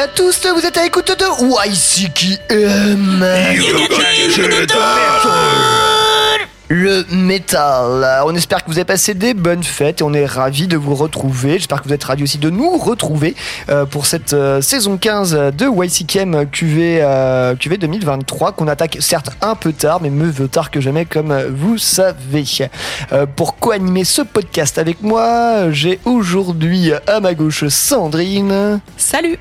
[0.00, 1.26] À tous, vous êtes à l'écoute de
[1.68, 3.22] YCKM
[6.68, 8.22] le métal.
[8.24, 10.94] On espère que vous avez passé des bonnes fêtes et on est ravis de vous
[10.94, 11.58] retrouver.
[11.58, 13.36] J'espère que vous êtes ravis aussi de nous retrouver
[13.68, 19.30] euh, pour cette euh, saison 15 de YCKM QV, euh, QV 2023 qu'on attaque certes
[19.42, 22.44] un peu tard mais mieux tard que jamais comme vous savez.
[23.36, 28.80] pour co-animer ce podcast avec moi, j'ai aujourd'hui à ma gauche Sandrine.
[28.96, 29.38] Salut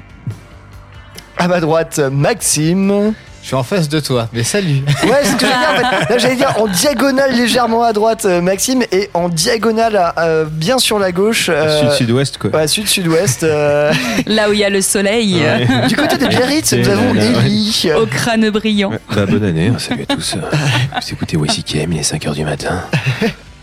[1.39, 3.13] À ma droite Maxime.
[3.41, 4.81] Je suis en face de toi, mais salut.
[5.05, 6.19] Ouais, c'est ce que j'allais dire en fait.
[6.19, 10.99] J'allais dire en diagonale légèrement à droite, euh, Maxime, et en diagonale euh, bien sur
[10.99, 11.47] la gauche.
[11.49, 12.49] euh, Sud-sud-ouest, quoi.
[12.51, 13.43] Ouais, sud-sud-ouest.
[14.27, 15.41] Là où il y a le soleil.
[15.41, 15.87] Ouais.
[15.87, 17.89] du côté de Biarritz, nous avons là, là, Ellie.
[17.97, 18.91] Au crâne brillant.
[18.91, 18.99] Ouais.
[19.15, 20.35] Bah, bonne année, hein, salut à tous.
[20.35, 22.83] Vous écoutez YCKM, il est 5h du matin.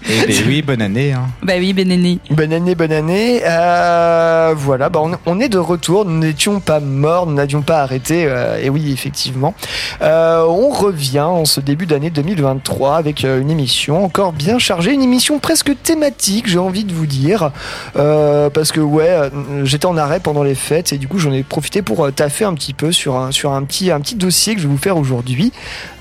[0.08, 1.12] Eh ben oui, bonne année.
[1.12, 1.26] Hein.
[1.42, 2.20] Bah oui, Beneni.
[2.30, 3.40] Bonne année, bonne année.
[3.44, 6.04] Euh, voilà, bah on, on est de retour.
[6.04, 8.24] Nous n'étions pas morts, nous n'avions pas arrêté.
[8.26, 9.54] euh, et oui, effectivement.
[10.02, 15.02] Euh, on revient en ce début d'année 2023 avec une émission encore bien chargée, une
[15.02, 17.50] émission presque thématique, j'ai envie de vous dire.
[17.96, 19.30] Euh, parce que, ouais,
[19.64, 22.54] j'étais en arrêt pendant les fêtes et du coup, j'en ai profité pour taffer un
[22.54, 24.96] petit peu sur un, sur un, petit, un petit dossier que je vais vous faire
[24.96, 25.52] aujourd'hui.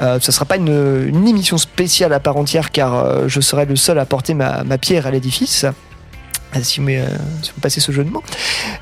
[0.02, 3.66] Euh, ça sera pas une, une émission spéciale à part entière car euh, je serai
[3.66, 5.66] le seul à porter ma, pierre à l'édifice.
[5.66, 7.06] Euh, Si vous, euh,
[7.42, 8.24] si vous passez ce jeu de mots.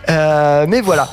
[0.10, 1.10] Euh, mais voilà.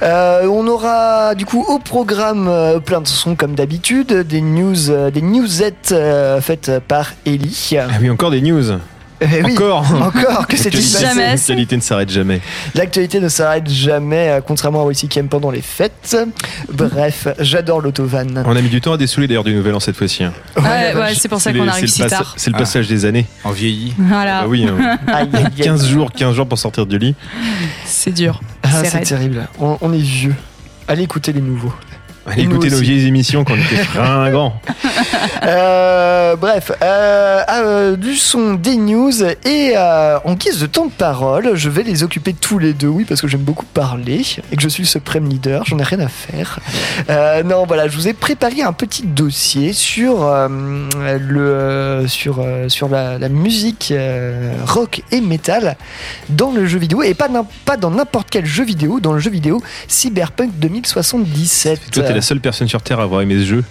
[0.00, 5.92] On aura du coup au programme plein de sons comme d'habitude, des news, des newsettes
[6.40, 7.76] faites par Ellie.
[7.76, 8.78] Ah oui, encore des news.
[9.20, 11.30] Eh oui, Encore encore que c'est Jamais.
[11.30, 12.40] L'actualité ne s'arrête jamais.
[12.74, 16.16] L'actualité ne s'arrête jamais, euh, contrairement à YCKM pendant les fêtes.
[16.72, 18.44] Bref, j'adore l'autovan.
[18.46, 20.22] On a mis du temps à dessouler d'ailleurs du nouvel an cette fois-ci.
[20.24, 20.32] hein.
[20.56, 22.34] Ouais, ouais, c'est pour ça qu'on les- arrive c'est si tard.
[22.36, 22.60] C'est le Ah.
[22.60, 23.26] passage des années.
[23.44, 23.94] On vieillit.
[23.98, 24.98] Voilà, Ah oui, hein.
[25.08, 25.62] Aïe, aïe, aïe.
[25.64, 27.14] 15 jours, 15 jours pour sortir du lit.
[27.84, 28.40] c'est dur.
[28.62, 29.48] Ah, c'est terrible.
[29.58, 30.34] On, on est vieux.
[30.86, 31.72] Allez écouter les nouveaux.
[32.30, 34.60] Allez Et nous écouter nos vieilles émissions quand on était fringants.
[35.44, 40.90] Euh, bref, euh, euh, du son, des news et euh, en guise de temps de
[40.90, 44.22] parole, je vais les occuper tous les deux, oui, parce que j'aime beaucoup parler
[44.52, 46.58] et que je suis le suprême leader, j'en ai rien à faire.
[47.08, 50.48] Euh, non, voilà, je vous ai préparé un petit dossier sur euh,
[51.18, 55.76] le sur sur la, la musique euh, rock et metal
[56.28, 57.28] dans le jeu vidéo et pas
[57.64, 61.90] pas dans n'importe quel jeu vidéo, dans le jeu vidéo Cyberpunk 2077.
[61.90, 63.64] Toi, t'es la seule personne sur Terre à avoir aimé ce jeu.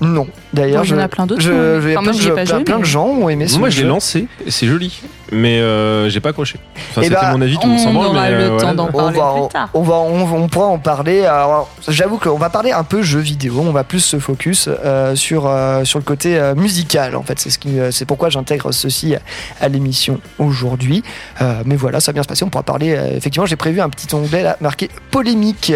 [0.00, 2.12] Non, d'ailleurs, Moi, il y en je- a plein d'autres, je- je- Enfin, moi, plein
[2.12, 3.76] de j'y ai jeux- pas plein- joué, plein de gens ont aimé ce Moi, je
[3.76, 3.88] l'ai jeu.
[3.88, 5.00] lancé, c'est joli.
[5.34, 6.58] Mais euh, j'ai pas accroché.
[6.90, 8.48] Enfin, Eh c'était bah, mon avis, tout le monde s'en on branle, mais, le euh,
[8.50, 8.74] temps voilà.
[8.74, 9.68] d'en On parler va, plus tard.
[9.72, 11.24] on, va, on, on pourra en parler.
[11.24, 13.62] Alors, j'avoue qu'on va parler un peu jeux vidéo.
[13.66, 17.16] On va plus se focus euh, sur euh, sur le côté euh, musical.
[17.16, 19.14] En fait, c'est ce qui, c'est pourquoi j'intègre ceci
[19.58, 21.02] à l'émission aujourd'hui.
[21.40, 22.44] Euh, mais voilà, ça va bien se passer.
[22.44, 22.94] On pourra parler.
[22.94, 25.72] euh, effectivement, j'ai prévu un petit onglet là marqué polémique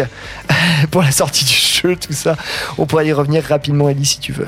[0.91, 2.35] pour la sortie du jeu, tout ça.
[2.77, 4.45] On pourra y revenir rapidement, Ellie, si tu veux.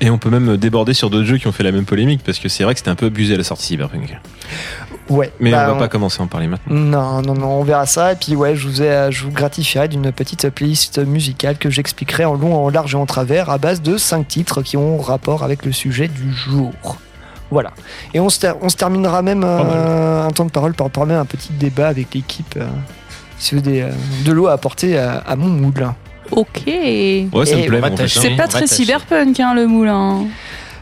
[0.00, 2.38] Et on peut même déborder sur d'autres jeux qui ont fait la même polémique, parce
[2.38, 4.16] que c'est vrai que c'était un peu abusé à la sortie Cyberpunk.
[5.08, 5.32] Ouais.
[5.40, 6.72] Mais bah, on va on- pas commencer à en parler maintenant.
[6.74, 8.12] Non, non, non, on verra ça.
[8.12, 12.24] Et puis, ouais, je vous, ai, je vous gratifierai d'une petite playlist musicale que j'expliquerai
[12.26, 15.42] en long, en large et en travers à base de 5 titres qui ont rapport
[15.42, 16.72] avec le sujet du jour.
[17.50, 17.72] Voilà.
[18.14, 21.06] Et on se, ter- on se terminera même euh, un temps de parole par, par
[21.06, 22.54] même un petit débat avec l'équipe.
[22.56, 22.66] euh,
[23.52, 23.90] avez des, euh,
[24.24, 25.88] de l'eau à apporter à, à mon moule.
[26.30, 26.62] Ok.
[26.66, 28.18] Ouais, ça Et me plaît, on va bon, en fait, tâcher.
[28.18, 28.22] hein.
[28.24, 30.24] C'est pas très cyberpunk, hein, le moulin.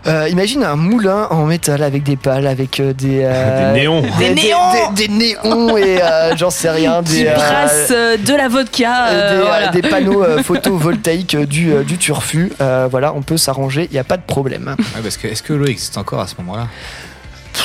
[0.06, 4.02] Euh, imagine un moulin en métal avec des pales, avec euh, des, euh, Des néons.
[4.20, 4.56] Des néons
[4.94, 7.02] des, des néons et euh, j'en sais rien.
[7.04, 9.06] Qui Des, brasse euh, de la vodka.
[9.08, 9.68] Euh, des, voilà.
[9.68, 12.52] des panneaux euh, photovoltaïques du, euh, du turfu.
[12.60, 14.76] Euh, voilà, on peut s'arranger, il n'y a pas de problème.
[14.78, 16.68] Ouais, parce que est-ce que l'eau existe encore à ce moment-là?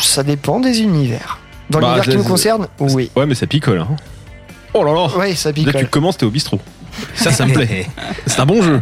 [0.01, 1.37] Ça dépend des univers.
[1.69, 3.11] Dans Bah, l'univers qui nous concerne, oui.
[3.15, 3.79] Ouais, mais ça picole.
[3.81, 3.95] Hein.
[4.73, 5.73] Oh là là Oui, ça Là, picole.
[5.81, 6.59] tu commences, t'es au bistrot.
[7.15, 7.87] Ça, ça me plaît.
[8.27, 8.81] C'est un bon jeu.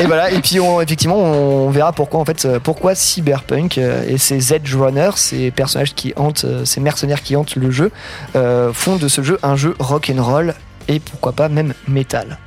[0.00, 4.04] Et voilà, et puis on- effectivement, on verra pourquoi en fait, euh, pourquoi Cyberpunk euh,
[4.08, 7.90] et ces Edge Runners, ces personnages qui hantent, euh, ces mercenaires qui hantent le jeu,
[8.36, 10.54] euh, font de ce jeu un jeu rock and roll
[10.88, 12.38] et pourquoi pas même métal.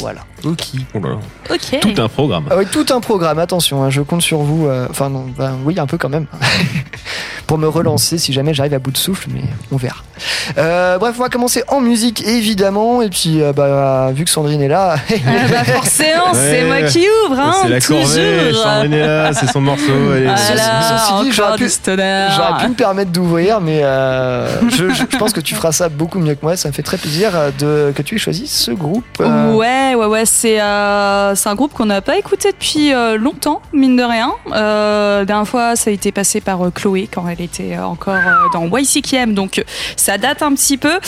[0.00, 0.20] Voilà.
[0.44, 0.60] Ok.
[0.94, 1.16] Oh là là.
[1.50, 1.80] Ok.
[1.80, 2.44] Tout un programme.
[2.50, 4.66] Ah oui, tout un programme, attention, hein, je compte sur vous.
[4.66, 6.26] euh, Enfin, non, ben, oui, un peu quand même.
[7.46, 9.96] pour me relancer si jamais j'arrive à bout de souffle, mais on verra.
[10.56, 13.02] Euh, bref, on va commencer en musique, évidemment.
[13.02, 16.64] Et puis, euh, bah, vu que Sandrine est là, Ah bah forcément, c'est Ouais.
[16.64, 17.98] moi qui ouvre, hein, c'est la toujours.
[18.02, 19.82] corvée, Sandrine est là, c'est son morceau.
[20.06, 22.28] Voilà, Ceci dit, j'aurais pu- du stoner.
[22.36, 25.88] j'aurais pu me permettre d'ouvrir, mais euh, je, je- je pense que tu feras ça
[25.88, 26.56] beaucoup mieux que moi.
[26.56, 29.04] Ça me fait très plaisir euh, de, que tu aies choisi ce groupe.
[29.20, 33.18] euh, Ouais, ouais, ouais, c'est euh, c'est un groupe qu'on n'a pas écouté depuis euh,
[33.18, 34.32] longtemps, mine de rien.
[34.52, 38.18] Euh, dernière fois, ça a été passé par Chloé quand elle était encore
[38.54, 39.62] dans YCKM, donc
[39.96, 40.98] ça date un petit peu.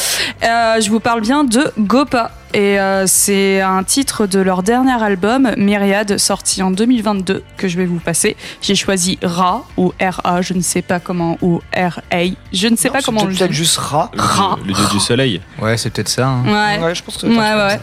[0.43, 2.31] Je vous parle bien de Gopa.
[2.55, 7.77] Et euh, c'est un titre de leur dernier album, Myriade, sorti en 2022, que je
[7.77, 8.37] vais vous passer.
[8.63, 12.23] J'ai choisi Ra ou R-A, je ne sais pas comment, ou R-A,
[12.53, 14.11] je ne sais Non, pas comment on le peut-être juste rat.
[14.17, 14.57] Ra.
[14.63, 15.41] Le, le dieu du soleil.
[15.61, 16.29] Ouais, c'est peut-être ça.
[16.29, 16.45] hein.
[16.45, 16.83] Ouais.
[16.85, 17.81] Ouais, je pense que Ouais, ouais, ouais.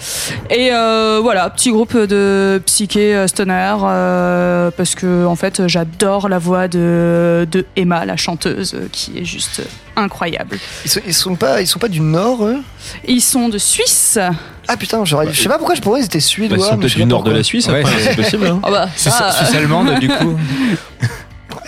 [0.57, 6.29] Et euh, voilà, petit groupe de psyché euh, stoner, euh, parce que en fait, j'adore
[6.29, 9.61] la voix de, de Emma, la chanteuse, qui est juste
[9.95, 10.57] incroyable.
[10.85, 12.57] Ils sont, ils sont pas, ils sont pas du Nord, eux?
[13.07, 14.17] Ils sont de Suisse.
[14.67, 16.57] Ah putain, j'aurais- je sais pas pourquoi je pourrais ils étaient Bah, suédois.
[16.57, 18.47] ils sont mais peut-être du nord de la Suisse, Ouais, c'est- possible.
[18.47, 18.59] hein.
[18.63, 20.37] Ah bah, Suisse, ça, Suisse allemande, du coup.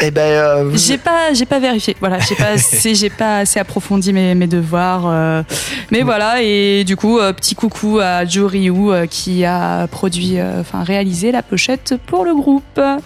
[0.06, 1.96] Eh ben, euh, vous- J'ai pas, j'ai pas vérifié.
[2.00, 5.04] Voilà, j'ai pas, assez- j'ai pas assez approfondi mes, mes devoirs.
[5.06, 5.44] euh,
[5.92, 10.40] mais voilà, et du coup, euh, petit coucou à Joe Ryu euh, qui a produit,
[10.40, 12.64] euh, enfin réalisé la pochette pour le groupe.
[12.78, 13.00] Ouais,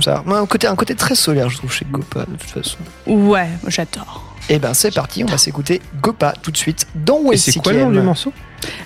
[0.00, 2.76] ça, un côté, un côté très solaire, je trouve, chez Gopa, de toute façon.
[3.06, 4.33] Ouais, j'adore.
[4.50, 7.72] Eh ben, c'est parti, on va s'écouter Gopa tout de suite dans Et c'est quoi
[7.72, 8.32] le nom du morceau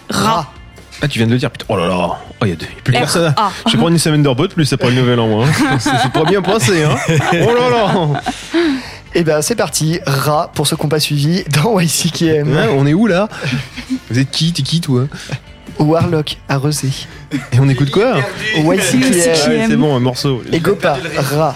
[0.08, 0.52] Ra.
[1.00, 1.64] Ah, tu viens de le dire, putain.
[1.68, 1.96] Oh là là.
[2.40, 3.34] Oh, il y a, deux- il y a plus personne.
[3.66, 5.44] Je vais prendre une semaine de repos, plus après le nouvel an, moi.
[5.46, 5.78] hein.
[5.80, 6.96] C'est pas bien passé, hein.
[7.34, 8.20] Oh là là.
[9.14, 12.56] Eh ben, c'est parti, Ra, pour ceux qui n'ont pas suivi, dans YCKM.
[12.56, 13.28] Hein, on est où là?
[14.10, 15.06] Vous êtes qui T'es qui, toi?
[15.78, 16.90] Warlock, à Rezé.
[17.52, 18.16] Et on écoute quoi?
[18.56, 18.66] YCKM.
[18.66, 18.78] Ouais,
[19.68, 20.42] C'est bon, un morceau.
[20.52, 21.54] Et Gopa, Ra.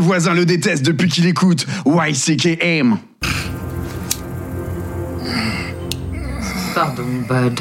[0.00, 2.98] Voisins le détestent depuis qu'il écoute YCKM.
[6.74, 7.60] Pardon, Bud.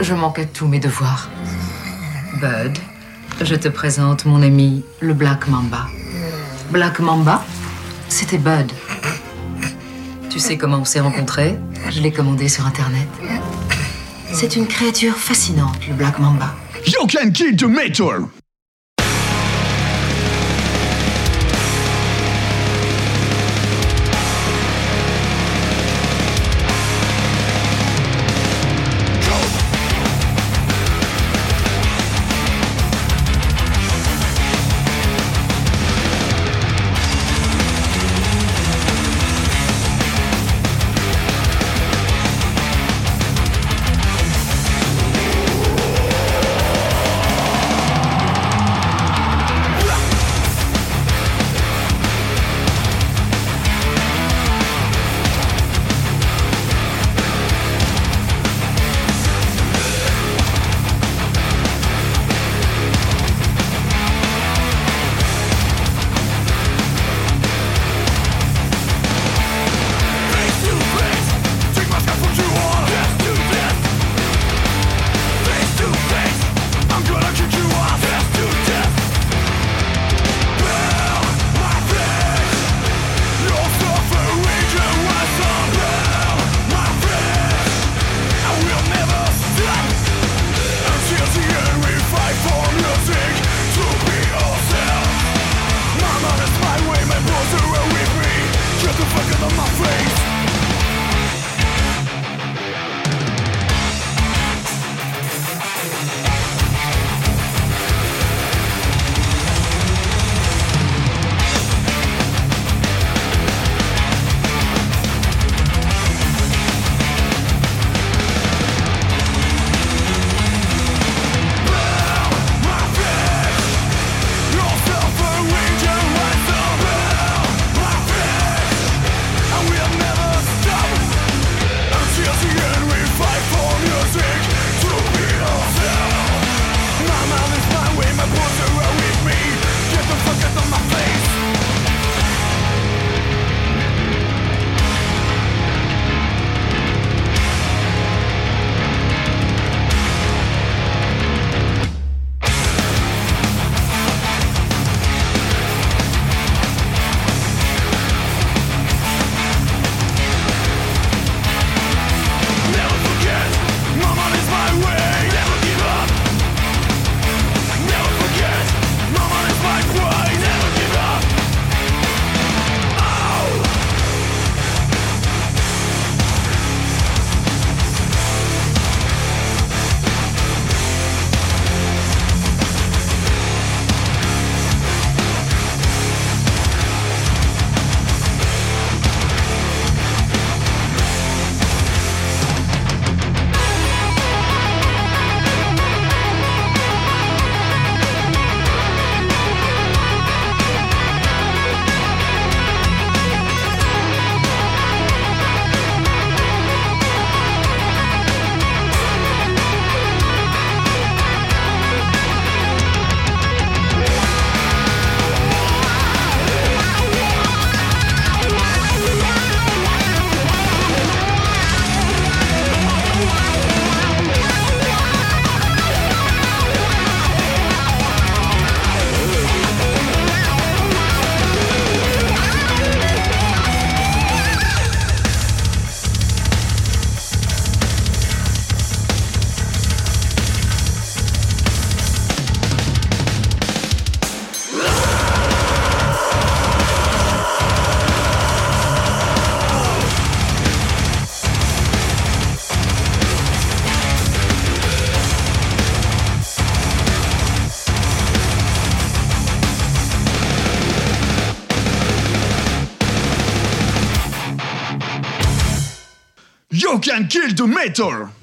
[0.00, 1.28] Je manquais tous mes devoirs.
[2.40, 2.78] Bud,
[3.42, 5.86] je te présente mon ami, le Black Mamba.
[6.70, 7.44] Black Mamba,
[8.08, 8.72] c'était Bud.
[10.30, 11.58] Tu sais comment on s'est rencontrés?
[11.90, 13.08] Je l'ai commandé sur Internet.
[14.32, 16.54] C'est une créature fascinante, le Black Mamba.
[16.86, 18.39] You can kill the metal!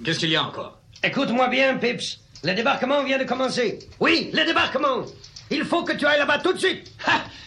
[0.04, 0.78] Qu'est-ce qu'il y a encore?
[1.04, 2.20] Écoute-moi bien, Pips.
[2.44, 3.80] Le débarquement vient de commencer.
[4.00, 5.06] Oui, le débarquement.
[5.50, 6.92] Il faut que tu ailles là-bas tout de suite.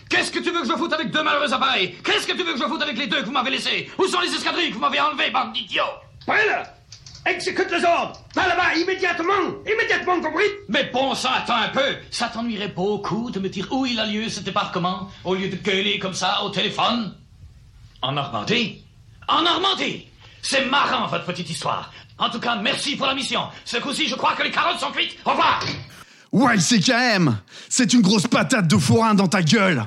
[0.09, 1.95] Qu'est-ce que tu veux que je foute avec deux malheureux appareils?
[2.05, 3.89] Qu'est-ce que tu veux que je foute avec les deux que vous m'avez laissés?
[3.99, 5.83] Où sont les escadrilles que vous m'avez enlevés, bande d'idiots?
[6.27, 6.65] Prends-le
[7.27, 8.19] Exécute les ordres.
[8.35, 9.63] Va là-bas, immédiatement.
[9.71, 10.47] Immédiatement, compris?
[10.69, 11.97] Mais bon sang, attends un peu.
[12.11, 15.57] Ça t'ennuierait beaucoup de me dire où il a lieu ce débarquement, au lieu de
[15.57, 17.15] gueuler comme ça au téléphone?
[18.03, 18.83] En Normandie.
[19.29, 20.07] En Normandie
[20.43, 21.93] C'est marrant, votre petite histoire.
[22.19, 23.43] En tout cas, merci pour la mission.
[23.65, 25.17] Ce coup-ci, je crois que les carottes sont cuites.
[25.25, 25.61] Au revoir
[26.33, 29.85] YCKM C'est une grosse patate de forain dans ta gueule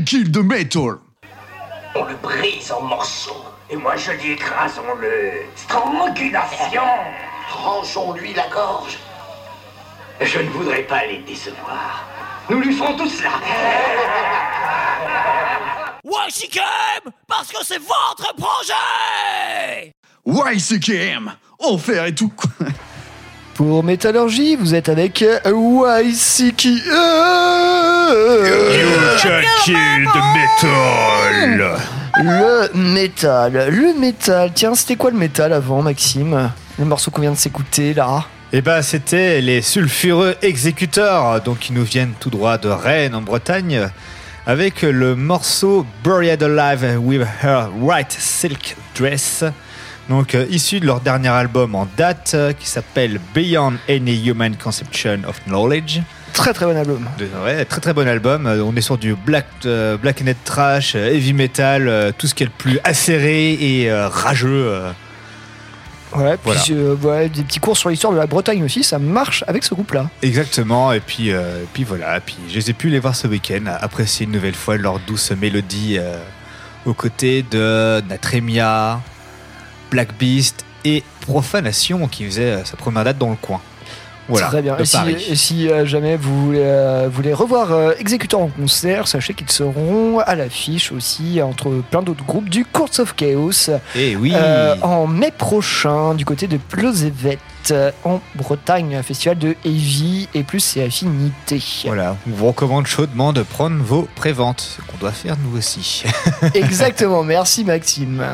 [0.00, 1.00] Kill the metal.
[1.94, 3.44] On le brise en morceaux.
[3.68, 5.44] Et moi je dis écrasons-le.
[5.54, 6.82] Strangulation.
[7.50, 8.96] Tranchons-lui la gorge.
[10.18, 12.06] Je ne voudrais pas les décevoir.
[12.48, 13.32] Nous lui ferons tout cela.
[16.04, 19.92] YCKM Parce que c'est votre projet
[20.24, 21.34] YCKM.
[21.58, 22.32] On fait et tout.
[23.54, 25.38] Pour Métallurgie, vous êtes avec euh,
[26.02, 26.68] YCK.
[30.34, 31.78] metal
[32.16, 33.68] Le métal.
[33.70, 34.52] Le métal.
[34.54, 36.50] Tiens, c'était quoi le métal avant, Maxime?
[36.78, 38.24] Le morceau qu'on vient de s'écouter là?
[38.54, 43.22] Eh ben, c'était les sulfureux exécuteurs, donc qui nous viennent tout droit de Rennes en
[43.22, 43.88] Bretagne,
[44.46, 49.44] avec le morceau Buried Alive with Her White Silk Dress,
[50.08, 54.54] donc euh, issu de leur dernier album en date, euh, qui s'appelle Beyond Any Human
[54.56, 56.00] Conception of Knowledge.
[56.32, 57.06] Très très bon album.
[57.18, 58.46] De- ouais, très très bon album.
[58.46, 62.42] Euh, On est sur du black, euh, black net trash, heavy metal, tout ce qui
[62.42, 64.80] est le plus acéré et rageux.
[66.14, 66.60] Ouais, puis Voilà.
[66.70, 69.72] euh, ouais, des petits cours sur l'histoire de la Bretagne aussi, ça marche avec ce
[69.74, 70.10] groupe-là.
[70.20, 73.64] Exactement, et puis, euh, puis voilà, puis je les ai pu les voir ce week-end,
[73.80, 76.18] apprécier une nouvelle fois leur douce mélodie euh,
[76.84, 79.00] aux côtés de Natremia,
[79.92, 83.60] Black Beast et Profanation qui faisait euh, sa première date dans le coin.
[84.28, 84.76] Voilà, Très bien.
[84.76, 85.26] de Et si, Paris.
[85.30, 89.50] et si, euh, jamais vous voulez, euh, voulez revoir euh, Executor en concert, sachez qu'ils
[89.50, 94.76] seront à l'affiche aussi entre plein d'autres groupes du Courts of Chaos Et oui, euh,
[94.82, 97.38] en mai prochain du côté de Plosevet
[97.72, 101.60] euh, en Bretagne, un festival de heavy et plus et affinité.
[101.84, 106.04] voilà, on vous recommande chaudement de prendre vos préventes, ce qu'on doit faire nous aussi.
[106.54, 108.24] Exactement, merci Maxime.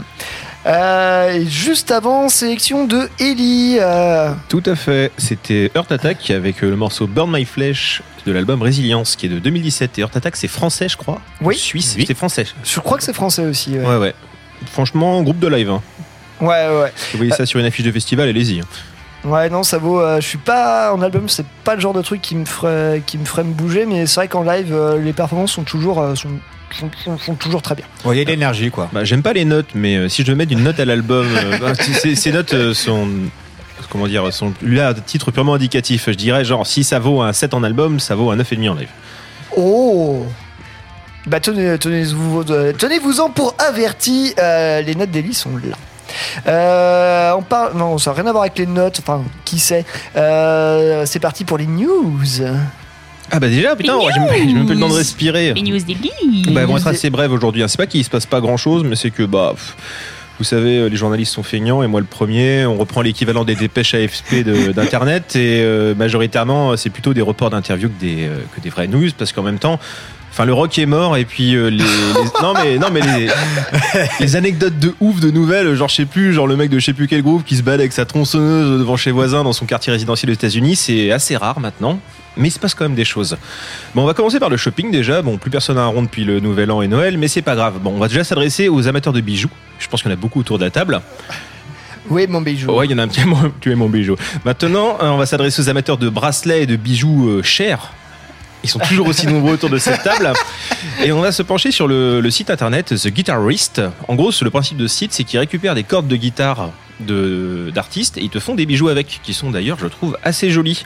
[0.68, 3.78] Euh, et juste avant, sélection de Ellie.
[3.80, 5.10] euh, Tout à fait.
[5.16, 9.30] C'était Heart Attack avec euh, le morceau Burn My Flesh de l'album Résilience qui est
[9.30, 9.98] de 2017.
[9.98, 11.20] Et Heart Attack, c'est français, je crois.
[11.40, 11.56] Oui.
[11.56, 12.04] Suisse, Oui.
[12.06, 12.44] c'est français.
[12.64, 13.78] je crois que c'est français aussi.
[13.78, 14.14] Ouais, Ouais, ouais.
[14.70, 15.70] Franchement, groupe de live.
[15.70, 15.80] Hein.
[16.40, 16.46] ouais.
[16.68, 16.92] ouais.
[16.96, 18.60] Si vous voyez ça sur une affiche de festival, allez-y.
[18.60, 18.64] hein.
[19.24, 20.00] Ouais, non, ça vaut.
[20.00, 23.02] euh, je suis pas en album, c'est pas le genre de truc qui me ferait,
[23.06, 26.00] qui me ferait me bouger, mais c'est vrai qu'en live, euh, les performances sont toujours,
[26.00, 26.28] euh, sont,
[26.72, 27.84] sont, sont- sont toujours très bien.
[28.06, 28.88] Il y a de l'énergie quoi.
[28.92, 31.26] Bah, J'aime pas les notes, mais euh, si je devais mettre une note à l'album,
[31.34, 33.08] euh, bah, ces, ces notes euh, sont.
[33.90, 36.04] Comment dire, sont là à titre purement indicatif.
[36.08, 38.74] Je dirais genre si ça vaut un 7 en album, ça vaut un 9,5 en
[38.74, 38.88] live.
[39.56, 40.26] Oh.
[41.26, 44.34] Bah tenez, tenez-vous, tenez-vous-en pour averti.
[44.38, 45.76] euh, les notes d'Ellie sont là.
[46.46, 48.98] Euh, on parle, non, ça n'a rien à voir avec les notes.
[49.00, 49.84] Enfin, qui sait.
[50.16, 52.18] Euh, c'est parti pour les news.
[53.30, 54.20] Ah bah déjà, putain, j'ai
[54.54, 55.52] même- pas le temps de respirer.
[55.54, 55.94] Les news des.
[56.52, 57.62] Bah, elles vont être assez brèves aujourd'hui.
[57.62, 57.68] hein.
[57.68, 59.52] C'est pas qu'il se passe pas grand chose, mais c'est que bah.
[59.54, 59.76] pff,
[60.38, 62.64] vous savez, euh, les journalistes sont feignants et moi le premier.
[62.64, 67.88] On reprend l'équivalent des dépêches AFP d'internet et euh, majoritairement c'est plutôt des reports d'interviews
[67.88, 69.80] que des euh, que des vraies news parce qu'en même temps.
[70.38, 71.82] Enfin, le rock est mort et puis euh, les, les-
[72.42, 73.28] non mais non mais les,
[74.20, 76.84] les anecdotes de ouf de nouvelles, genre je sais plus, genre le mec de je
[76.84, 79.66] sais plus quel groupe qui se balade avec sa tronçonneuse devant chez voisin dans son
[79.66, 81.98] quartier résidentiel aux États-Unis, c'est assez rare maintenant.
[82.36, 83.36] Mais il se passe quand même des choses.
[83.96, 85.22] Bon, on va commencer par le shopping déjà.
[85.22, 87.56] Bon, plus personne n'a un rond depuis le Nouvel An et Noël, mais c'est pas
[87.56, 87.80] grave.
[87.82, 89.50] Bon, on va déjà s'adresser aux amateurs de bijoux.
[89.80, 91.00] Je pense qu'il y en a beaucoup autour de la table.
[92.10, 92.70] Oui, mon bijou?
[92.70, 93.24] Ouais, il y en a un petit.
[93.26, 94.14] Moi, tu es mon bijou.
[94.44, 97.92] Maintenant, euh, on va s'adresser aux amateurs de bracelets et de bijoux euh, chers.
[98.64, 100.32] Ils sont toujours aussi nombreux autour de cette table.
[101.02, 103.80] Et on va se pencher sur le, le site internet The Guitarist.
[104.08, 107.70] En gros, le principe de ce site, c'est qu'ils récupèrent des cordes de guitare de-
[107.72, 110.84] d'artistes et ils te font des bijoux avec, qui sont d'ailleurs, je trouve, assez jolis.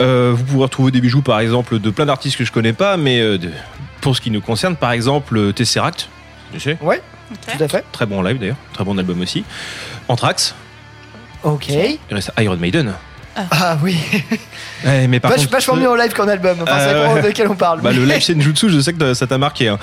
[0.00, 2.96] Euh, vous pourrez retrouver des bijoux, par exemple, de plein d'artistes que je connais pas,
[2.96, 3.50] mais euh, de-
[4.00, 6.08] pour ce qui nous concerne, par exemple, Tesseract.
[6.52, 7.00] Tu sais, Ouais,
[7.56, 7.84] tout à fait.
[7.92, 9.44] très bon live d'ailleurs, très bon album aussi.
[10.08, 10.54] Anthrax,
[11.44, 11.68] Ok.
[11.68, 12.94] il reste Iron Maiden.
[13.50, 13.96] Ah oui.
[14.86, 16.58] Ouais, mais par Vache- contre, vachement mieux en live qu'en album.
[16.62, 17.80] Enfin, ça Euh, dépend de quel on parle.
[17.80, 19.68] Bah, le live Senjutsu, je sais que ça t'a marqué.
[19.68, 19.78] hein.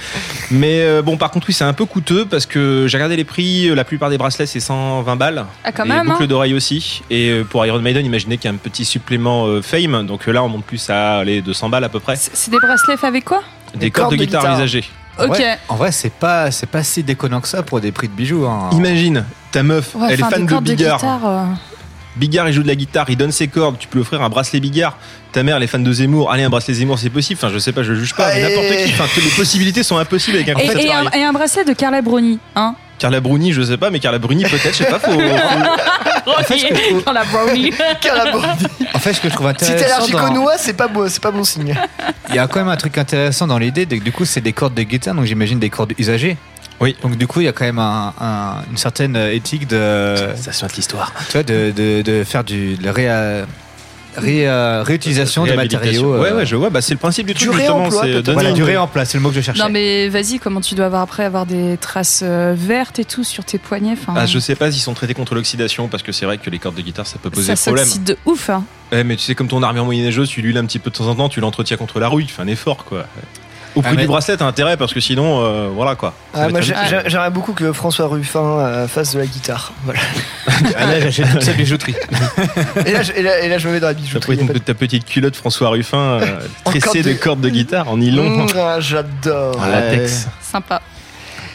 [0.49, 3.23] Mais euh, bon, par contre, oui, c'est un peu coûteux parce que j'ai regardé les
[3.25, 3.67] prix.
[3.69, 5.45] euh, La plupart des bracelets, c'est 120 balles.
[5.63, 6.07] Ah, quand les même.
[6.07, 6.27] boucles hein.
[6.27, 7.01] d'oreilles aussi.
[7.09, 10.05] Et euh, pour Iron Maiden, imaginez qu'il y a un petit supplément euh, Fame.
[10.07, 12.15] Donc euh, là, on monte plus à les 200 balles à peu près.
[12.15, 13.41] C'est des bracelets faits avec quoi?
[13.75, 14.83] Des cordes de guitare envisagées.
[15.17, 15.29] En Ok.
[15.35, 18.13] vrai- En vrai, c'est pas, c'est pas si déconnant que ça pour des prix de
[18.13, 18.45] bijoux.
[18.47, 18.69] Hein.
[18.71, 20.97] Imagine, ta meuf, Ouais, elle est fan des de cordes Bigard.
[20.97, 21.43] guitare, euh,
[22.15, 23.77] Bigard, il joue de la guitare, il donne ses cordes.
[23.79, 24.97] Tu peux lui offrir un bracelet Bigard.
[25.31, 26.31] Ta mère, elle est fan de Zemmour.
[26.31, 27.39] Allez, un bracelet Zemmour, c'est possible.
[27.41, 28.33] Enfin, je sais pas, je juge pas.
[28.33, 28.93] Mais n'importe qui.
[28.93, 31.73] Enfin, les possibilités sont impossibles avec un concept Et, et un, et un bracelet de
[31.73, 34.99] Carla Bruni, hein Carla Bruni, je sais pas, mais Carla Bruni, peut-être, je sais pas.
[34.99, 37.71] Faut, faut- Carla Bruni.
[38.01, 38.39] Carrément.
[38.93, 40.87] En fait, ce que je trouve Si t'es intéressant, allergique dans- aux noix, c'est pas
[40.87, 41.75] beau, c'est pas bon signe.
[42.29, 43.85] il y a quand même un truc intéressant dans l'idée.
[43.85, 46.37] de- Du coup, c'est des cordes de guitare, donc j'imagine des cordes usagées.
[46.83, 46.95] Oui.
[47.01, 50.51] Donc du coup, il y a quand même un- un- une certaine éthique de, Ça
[50.51, 51.11] suinte l'histoire.
[51.27, 53.45] tu vois, de, de, de faire du de réa-
[54.15, 55.87] Ré- euh, réutilisation de Réhabilitation.
[56.11, 56.21] matériaux.
[56.21, 56.69] Ouais, euh, ouais, je vois.
[56.69, 57.89] Bah, c'est le principe du truc, justement.
[57.89, 59.63] C'est Voilà, du réemploi, c'est le mot que je cherchais.
[59.63, 63.23] Non mais vas-y, comment tu dois avoir après avoir des traces euh, vertes et tout
[63.23, 66.11] sur tes poignets enfin, Ah, je sais pas s'ils sont traités contre l'oxydation parce que
[66.11, 67.85] c'est vrai que les cordes de guitare ça peut poser Ça problème.
[67.85, 68.51] s'oxyde de ouf.
[68.51, 68.63] Hein.
[68.91, 71.07] Ouais, mais tu sais, comme ton armure moyenâgeuse, tu l'huiles un petit peu de temps
[71.07, 73.07] en temps, tu l'entretiens contre la rouille, tu fais un effort quoi.
[73.75, 76.13] Au prix Ah, du bracelet, t'as intérêt parce que sinon, euh, voilà quoi.
[76.33, 79.73] Ah, moi, j'aimerais beaucoup que François Ruffin euh, fasse de la guitare.
[79.85, 79.99] Voilà.
[80.77, 81.95] Ah, là, j'achète toute sa bijouterie.
[82.85, 84.37] Et là, je, et là- et là, je me mets dans la bijouterie.
[84.39, 88.29] une- ta petite culotte François Ruffin euh, tressée de de- cordes de guitare en nylon.
[88.29, 89.59] Mmh, ah, J'adore.
[89.59, 90.27] En latex.
[90.41, 90.81] Sympa.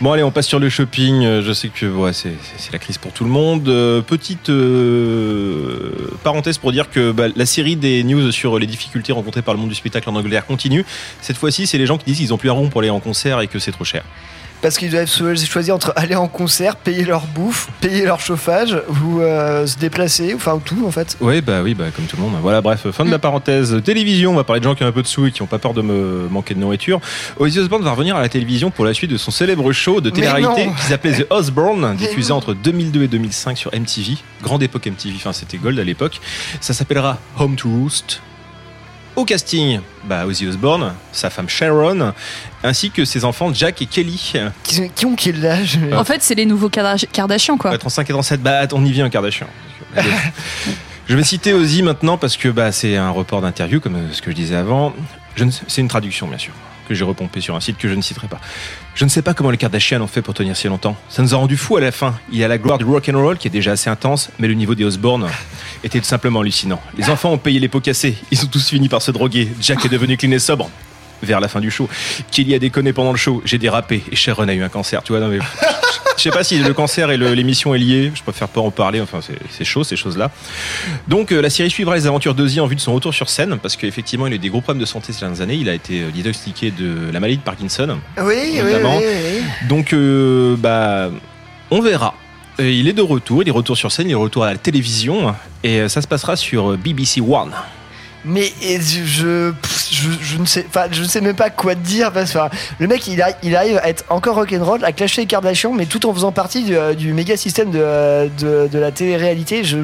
[0.01, 1.25] Bon allez, on passe sur le shopping.
[1.25, 2.31] Euh, Je sais que ouais, c'est
[2.73, 3.69] la crise pour tout le monde.
[3.69, 5.91] Euh, petite euh,
[6.23, 9.61] parenthèse pour dire que bah, la série des news sur les difficultés rencontrées par le
[9.61, 10.85] monde du spectacle en Angleterre continue.
[11.21, 13.01] Cette fois-ci, c'est les gens qui disent qu'ils ont plus un rond pour aller en
[13.01, 14.05] concert et que c'est trop cher.
[14.61, 18.77] Parce qu'ils doivent cho- choisir entre aller en concert, payer leur bouffe, payer leur chauffage
[19.05, 21.17] ou euh, se déplacer, enfin tout en fait.
[21.21, 22.33] Ouais, bah oui, bah comme tout le monde.
[22.43, 23.81] Voilà, bref, fin de la parenthèse.
[23.85, 25.47] Télévision, on va parler de gens qui ont un peu de sous et qui n'ont
[25.47, 27.01] pas peur de me manquer de nourriture.
[27.39, 30.11] Ozzy Osbourne va revenir à la télévision pour la suite de son célèbre show de
[30.11, 34.17] télé-réalité qui s'appelait The Osbourne, diffusé entre 2002 et 2005 sur MTV.
[34.43, 36.21] Grande époque MTV, enfin c'était Gold à l'époque.
[36.61, 38.21] Ça s'appellera Home to Roost.
[39.19, 42.13] Au casting, bah Ozzy Osbourne, sa femme Sharon,
[42.63, 44.33] ainsi que ses enfants Jack et Kelly.
[44.63, 47.73] Qui, qui ont quel âge En fait, c'est les nouveaux Kardash- Kardashians quoi.
[47.73, 49.49] Ouais, 35 et 37, bah on y vient un Kardashian.
[51.09, 54.23] Je vais citer Ozzy maintenant parce que bah, c'est un report d'interview, comme euh, ce
[54.23, 54.95] que je disais avant.
[55.67, 56.53] C'est une traduction, bien sûr,
[56.89, 58.41] que j'ai repompé sur un site que je ne citerai pas.
[58.95, 60.97] Je ne sais pas comment les Kardashians ont fait pour tenir si longtemps.
[61.09, 62.19] Ça nous a rendu fous à la fin.
[62.33, 64.49] Il y a la gloire du rock and roll qui est déjà assez intense, mais
[64.49, 65.29] le niveau des Osbourne
[65.85, 66.81] était tout simplement hallucinant.
[66.97, 68.17] Les enfants ont payé les pots cassés.
[68.31, 69.49] Ils ont tous fini par se droguer.
[69.61, 70.71] Jack est devenu clean et sobre.
[71.23, 71.89] Vers la fin du show.
[72.31, 73.43] Kelly a déconné pendant le show.
[73.45, 74.03] J'ai dérapé.
[74.13, 75.03] Et Sharon a eu un cancer.
[75.03, 75.39] Tu vois, non mais.
[76.17, 78.11] Je sais pas si le cancer et l'émission est lié.
[78.13, 79.01] Je préfère pas en parler.
[79.01, 80.33] Enfin, c'est- chaud ces choses-là.
[81.07, 83.57] Donc, euh, la série suivra les aventures d'Ozzy en vue de son retour sur scène,
[83.63, 85.55] parce qu'effectivement, il a eu des gros problèmes de santé ces dernières années.
[85.55, 87.99] Il a été euh, diagnostiqué de la maladie de Parkinson.
[88.17, 88.99] Oui, oui, oui, Notamment.
[88.99, 89.43] oui, oui.
[89.69, 91.11] Donc, euh, bah,
[91.71, 92.15] on verra.
[92.59, 93.43] Il est de retour.
[93.45, 94.07] Il est retour sur scène.
[94.07, 95.33] Il est de retour à la télévision.
[95.63, 97.53] Et ça se passera sur BBC One.
[98.25, 101.51] Mais et je, je, pff, je, je ne sais, enfin, je ne sais même pas
[101.51, 102.39] quoi te dire parce que
[102.81, 105.87] le mec il, a- il arrive à être encore rock'n'roll, à clasher les Kardashians, mais
[105.87, 109.63] tout en faisant partie du, euh, du méga système de, de, de la télé-réalité.
[109.65, 109.79] Je,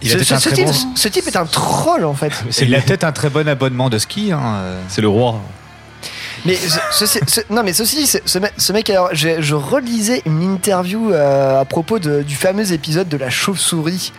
[0.00, 2.32] Il a ce, type, bon- ce type est un troll en fait.
[2.50, 4.30] C'est- Il a peut-être un très bon abonnement de ski.
[4.32, 4.62] Hein.
[4.88, 5.40] C'est le roi.
[6.46, 9.42] Mais ce- ce- ce- non, mais ceci, dit, ce, ce mec, ce mec, alors, je,
[9.42, 14.12] je relisais une interview euh, à propos de- du fameux épisode de la chauve-souris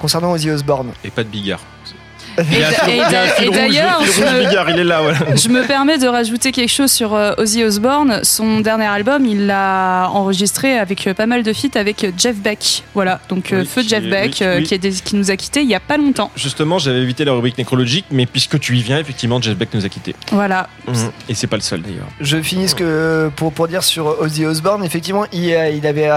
[0.00, 0.92] concernant Ozzy Osbourne.
[1.04, 1.60] Et pas de Bigard.
[2.38, 5.34] Et, d'a- et d'a- et d'ailleurs, je, Bigard, il est là, voilà.
[5.36, 8.20] je me permets de rajouter quelque chose sur euh, Ozzy Osbourne.
[8.22, 12.36] Son dernier album, il l'a enregistré avec euh, pas mal de feats avec euh, Jeff
[12.36, 12.82] Beck.
[12.94, 14.62] Voilà, donc Oui, feu Jeff Beck oui, oui.
[14.64, 16.30] Qui, est des- qui nous a quittés il y a pas longtemps.
[16.36, 19.84] Justement, j'avais évité la rubrique nécrologique, mais puisque tu y viens, effectivement, Jeff Beck nous
[19.84, 20.14] a quittés.
[20.32, 20.68] Voilà.
[21.28, 22.08] Et c'est pas le seul d'ailleurs.
[22.20, 24.84] Je finis ce que pour, pour dire sur Ozzy Osbourne.
[24.84, 26.10] Effectivement, il, il avait,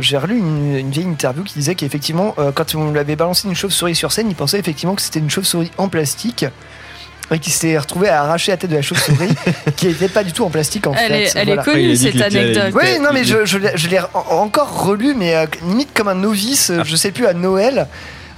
[0.00, 3.54] j'ai relu une, une vieille interview qui disait qu'effectivement, quand on lui avait balancé une
[3.54, 6.44] chauve-souris sur scène, il pensait effectivement que c'était une chauve-souris en plastique.
[7.30, 9.28] Et qui s'est retrouvé à arracher la tête de la chauve-souris,
[9.76, 11.22] qui n'était pas du tout en plastique en Elle fait.
[11.24, 11.62] est, elle est Voilà.
[11.62, 12.72] connue cette anecdote.
[12.74, 16.08] Oui, non, mais je, je l'ai- je l'ai en- encore relu, mais euh, limite comme
[16.08, 17.86] un novice, euh, je sais plus, à Noël.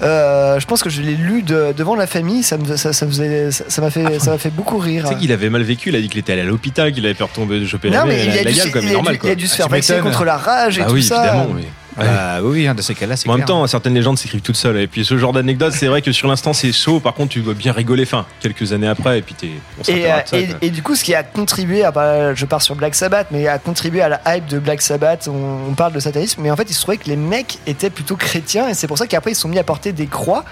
[0.03, 3.07] Euh, je pense que je l'ai lu de- devant la famille, ça me, ça, ça
[3.07, 5.05] faisait, ça ça m'a fait, ça m'a fait beaucoup rire.
[5.07, 7.05] Tu sais qu'il avait mal vécu, il a dit qu'il était allé à l'hôpital, qu'il
[7.05, 8.69] avait peur de tomber, de choper la, Non, mais il la, a, la dû, se-
[8.71, 9.19] comme il normal.
[9.23, 11.03] il a dû se Ah, faire tu vacciner contre la rage et Ah tout oui,
[11.05, 11.19] ça.
[11.27, 11.47] évidemment.
[11.55, 11.63] oui.
[12.09, 14.79] Ah oui, hein, de ces cas-là, c'est En même temps, certaines légendes s'écrivent toutes seules.
[14.79, 17.01] Et puis ce genre d'anecdote, c'est vrai que sur l'instant, c'est chaud.
[17.01, 18.27] Par contre, tu dois bien rigoler fin.
[18.41, 19.51] Quelques années après, et puis t'es.
[19.79, 20.57] on Et, euh, ça, et- quoi.
[20.63, 23.47] et du coup, ce qui a contribué, à, bah, je pars sur Black Sabbath, mais
[23.49, 26.57] a contribué à la hype de Black Sabbath, on, on parle de satanisme, mais en
[26.57, 29.33] fait, il se trouvait que les mecs étaient plutôt chrétiens, et c'est pour ça qu'après,
[29.33, 30.45] ils se sont mis à porter des croix,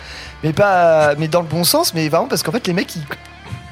[0.45, 3.03] mais pas, mais dans le bon sens, mais vraiment parce qu'en fait, les mecs, ils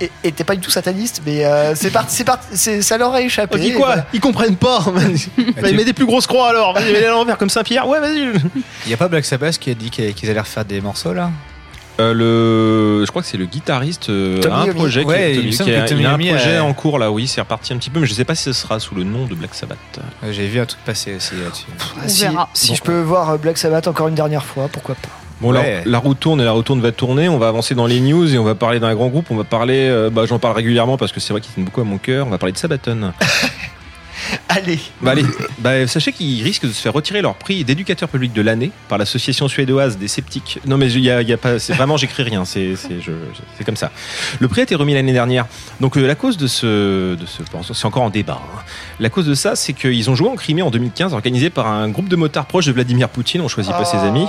[0.00, 3.12] é- étaient pas du tout satanistes, mais euh, c'est parti, c'est parti, c'est- ça leur
[3.14, 3.56] a échappé.
[3.56, 4.06] On dit quoi voilà.
[4.12, 4.80] Ils comprennent pas.
[5.60, 6.72] Bah, il met des plus grosses croix alors.
[6.74, 7.86] Vas-y, mets-les à l'envers comme Saint-Pierre.
[7.88, 8.32] Ouais, vas-y.
[8.84, 11.30] Il n'y a pas Black Sabbath qui a dit qu'ils allaient refaire des morceaux là?
[11.98, 15.00] Euh, le, je crois que c'est le guitariste euh, Tommy a un projet.
[15.00, 16.98] qui- Ouais, il Tommy- qui a- que Tommy il a un projet a- en cours
[16.98, 17.10] là.
[17.10, 19.02] Oui, c'est reparti un petit peu, mais je sais pas si ce sera sous le
[19.02, 19.78] nom de Black Sabbath.
[20.30, 21.64] J'ai vu un truc passer aussi là-dessus.
[21.80, 22.48] Ah, On si verra.
[22.52, 22.74] si Bon.
[22.74, 25.08] je peux voir euh, Black Sabbath encore une dernière fois, pourquoi pas.
[25.40, 25.82] Bon, Ouais.
[25.84, 27.28] la, la roue tourne et la roue tourne va tourner.
[27.28, 29.26] On va avancer dans les news et on va parler d'un grand groupe.
[29.30, 31.80] On va parler, euh, bah, j'en parle régulièrement parce que c'est vrai qu'il tient beaucoup
[31.82, 32.26] à mon cœur.
[32.26, 33.12] On va parler de Sabaton.
[34.48, 34.78] Allez.
[35.02, 35.24] Bah, allez,
[35.58, 38.96] bah, sachez qu'ils risquent de se faire retirer leur prix d'éducateur public de l'année par
[38.98, 40.58] l'association suédoise des sceptiques.
[40.66, 43.90] Non mais il y y a pas, c'est vraiment j'écris rien, c'est c'est comme ça.
[44.40, 45.46] Le prix a été remis l'année dernière.
[45.80, 48.40] Donc euh, la cause de ce, de ce, bon, c'est encore en débat.
[48.42, 48.62] hein.
[48.98, 51.88] La cause de ça, c'est qu'ils ont joué en Crimée en 2015, organisé par un
[51.88, 53.40] groupe de motards proches de Vladimir Poutine.
[53.42, 54.26] On choisit pas ses amis.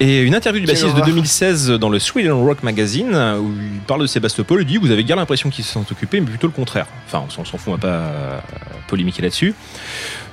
[0.00, 1.06] Et une interview du bassiste de horreur.
[1.06, 4.60] 2016 dans le Sweden Rock Magazine où il parle de Sébastopol.
[4.62, 6.86] Il dit vous avez bien l'impression qu'ils se sont occupés, mais plutôt le contraire.
[7.06, 8.38] Enfin, on s'en s'en fout, on va pas euh,
[8.86, 9.54] polémiquer là-dessus.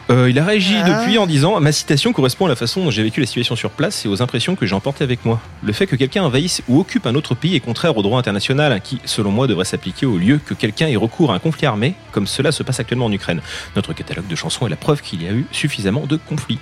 [0.10, 1.00] Euh, il a réagi Ah.
[1.00, 3.70] depuis en disant Ma citation correspond à la façon dont j'ai vécu la situation sur
[3.70, 5.40] place et aux impressions que j'ai emportées avec moi.
[5.64, 8.82] Le fait que quelqu'un envahisse ou occupe un autre pays est contraire au droit international,
[8.82, 11.96] qui, selon moi, devrait s'appliquer au lieu que quelqu'un ait recours à un conflit armé,
[12.12, 13.42] comme cela se passe actuellement en Ukraine.
[13.78, 16.60] Notre catalogue de chansons est la preuve qu'il y a eu suffisamment de conflits.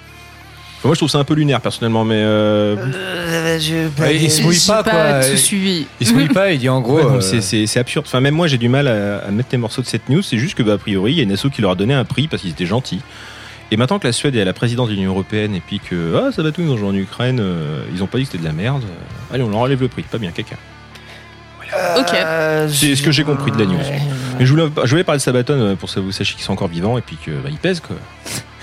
[0.82, 2.16] Enfin, moi, je trouve ça un peu lunaire, personnellement, mais.
[2.18, 5.20] euh, Euh, je- Ouais, il se mouille pas, quoi.
[5.24, 5.86] tout suivi.
[6.00, 6.98] Il se mouille pas, il dit en gros.
[6.98, 8.06] Ouais, euh, c'est- c'est c'est absurde.
[8.08, 10.24] Enfin, même moi, j'ai du mal à, à mettre les morceaux de cette news.
[10.24, 12.04] C'est juste que, bah, a priori, il y a asso qui leur a donné un
[12.04, 13.02] prix parce qu'ils étaient gentils.
[13.70, 16.16] Et maintenant que la Suède est à la présidence de l'Union Européenne et puis que
[16.16, 18.32] ah, ça va tout, ils ont joué en Ukraine, euh, ils ont pas dit que
[18.32, 18.82] c'était de la merde.
[18.84, 20.02] euh, allez, on leur enlève le prix.
[20.02, 20.56] Pas bien, caca.
[21.98, 22.70] Ok.
[22.70, 23.78] C'est ce que j'ai compris de la news.
[24.40, 26.68] Mais je voulais, je voulais parler de Sabaton pour que vous sachiez qu'ils sont encore
[26.68, 27.96] vivants et puis que bah, ils pèsent quoi.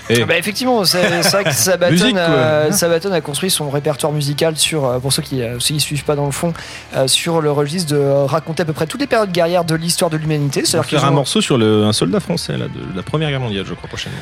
[0.09, 2.19] Et- Ah bah, effectivement, c'est vrai que Sabaton, Musique, quoi.
[2.21, 6.15] euh, Sabaton a construit son répertoire musical sur, euh, pour ceux qui ne suivent pas
[6.15, 6.53] dans le fond,
[6.95, 9.75] euh, sur le registre de euh, raconter à peu près toutes les périodes guerrières de
[9.75, 10.63] l'histoire de l'humanité.
[10.75, 13.65] on faire un morceau sur le, un soldat français là, de la Première Guerre mondiale,
[13.67, 14.17] je crois prochainement.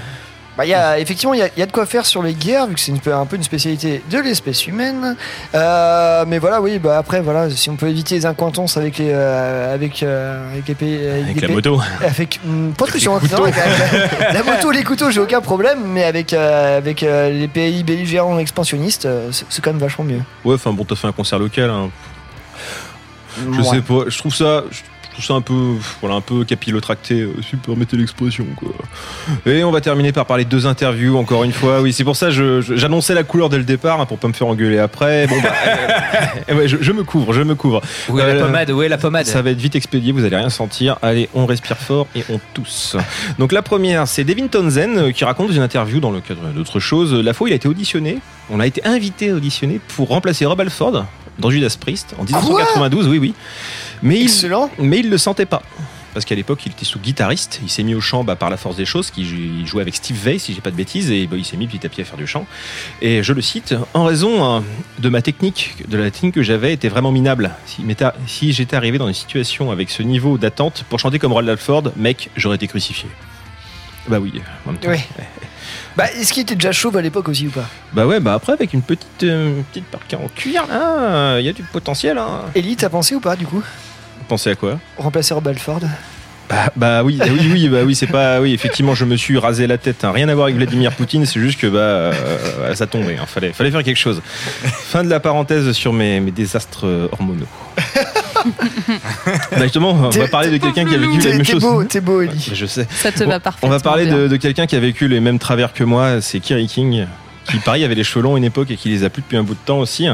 [0.58, 2.74] Bah, y a, effectivement, il y, y a de quoi faire sur les guerres, vu
[2.74, 5.16] que c'est un peu une spécialité de l'espèce humaine.
[5.54, 9.12] Euh, mais voilà, oui, bah après, voilà, si on peut éviter les incointances avec les,
[9.12, 11.80] euh, avec, euh, avec les pays, Avec les la moto.
[12.04, 12.40] Avec,
[12.76, 16.34] pas de Avec question, avec la, la moto, les couteaux, j'ai aucun problème, mais avec,
[16.34, 20.22] avec les pays belligérants expansionnistes, c'est c'est quand même vachement mieux.
[20.44, 21.70] Ouais, enfin bon, t'as fait un concert local.
[21.70, 21.90] hein.
[23.40, 23.64] Je Ouais.
[23.64, 24.80] sais pas, je trouve ça, je
[25.22, 28.70] trouve ça un peu, voilà, un peu capillotracté, euh, si vous permettez l'expression, quoi.
[29.46, 31.82] Et on va terminer par parler de deux interviews, encore une fois.
[31.82, 34.34] Oui, c'est pour ça, je- j'annonçais la couleur dès le départ, hein, pour pas me
[34.34, 35.26] faire engueuler après.
[35.28, 35.50] Bon, bah,
[36.50, 37.82] euh, ouais, je, je me couvre, je me couvre.
[38.10, 40.24] Où est la Euh, pommade Où est la pommade Ça va être vite expédié, vous
[40.24, 40.98] allez rien sentir.
[41.02, 42.96] Allez, on respire fort et on tousse.
[43.40, 47.14] Donc la première, c'est Devin Townsend qui raconte une interview dans le cadre d'autre chose.
[47.14, 50.62] La fois il a été auditionné, on a été invité à auditionner pour remplacer Rob
[50.62, 51.06] Alford
[51.40, 53.34] dans Judas Priest en 1992, oui oui.
[54.04, 54.30] Mais il,
[54.80, 55.64] mais il le sentait pas.
[56.18, 57.60] Parce qu'à l'époque, il était sous guitariste.
[57.62, 59.12] Il s'est mis au chant bah, par la force des choses.
[59.12, 61.58] Qui il jouait avec Steve Vai, si j'ai pas de bêtises, et bah, il s'est
[61.58, 62.48] mis petit à petit à faire du chant.
[63.04, 64.64] Et je le cite en raison hein,
[64.98, 67.52] de ma technique, de la technique que j'avais, était vraiment minable.
[68.26, 71.92] Si, j'étais arrivé dans une situation avec ce niveau d'attente pour chanter comme Roald Alford,
[71.96, 73.08] mec, j'aurais été crucifié.
[74.08, 74.42] Bah oui.
[74.66, 74.90] en même temps.
[74.90, 74.98] Oui.
[75.98, 77.66] Bah, est-ce qu'il était déjà chauve à l'époque aussi ou pas?
[77.92, 81.50] Bah ouais, bah après avec une petite euh, petite parka en cuir, là, il y
[81.50, 82.18] a du potentiel.
[82.20, 82.42] Hein.
[82.54, 83.64] Ellie, t'as pensé ou pas du coup?
[84.28, 84.80] Pensez à quoi?
[84.98, 85.80] Remplacer Rob Alford
[86.50, 89.66] Bah, bah oui, oui, oui, bah oui, c'est pas, oui, effectivement, je me suis rasé
[89.66, 90.06] la tête.
[90.06, 90.12] hein.
[90.12, 93.18] Rien à voir avec Vladimir Poutine, c'est juste que bah, euh, ça tombait.
[93.18, 93.26] hein.
[93.26, 94.22] Fallait, fallait faire quelque chose.
[94.64, 97.48] Fin de la parenthèse sur mes, mes désastres euh, hormonaux.
[99.52, 102.22] bah justement, on va parler de quelqu'un qui a vécu la T'es beau, t'es beau,
[102.22, 102.52] Ellie.
[102.54, 102.88] Je sais.
[102.92, 103.70] Ça te Bon, va parfaitement.
[103.70, 104.18] On va parler bien.
[104.18, 107.06] de, de quelqu'un qui a vécu les mêmes travers que moi, c'est Kerry King.
[107.50, 109.38] Qui pareil avait les cheveux longs à une époque et qui les a plus depuis
[109.38, 110.08] un bout de temps aussi.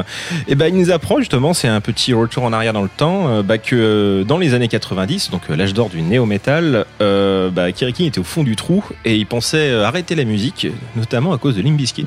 [0.47, 3.27] Et ben il nous apprend justement, c'est un petit retour en arrière dans le temps,
[3.27, 7.49] euh, bah, que euh, dans les années 90, donc euh, l'âge d'or du néo-metal, euh,
[7.49, 11.55] bah, était au fond du trou et il pensait arrêter la musique, notamment à cause
[11.55, 12.05] de Limp Bizkit.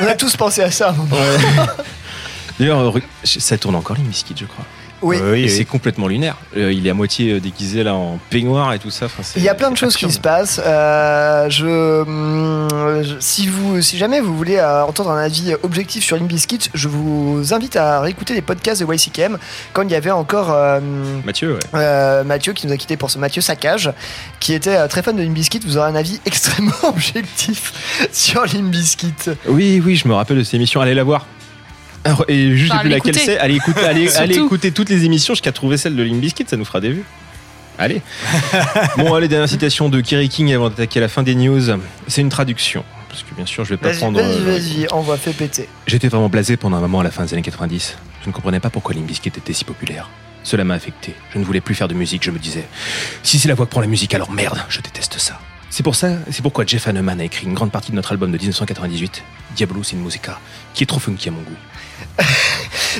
[0.00, 0.88] On a tous pensé à ça.
[0.88, 1.16] à un moment.
[2.58, 4.64] D'ailleurs, euh, ça tourne encore Bizkit, je crois.
[5.02, 5.18] Oui.
[5.42, 6.36] Et c'est complètement lunaire.
[6.56, 9.04] Euh, il est à moitié euh, déguisé là en peignoir et tout ça.
[9.04, 10.58] Enfin, Il y a plein de choses qui se passent.
[10.64, 16.16] Euh, je, je- si, vous, si jamais vous voulez euh, entendre un avis objectif sur
[16.16, 19.36] Limp Bizkit, je vous invite à réécouter les podcasts de YCKM
[19.74, 20.80] quand il y avait encore euh,
[21.26, 21.60] Mathieu, ouais.
[21.74, 23.92] euh, Mathieu qui nous a quitté pour ce Mathieu Saccage,
[24.40, 25.60] qui était euh, très fan de Limp Bizkit.
[25.66, 27.74] Vous aurez un avis extrêmement objectif
[28.10, 29.12] sur Limp Bizkit.
[29.48, 30.80] Oui, oui, je me rappelle de ces émissions.
[30.80, 31.26] Allez la voir.
[32.04, 33.38] Alors, Et juste Enfin, plus laquelle c'est.
[33.38, 34.22] Allez écouter, allez, Surtout.
[34.22, 36.90] allez écouter toutes les émissions jusqu'à trouver celle de Limp Bizkit, ça nous fera des
[36.90, 37.04] vues.
[37.78, 38.02] Allez.
[38.98, 41.60] bon, allez, dernière citation de Kerry King avant d'attaquer la fin des news.
[42.06, 42.84] C'est une traduction.
[43.08, 44.20] Parce que bien sûr, je vais pas Vas-y, prendre.
[44.20, 45.68] vas-y, euh, vas-y, on va faire péter.
[45.86, 47.96] J'étais vraiment blasé pendant un moment à la fin des années 90.
[48.22, 50.08] Je ne comprenais pas pourquoi Limp Bizkit était si populaire.
[50.42, 51.14] Cela m'a affecté.
[51.32, 52.66] Je ne voulais plus faire de musique, je me disais.
[53.22, 55.40] Si c'est la voix que prend la musique, alors merde, je déteste ça.
[55.70, 58.30] C'est pour ça, c'est pourquoi Jeff Hanneman a écrit une grande partie de notre album
[58.30, 59.24] de 1998,
[59.56, 60.38] Diablo in Musica,
[60.72, 61.56] qui est trop funky à mon goût.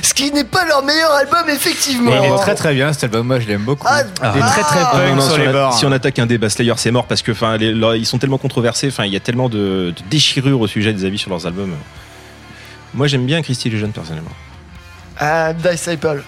[0.03, 2.11] Ce qui n'est pas leur meilleur album, effectivement.
[2.21, 3.87] Il est très très bien cet album, moi je l'aime beaucoup.
[3.89, 4.01] Ah,
[4.33, 5.77] Il est très très ah, punk non, sur si, les on a- bords.
[5.77, 8.17] si on attaque un débat Slayer, c'est mort parce que enfin, les- leur- ils sont
[8.17, 8.87] tellement controversés.
[8.89, 11.73] Enfin, il y a tellement de, de déchirures au sujet des avis sur leurs albums.
[12.93, 14.31] Moi, j'aime bien Christy Legend personnellement.
[15.17, 16.23] Ah, Disciple.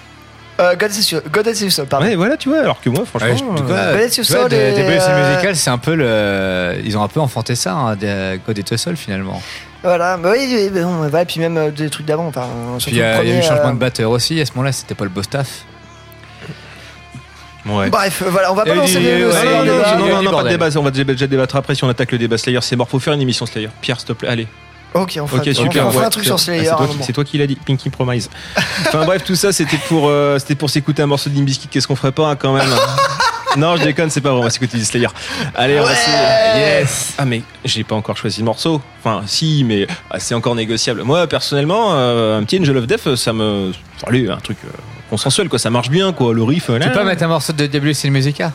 [0.59, 2.05] Euh, God Save Your- God Save Your Soul, pardon.
[2.07, 3.29] Ouais, voilà, tu vois, alors que moi, franchement.
[3.29, 5.93] Ouais, je- euh, tu vois, sol des- et, des BSC euh, musical, c'est un peu
[5.95, 6.75] le.
[6.83, 9.41] Ils ont un peu enfanté ça, hein, des God et Sol finalement.
[9.83, 12.27] Voilà, bah oui, oui, bah non, voilà, et puis même euh, des trucs d'avant.
[12.27, 12.47] Enfin,
[12.79, 14.09] surtout Puis il y, a le il y a eu premier, changement euh, de batteur
[14.09, 14.41] aussi.
[14.41, 15.47] À ce moment-là, c'était Paul Bostaff.
[17.65, 17.89] Ouais.
[17.89, 19.33] Bref, voilà, on va pas lancer le, le ouais,
[19.63, 19.97] débat.
[19.97, 20.51] non, non, non, pas de bordel.
[20.53, 20.69] débat.
[20.79, 22.59] On va déjà déjà débattre après si on attaque le débat Slayer.
[22.61, 22.87] C'est mort.
[22.89, 23.69] Faut faire une émission Slayer.
[23.81, 24.29] Pierre, s'il te plaît.
[24.29, 24.47] Allez.
[24.93, 25.71] Ok, on fera, Ok, on super.
[25.73, 26.05] fera- on fera ouais.
[26.07, 26.63] un truc sur Ah, Slayer.
[26.63, 27.03] c'est à un toi qui- moment.
[27.05, 27.55] C'est toi qui l'as dit.
[27.55, 28.29] Pinky Promise.
[28.87, 31.67] enfin bref, tout ça, c'était pour, euh, c'était pour s'écouter un morceau de Limbiskit.
[31.67, 32.67] Qu'est-ce qu'on ferait pas hein, quand même
[33.57, 34.39] Non, je déconne, c'est pas vrai.
[34.39, 35.07] On va s'écouter du Slayer.
[35.55, 35.91] Allez, on va
[36.57, 37.13] Yes.
[37.17, 38.81] Ah mais j'ai pas encore choisi le morceau.
[39.03, 41.03] Enfin, si, mais ah, c'est encore négociable.
[41.03, 44.69] Moi, personnellement, euh, un petit Angel of Death, ça me, enfin, allez, un truc euh,
[45.09, 45.57] consensuel quoi.
[45.59, 46.33] Ça marche bien quoi.
[46.33, 46.65] Le riff.
[46.67, 46.87] Tu là.
[46.87, 48.51] peux pas mettre un morceau de WC Musica?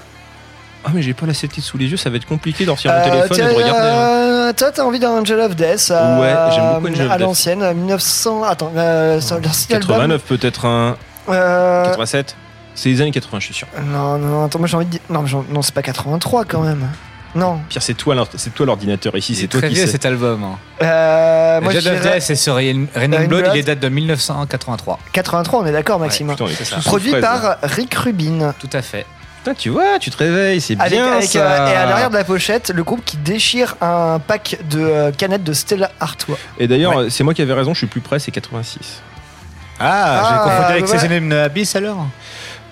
[0.85, 1.97] Ah mais j'ai pas la titre sous les yeux.
[1.97, 3.89] Ça va être compliqué d'en retirer mon Euh, téléphone tiens, et de regarder.
[3.89, 4.49] hein.
[4.49, 7.17] euh, toi, t'as envie d'un Angel of Death euh, Ouais, j'aime beaucoup Angel of À
[7.19, 7.27] Death.
[7.27, 8.43] l'ancienne, à 1900.
[8.45, 9.89] Attends, euh, sur leur site album.
[9.89, 10.97] 89 peut-être un.
[11.29, 12.37] Euh, 87
[12.75, 13.69] C'est les années 80, je suis sûr.
[13.85, 15.01] Non, non, attends, moi j'ai envie de dire.
[15.11, 16.89] Non, mais j'en- non c'est pas 83 quand même.
[17.35, 17.61] Non.
[17.71, 19.93] Pire, c'est toi, l'or- c'est toi l'ordinateur ici, c'est toi Très qui vieux sais.
[19.93, 20.45] cet album.
[20.45, 20.59] Hein.
[20.83, 23.57] Euh, moi, dirais Death, c'est sur Raining Raining Blood, Blood.
[23.57, 24.99] il date de 1983.
[25.13, 26.29] 83, on est d'accord, Maxime.
[26.29, 27.59] Putain, on est Produit par là.
[27.63, 28.53] Rick Rubin.
[28.59, 29.07] Tout à fait.
[29.45, 31.39] Putain, tu vois, tu te réveilles, c'est Avec, bien avec, ça.
[31.41, 35.11] euh, et à l'arrière de la pochette, le groupe qui déchire un pack de euh,
[35.11, 36.39] canettes de Stella Artois.
[36.61, 39.03] Et d'ailleurs, c'est moi qui avais raison, je suis plus près, c'est 86.
[39.81, 40.99] Ah, j'ai Ah, confondu avec ouais.
[40.99, 42.07] Season Abyss alors?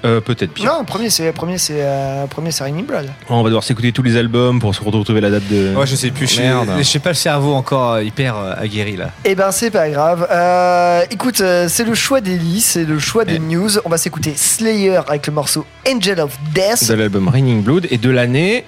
[0.04, 0.64] Euh, peut-être pire.
[0.66, 3.06] Non, premier c'est premier c'est euh, premier c'est Raining Blood.
[3.28, 5.74] On va devoir s'écouter tous les albums pour se retrouver la date de.
[5.74, 6.26] Ouais, je sais plus.
[6.26, 6.70] Je Merde.
[6.78, 9.10] je sais pas le cerveau encore euh, hyper euh, aguerri là.
[9.24, 10.26] Eh ben c'est pas grave.
[10.30, 13.78] Euh, écoute, euh, c'est le choix d'Ellie, c'est le choix des news.
[13.84, 17.98] On va s'écouter Slayer avec le morceau Angel of Death De l'album Raining Blood et
[17.98, 18.64] de l'année.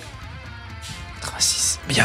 [1.23, 1.81] 86.
[1.89, 2.05] Bien.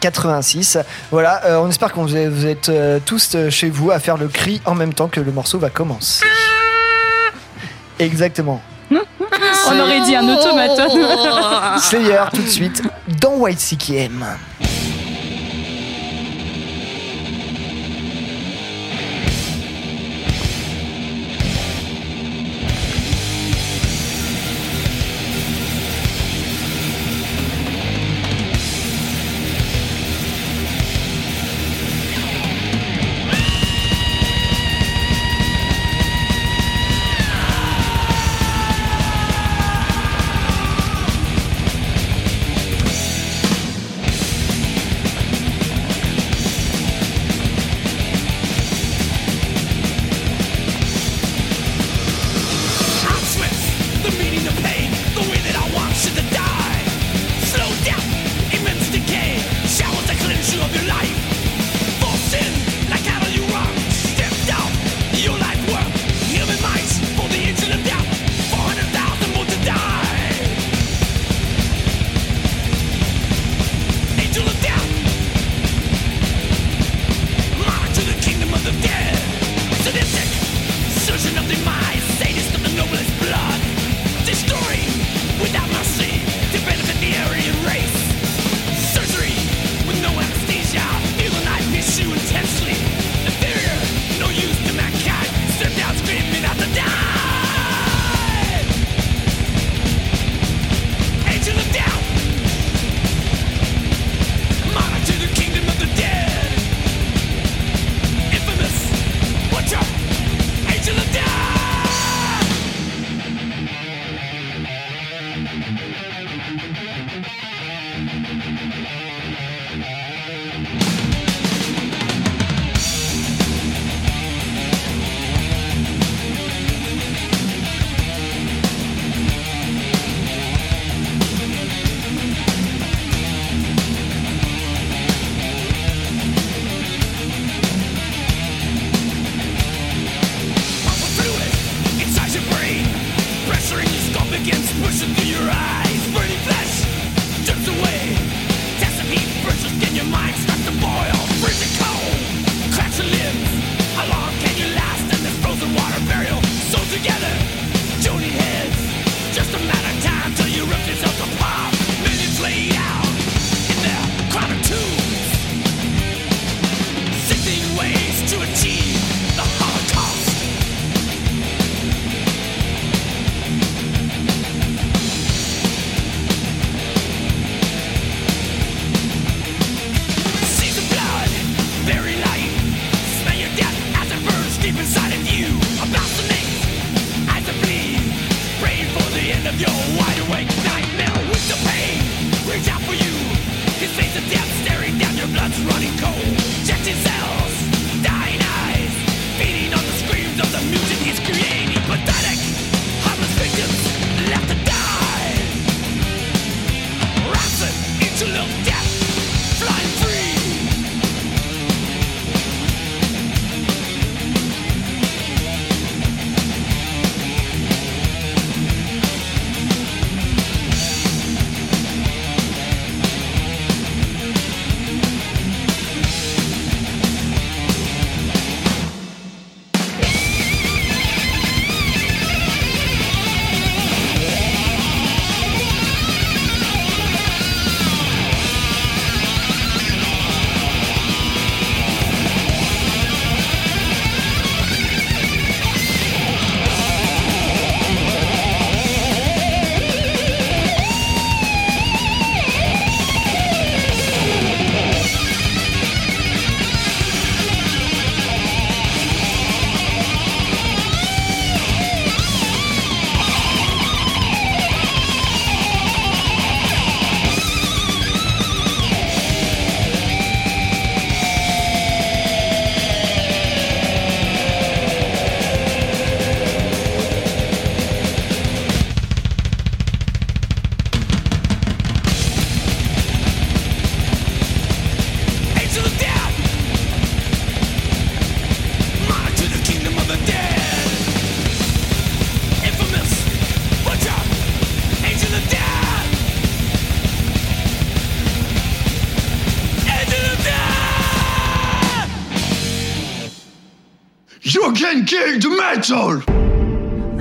[0.00, 0.78] 86.
[1.10, 3.98] Voilà, euh, on espère que vous êtes, vous êtes, euh, tous euh, chez vous à
[3.98, 6.24] faire le cri en même temps que le morceau va commencer.
[8.00, 8.60] Exactement.
[8.90, 10.70] On aurait dit un automate.
[11.80, 12.82] Slayer tout de suite
[13.20, 14.24] dans White CKM.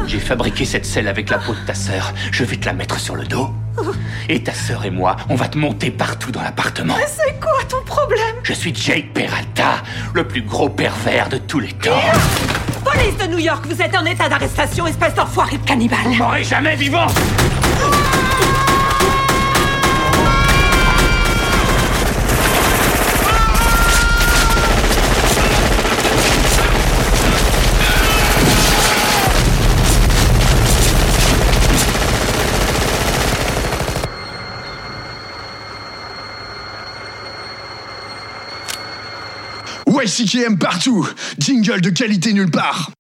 [0.06, 2.14] J'ai fabriqué cette selle avec la peau de ta sœur.
[2.32, 3.50] Je vais te la mettre sur le dos.
[4.28, 6.94] Et ta sœur et moi, on va te monter partout dans l'appartement.
[6.96, 8.36] Mais c'est quoi ton problème?
[8.44, 9.82] Je suis Jake Peralta,
[10.14, 12.00] le plus gros pervers de tous les temps.
[12.86, 16.00] Police de New York, vous êtes en état d'arrestation, espèce d'enfoiré de cannibale.
[16.04, 17.08] Vous m'aurez jamais vivant
[40.20, 41.08] YCKM partout!
[41.40, 42.92] Jingle de qualité nulle part!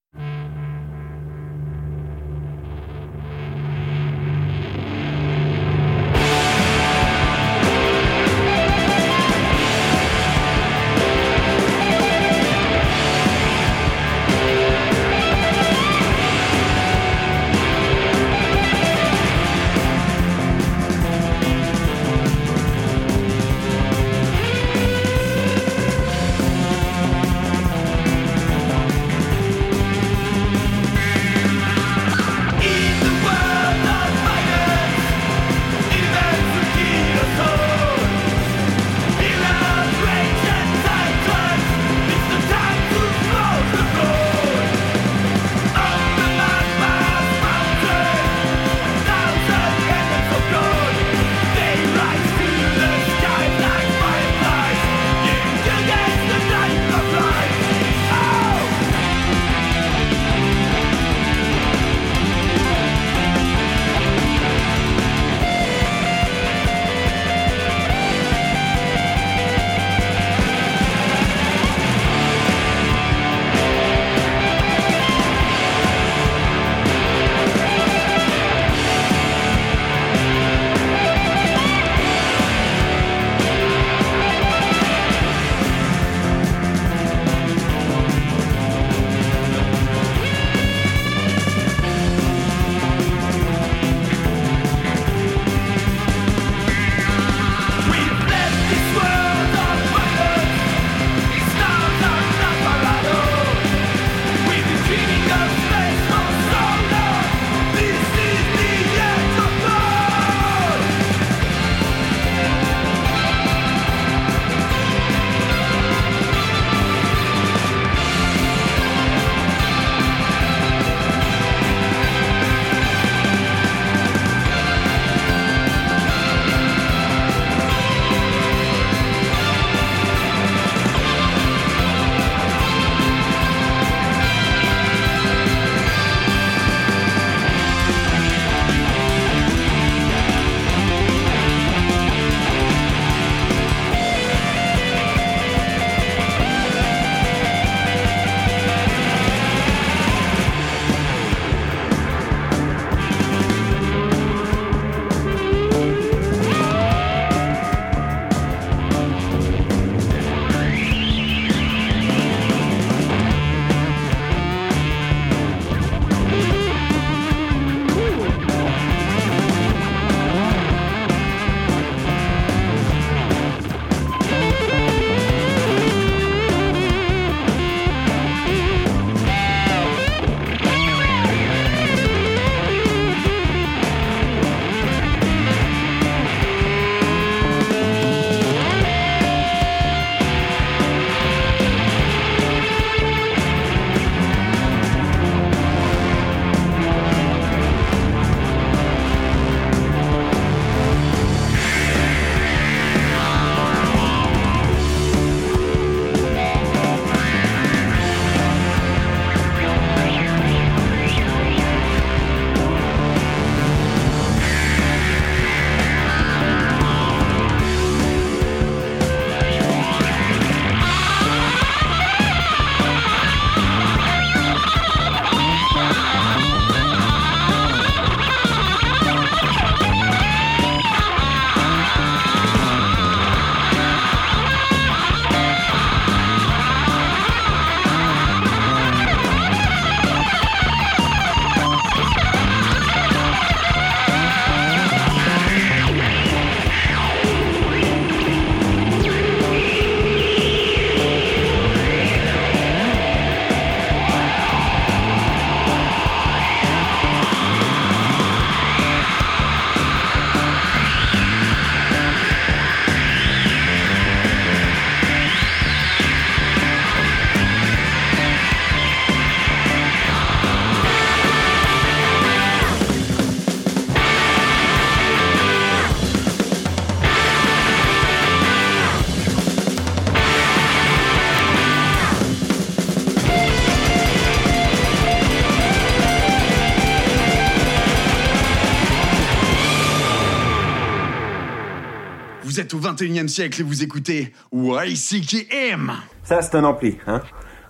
[292.60, 295.94] Vous êtes au 21 e siècle et vous écoutez YCKM.
[296.24, 296.98] Ça, c'est un ampli.
[297.08, 297.22] Hein.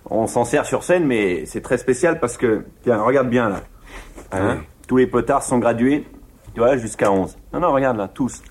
[0.06, 3.60] On s'en sert sur scène, mais c'est très spécial parce que, tiens, regarde bien là.
[4.32, 6.04] Hein, Tous les potards sont gradués,
[6.54, 7.36] tu vois, jusqu'à 11.
[7.52, 8.42] Non, non, regarde là, tous.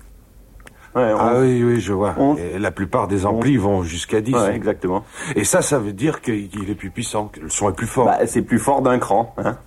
[0.94, 1.42] Ouais, Ah 11.
[1.42, 2.14] oui, oui, je vois.
[2.16, 4.32] On- Et la plupart des amplis vont jusqu'à 10.
[4.34, 5.04] Ouais, exactement.
[5.36, 7.86] Et ça, ça veut dire qu'il il est plus puissant, que le son est plus
[7.86, 8.06] fort.
[8.06, 9.34] Bah, c'est plus fort d'un cran.
[9.36, 9.58] Hein.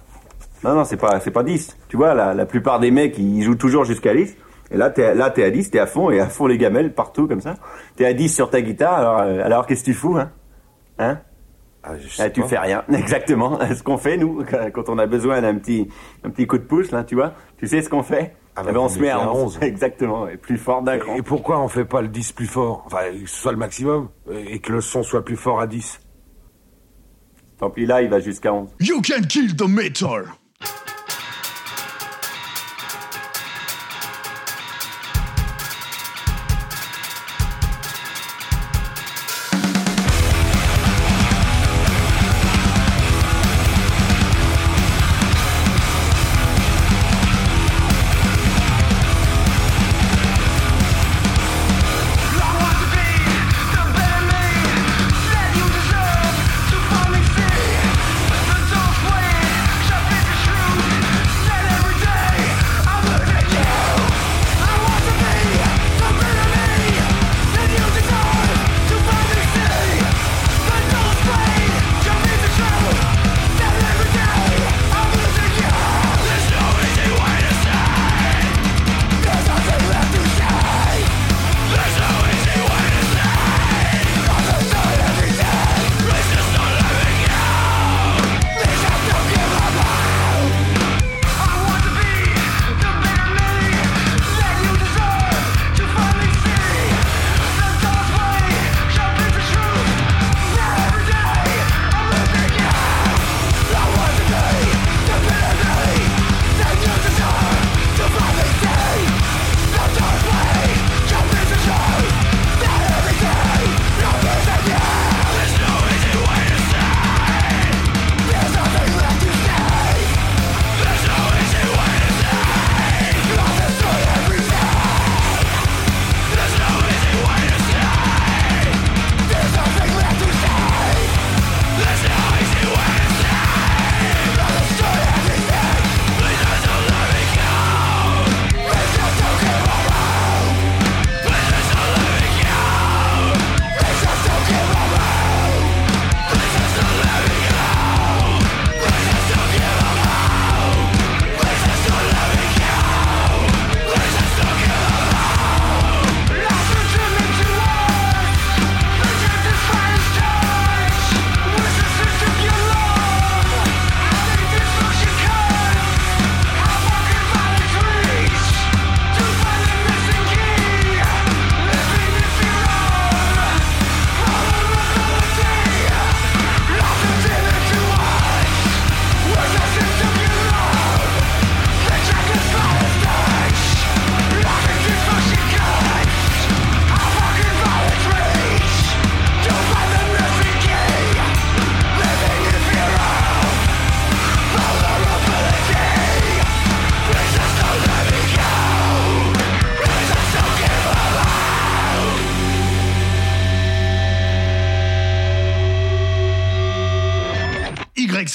[0.63, 1.77] Non, non, c'est pas, c'est pas 10.
[1.87, 4.35] Tu vois, la, la plupart des mecs, ils jouent toujours jusqu'à 10.
[4.73, 6.93] Et là, t'es, là, t'es à 10, t'es à fond, et à fond les gamelles,
[6.93, 7.55] partout, comme ça.
[7.95, 10.31] T'es à 10 sur ta guitare, alors, euh, alors qu'est-ce que tu fous, hein?
[10.97, 11.19] Hein?
[11.83, 12.47] Ah, tu pas.
[12.47, 13.59] fais rien, exactement.
[13.75, 14.43] Ce qu'on fait, nous,
[14.73, 15.87] quand on a besoin d'un petit,
[16.23, 18.35] un petit coup de pouce, là, tu vois, tu sais ce qu'on fait?
[18.55, 19.57] Ah Eh ben, on se met à mettez à 11.
[19.57, 19.59] 11.
[19.61, 21.15] Exactement, et plus fort d'un cran.
[21.15, 22.83] Et pourquoi on fait pas le 10 plus fort?
[22.85, 25.99] Enfin, que ce soit le maximum, et que le son soit plus fort à 10.
[27.59, 28.69] Tant pis, là, il va jusqu'à 11.
[28.79, 30.25] You can kill the metal.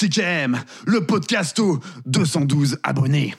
[0.03, 3.35] YCKM, le podcast aux 212 abonnés.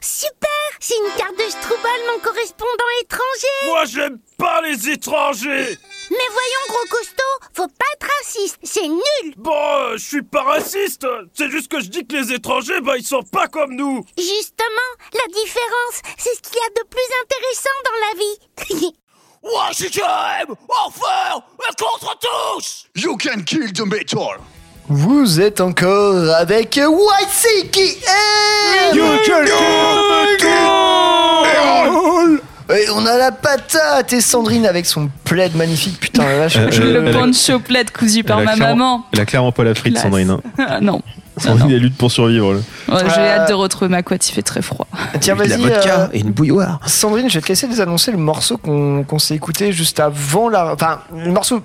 [0.00, 0.48] Super!
[0.80, 3.66] C'est une carte de Strubal, mon correspondant étranger!
[3.66, 5.78] Moi, j'aime pas les étrangers!
[6.10, 9.34] Mais voyons, gros costaud, faut pas être raciste, c'est nul!
[9.36, 12.96] Bon, euh, je suis pas raciste C'est juste que je dis que les étrangers, bah,
[12.96, 14.04] ils sont pas comme nous.
[14.16, 18.92] Justement, la différence, c'est ce qu'il y a de plus intéressant dans la vie.
[19.44, 20.54] YCKM
[20.84, 21.40] Enfin
[21.78, 24.40] Contre tous You can kill the metal.
[24.88, 27.98] Vous êtes encore avec YCKM
[32.70, 36.56] Et on a la patate et Sandrine avec son plaid magnifique, putain la vache.
[36.56, 39.04] Euh, je- euh, Le poncho plaid cousu par ma maman.
[39.12, 40.04] Elle a clairement pas la frite, Classe.
[40.04, 40.30] Sandrine.
[40.30, 40.40] hein.
[40.58, 41.00] Ah, non.
[41.38, 42.60] Sandrine, elle lutte pour survivre.
[42.88, 44.86] J'ai Euh, hâte de retrouver ma couette, il fait très froid.
[45.20, 45.60] Tiens, De la vas-y.
[45.62, 46.80] vodka euh, et une bouilloire.
[46.86, 50.48] Sandrine, je vais te laisser nous annoncer le morceau qu'on qu'on s'est écouté juste avant
[50.48, 50.72] la.
[50.74, 51.60] Enfin, le morceau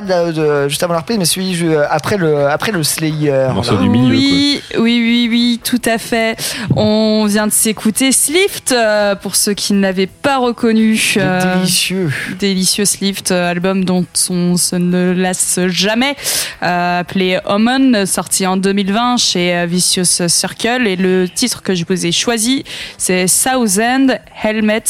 [0.00, 3.48] pas de, de- juste avant la reprise, mais celui ju- après le, après le Slayer.
[3.54, 3.80] morceau là.
[3.82, 6.36] du milieu, Oui, oui, oui, oui, tout à fait.
[6.76, 11.14] On vient de s'écouter Slift, euh, pour ceux qui ne l'avaient pas reconnu.
[11.16, 12.10] euh, Délicieux.
[12.38, 16.14] Délicieux Slift, euh, album dont on se ne lasse jamais,
[16.62, 20.86] euh, appelé Omen, sorti en 2020 chez euh, Vicious Circle.
[20.86, 22.64] Et le titre que je vous ai choisi,
[22.98, 24.82] c'est Southend Helmet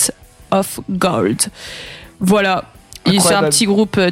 [0.50, 1.42] of Gold.
[2.20, 2.64] Voilà.
[3.20, 4.10] C'est un petit groupe euh,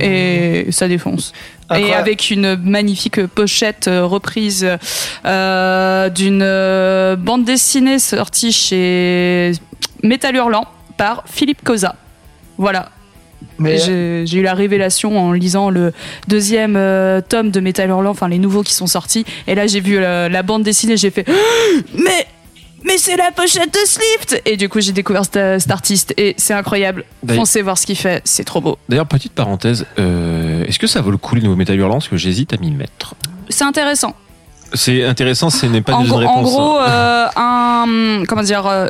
[0.00, 1.32] et ça défonce.
[1.76, 4.66] Et avec une magnifique pochette euh, reprise
[5.24, 9.52] euh, d'une euh, bande dessinée sortie chez
[10.02, 10.66] Metal Hurlant
[10.98, 11.96] par Philippe Cosa.
[12.58, 12.90] Voilà.
[13.58, 15.92] Mais- J'ai j'ai eu la révélation en lisant le
[16.28, 19.24] deuxième euh, tome de Metal Hurlant, enfin les nouveaux qui sont sortis.
[19.46, 21.26] Et là, j'ai vu la, la bande dessinée, j'ai fait
[21.94, 22.26] Mais
[22.84, 26.34] mais c'est la pochette de Slift Et du coup, j'ai découvert cet, cet artiste et
[26.38, 27.04] c'est incroyable.
[27.28, 28.78] Foncez voir ce qu'il fait, c'est trop beau.
[28.88, 32.08] D'ailleurs, petite parenthèse, euh, est-ce que ça vaut le coup les nouveaux Metal Hurlant Parce
[32.08, 33.14] que j'hésite à m'y mettre.
[33.48, 34.14] C'est intéressant.
[34.74, 36.36] C'est intéressant, ce n'est pas en, une réponse.
[36.36, 38.88] en gros, euh, un comment dire, euh,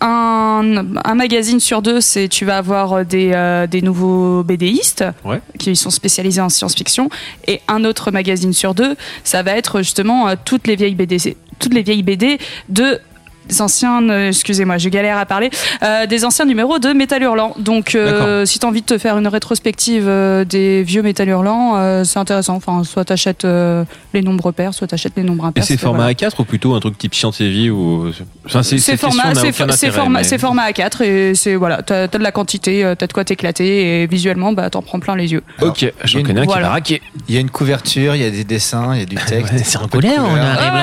[0.00, 5.40] un, un magazine sur deux, c'est tu vas avoir des, euh, des nouveaux BDistes Ouais.
[5.58, 7.10] qui sont spécialisés en science-fiction,
[7.46, 11.36] et un autre magazine sur deux, ça va être justement euh, toutes les vieilles BD,
[11.58, 13.00] toutes les vieilles BD de
[13.48, 15.50] des anciens, euh, excusez-moi, je galère à parler,
[15.82, 17.54] euh, des anciens numéros de Métal Hurlant.
[17.58, 21.28] Donc, euh, si tu as envie de te faire une rétrospective euh, des vieux Métal
[21.28, 22.54] Hurlant, euh, c'est intéressant.
[22.56, 23.84] Enfin, soit t'achètes euh,
[24.14, 25.64] les nombres pairs, soit t'achètes les nombres Et impairs.
[25.64, 28.10] c'est format A4 ou plutôt un truc type Chantilly ou
[28.46, 31.34] enfin c'est format, n'a c'est aucun fo- c'est intérêt, format, mais- c'est format A4 et
[31.34, 34.82] c'est voilà, t'as as de la quantité, t'as de quoi t'éclater et visuellement, bah t'en
[34.82, 35.42] prends plein les yeux.
[35.62, 36.66] Ok, j'en Il y a connais un une- qui Voilà.
[36.68, 37.02] va raquer.
[37.28, 39.52] Il y a une couverture, il y a des dessins, il y a du texte.
[39.64, 40.24] c'est un peu de couleur.
[40.24, 40.40] Ouais, ouais,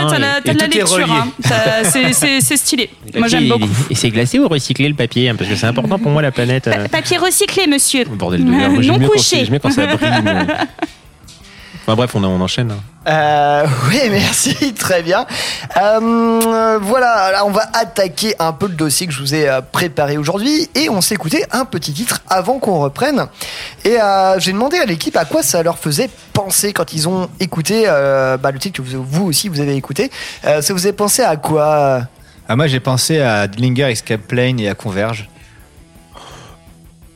[0.09, 1.27] t'as t'as de la lecture, hein.
[1.83, 2.89] C'est- c'est stylé.
[3.15, 3.67] Moi j'aime beaucoup.
[3.89, 6.31] Et c'est glacé ou recyclé le papier hein, Parce que c'est important pour moi la
[6.31, 6.67] planète.
[6.67, 6.87] euh.
[6.87, 8.05] Papier recyclé, monsieur.
[8.05, 8.73] Bordel de merde.
[8.85, 9.47] Non couché.
[9.61, 10.09] quand ça brille.
[10.23, 10.45] mais-
[11.87, 12.71] Enfin bref, on, on enchaîne.
[12.71, 12.79] hein.
[13.07, 15.27] Euh, oui, merci, très bien.
[15.77, 19.61] Euh, voilà, là on va attaquer un peu le dossier que je vous ai euh,
[19.61, 23.27] préparé aujourd'hui et on s'est écouté un petit titre avant qu'on reprenne.
[23.83, 27.29] Et euh, j'ai demandé à l'équipe à quoi ça leur faisait penser quand ils ont
[27.39, 30.09] écouté euh, bah, le titre que vous, vous aussi vous avez écouté.
[30.45, 32.01] Euh, ça vous avez pensé à quoi
[32.47, 35.29] Ah, moi j'ai pensé à Dillinger Escape Plane et à Converge.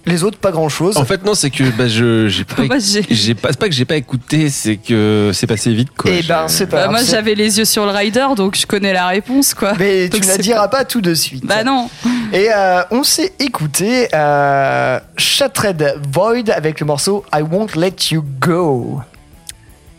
[0.05, 0.97] Les autres, pas grand chose.
[0.97, 3.67] En fait, non, c'est que bah, je j'ai pas, Moi, j'ai- j'ai pas, c'est pas
[3.67, 6.09] que j'ai pas écouté, c'est que c'est passé vite quoi.
[6.11, 8.65] Eh ben, c'est pas Bah, grave, moi j'avais les yeux sur le rider donc je
[8.65, 9.73] connais la réponse quoi.
[9.77, 11.45] Mais tu Donc, ne la c'est diras pas tout de suite.
[11.45, 11.89] Bah non.
[12.33, 18.23] Et euh, on s'est écouté euh, Shattered Void avec le morceau I Won't Let You
[18.39, 19.01] Go.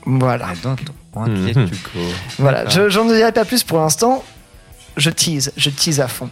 [0.07, 0.47] Voilà.
[1.15, 1.69] Mhm.
[2.39, 4.25] Voilà, je- j'en dirai pas plus pour l'instant.
[5.01, 6.29] Je tease, je tease à fond.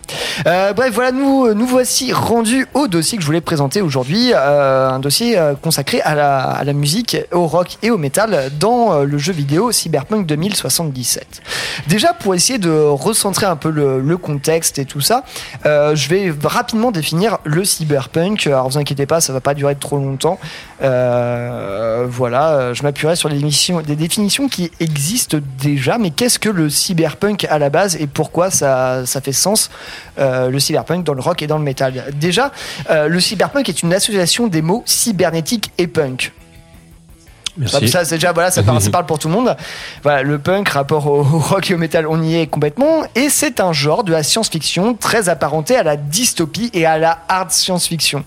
[0.47, 4.33] Euh, bref, voilà, nous, nous voici rendus au dossier que je voulais présenter aujourd'hui.
[4.35, 9.17] euh, un dossier euh, consacré à la, musique, au rock et au métal dans le
[9.17, 11.41] jeu vidéo Cyberpunk 2077.
[11.87, 15.25] Déjà, pour essayer de recentrer un peu le, contexte et tout ça,
[15.65, 18.47] je vais rapidement définir le cyberpunk.
[18.49, 20.39] Alors, vous inquiétez pas, ça va pas durer trop longtemps.
[20.81, 25.99] Euh, voilà, je m'appuierai sur des définitions, des définitions qui existent déjà.
[25.99, 29.71] Mais qu'est-ce que le cyberpunk à la base et pourquoi ça, ça fait sens
[30.19, 32.05] euh, le cyberpunk dans le rock et dans le métal?
[32.15, 32.53] Déjà,
[32.91, 36.33] euh, le cyberpunk est une association des mots cybernétique et punk.
[37.57, 37.89] Merci.
[37.89, 39.57] Ça, c'est déjà, voilà, ça parle, ça parle pour tout le monde.
[40.05, 43.03] Voilà, le punk, rapport au, au rock et au métal, on y est complètement.
[43.17, 47.19] Et c'est un genre de la science-fiction très apparenté à la dystopie et à la
[47.29, 48.25] hard science-fiction.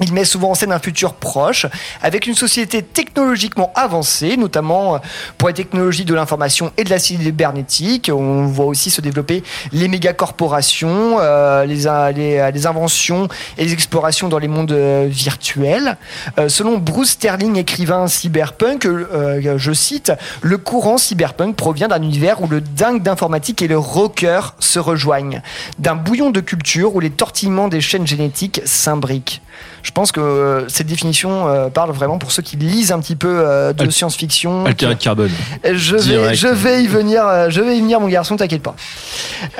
[0.00, 1.66] Il met souvent en scène un futur proche,
[2.02, 5.00] avec une société technologiquement avancée, notamment
[5.38, 8.10] pour les technologies de l'information et de la cybernétique.
[8.12, 14.28] On voit aussi se développer les mégacorporations, euh, les, in- les, inventions et les explorations
[14.28, 15.96] dans les mondes euh, virtuels.
[16.38, 22.42] Euh, selon Bruce Sterling, écrivain cyberpunk, euh, je cite, le courant cyberpunk provient d'un univers
[22.42, 25.40] où le dingue d'informatique et le rocker se rejoignent,
[25.78, 29.40] d'un bouillon de culture où les tortillements des chaînes génétiques s'imbriquent.
[29.84, 33.14] Je pense que euh, cette définition euh, parle vraiment pour ceux qui lisent un petit
[33.14, 34.66] peu euh, de science-fiction.
[34.66, 35.30] Altéré de carbone.
[35.62, 36.34] Je vais, Direct.
[36.34, 38.74] je vais y venir, je vais y venir, mon garçon, t'inquiète pas.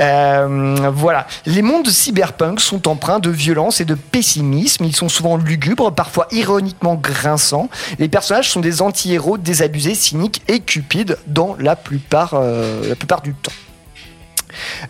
[0.00, 1.26] Euh, voilà.
[1.46, 4.84] Les mondes cyberpunk sont empreints de violence et de pessimisme.
[4.84, 7.68] Ils sont souvent lugubres, parfois ironiquement grinçants.
[7.98, 13.20] Les personnages sont des anti-héros désabusés, cyniques et cupides dans la plupart, euh, la plupart
[13.20, 13.52] du temps.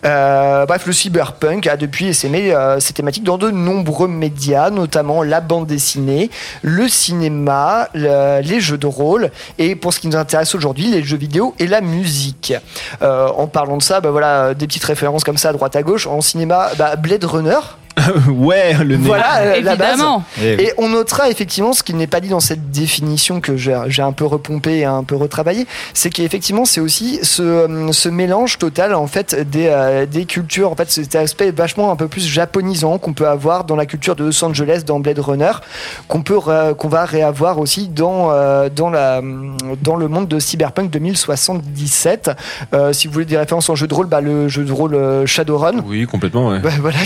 [0.05, 5.23] Euh, bref, le cyberpunk a depuis essaimé euh, ces thématiques dans de nombreux médias, notamment
[5.23, 6.29] la bande dessinée,
[6.61, 11.03] le cinéma, le- les jeux de rôle et pour ce qui nous intéresse aujourd'hui, les
[11.03, 12.53] jeux vidéo et la musique.
[13.01, 15.83] Euh, en parlant de ça, bah voilà, des petites références comme ça à droite à
[15.83, 16.07] gauche.
[16.07, 17.59] En cinéma, bah, Blade Runner.
[18.29, 19.07] ouais, le nez.
[19.07, 19.89] Voilà euh, la base.
[19.93, 20.23] Évidemment.
[20.41, 20.63] Eh.
[20.63, 24.11] Et on notera effectivement ce qui n'est pas dit dans cette définition que j'ai un
[24.11, 28.93] peu repompé et un peu retravaillé, c'est qu'effectivement c'est aussi ce, euh, ce mélange total
[28.95, 32.97] en fait des, euh, des cultures, en fait cet aspect vachement un peu plus japonisant
[32.97, 35.51] qu'on peut avoir dans la culture de Los Angeles dans Blade Runner,
[36.07, 36.39] qu'on peut
[36.77, 39.21] qu'on va réavoir aussi dans euh, dans la
[39.81, 42.31] dans le monde de Cyberpunk 2077.
[42.73, 45.25] Euh, si vous voulez des références en jeu de rôle, bah, le jeu de rôle
[45.25, 45.83] Shadowrun.
[45.85, 46.59] Oui, complètement, ouais.
[46.61, 46.97] Ouais, voilà,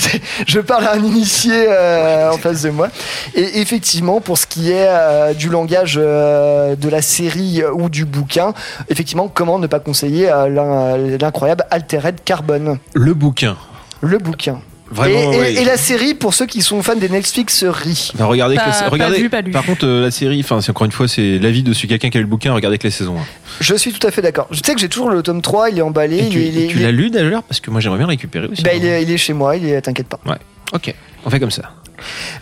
[0.48, 2.90] je parle à un initié euh, en face de moi.
[3.36, 8.06] Et effectivement, pour ce qui est euh, du langage euh, de la série ou du
[8.06, 8.54] bouquin,
[8.90, 13.58] effectivement, comment ne pas conseiller euh, l'in- l'incroyable Altered Carbon Le bouquin.
[14.02, 14.62] Le bouquin.
[14.92, 15.54] Vraiment, et, et- ouais.
[15.54, 18.12] et la série, pour ceux qui sont fans des Netflix, rit.
[18.18, 19.20] Regardez, que Pas- regardez.
[19.20, 19.52] vu, pas lu.
[19.52, 22.10] Par contre, euh, la série, enfin, c'est encore une fois, c'est l'avis de celui quelqu'un
[22.10, 22.54] qui a lu le bouquin.
[22.56, 23.16] Regardez que les saisons.
[23.20, 23.26] hein.
[23.62, 24.48] Je suis tout à fait d'accord.
[24.50, 26.18] Je sais que j'ai toujours le tome 3, il est emballé.
[26.18, 26.28] Et
[26.64, 28.64] il tu, l'as lu d'ailleurs parce que moi j'aimerais bien le récupérer aussi.
[28.64, 30.20] bah, il, est, il est chez moi, il est, t'inquiète pas.
[30.26, 30.38] Ouais.
[30.74, 30.94] Ok.
[31.26, 31.72] On fait comme ça.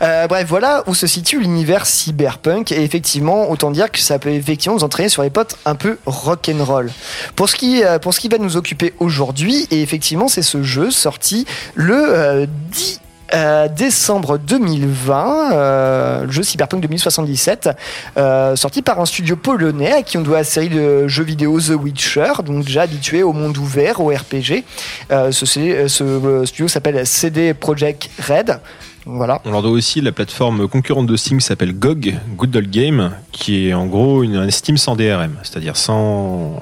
[0.02, 2.72] Euh, bref, voilà où se situe l'univers cyberpunk.
[2.72, 5.98] Et effectivement, autant dire que ça peut effectivement nous entraîner sur les potes un peu
[6.06, 6.92] rock'n'roll.
[7.36, 10.64] Pour ce qui, euh, pour ce qui va nous occuper aujourd'hui, et effectivement, c'est ce
[10.64, 13.02] jeu sorti le euh, 10
[13.34, 17.70] euh, décembre 2020, euh, le jeu Cyberpunk 2077,
[18.18, 21.60] euh, sorti par un studio polonais à qui on doit la série de jeux vidéo
[21.60, 24.64] The Witcher, donc déjà habitué au monde ouvert, au RPG.
[25.12, 28.60] Euh, ce, studio s'appelle CD Projekt Red.
[29.06, 29.42] Voilà.
[29.46, 33.68] On leur doit aussi la plateforme concurrente de Steam s'appelle GOG, Good Old Game, qui
[33.68, 36.62] est en gros une, un Steam sans DRM, c'est-à-dire sans,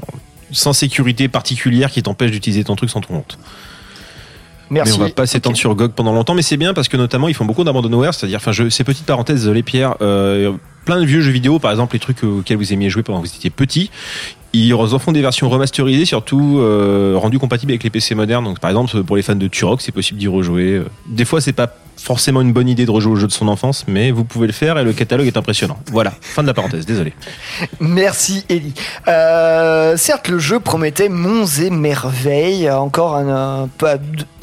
[0.52, 3.40] sans sécurité particulière qui t'empêche d'utiliser ton truc sans ton compte.
[4.70, 4.98] Merci.
[4.98, 7.28] Mais on va pas s'étendre sur GOG pendant longtemps, mais c'est bien parce que notamment
[7.28, 10.54] ils font beaucoup d'abandonware, c'est-à-dire, enfin, je, ces petites parenthèses, désolé Pierre, euh,
[10.86, 13.28] plein de vieux jeux vidéo, par exemple les trucs auxquels vous aimiez jouer pendant que
[13.28, 13.92] vous étiez petit,
[14.54, 18.46] ils en font des versions remasterisées, surtout euh, rendues compatibles avec les PC modernes.
[18.46, 20.82] Donc par exemple pour les fans de Turok, c'est possible d'y rejouer.
[21.08, 23.86] Des fois c'est pas forcément une bonne idée de rejouer au jeu de son enfance,
[23.88, 25.78] mais vous pouvez le faire et le catalogue est impressionnant.
[25.92, 27.14] Voilà, fin de la parenthèse, désolé.
[27.80, 28.74] Merci Ellie.
[29.08, 32.70] Euh, certes, le jeu promettait monts et merveilles.
[32.70, 33.70] Encore un, un-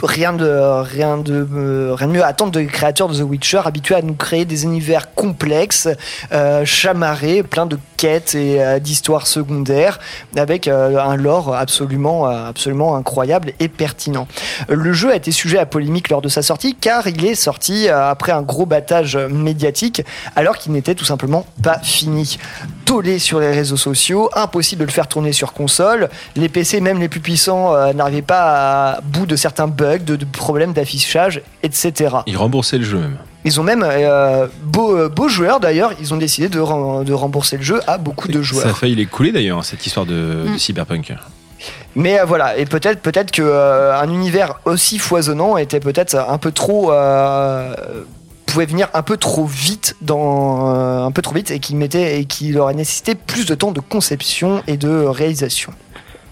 [0.02, 0.48] rien de
[0.82, 4.02] rien de euh, rien de mieux à attendre des créateurs de The Witcher, habitués à
[4.02, 5.88] nous créer des univers complexes,
[6.32, 10.00] euh, chamarrés, plein de quêtes et d'histoires secondaires,
[10.36, 14.26] avec un lore absolument absolument incroyable et pertinent.
[14.68, 17.88] Le jeu a été sujet à polémique lors de sa sortie, car il est sorti
[17.88, 20.02] euh, après un gros battage médiatique,
[20.36, 22.38] alors qu'il n'était tout simplement pas fini.
[22.84, 26.08] Tollé sur les réseaux sociaux, impossible de le faire tourner sur console.
[26.36, 30.16] Les PC, même les plus puissants, euh, n'arrivaient pas à bout de certains bugs, de,
[30.16, 32.16] de problèmes d'affichage, etc.
[32.26, 33.16] Ils remboursaient le jeu même.
[33.44, 37.12] Ils ont même, euh, beaux, euh, beaux joueurs d'ailleurs, ils ont décidé de, rem- de
[37.12, 38.62] rembourser le jeu à beaucoup de joueurs.
[38.62, 40.52] Ça a failli les couler d'ailleurs, cette histoire de, Mm.
[40.54, 41.12] de Cyberpunk.
[41.94, 46.38] Mais euh, voilà, et peut-être peut-être que euh, un univers aussi foisonnant était peut-être un
[46.38, 47.74] peu trop euh,
[48.46, 52.24] pouvait venir un peu trop vite dans un peu trop vite et qui mettait et
[52.24, 55.72] qui aurait nécessité plus de temps de conception et de réalisation.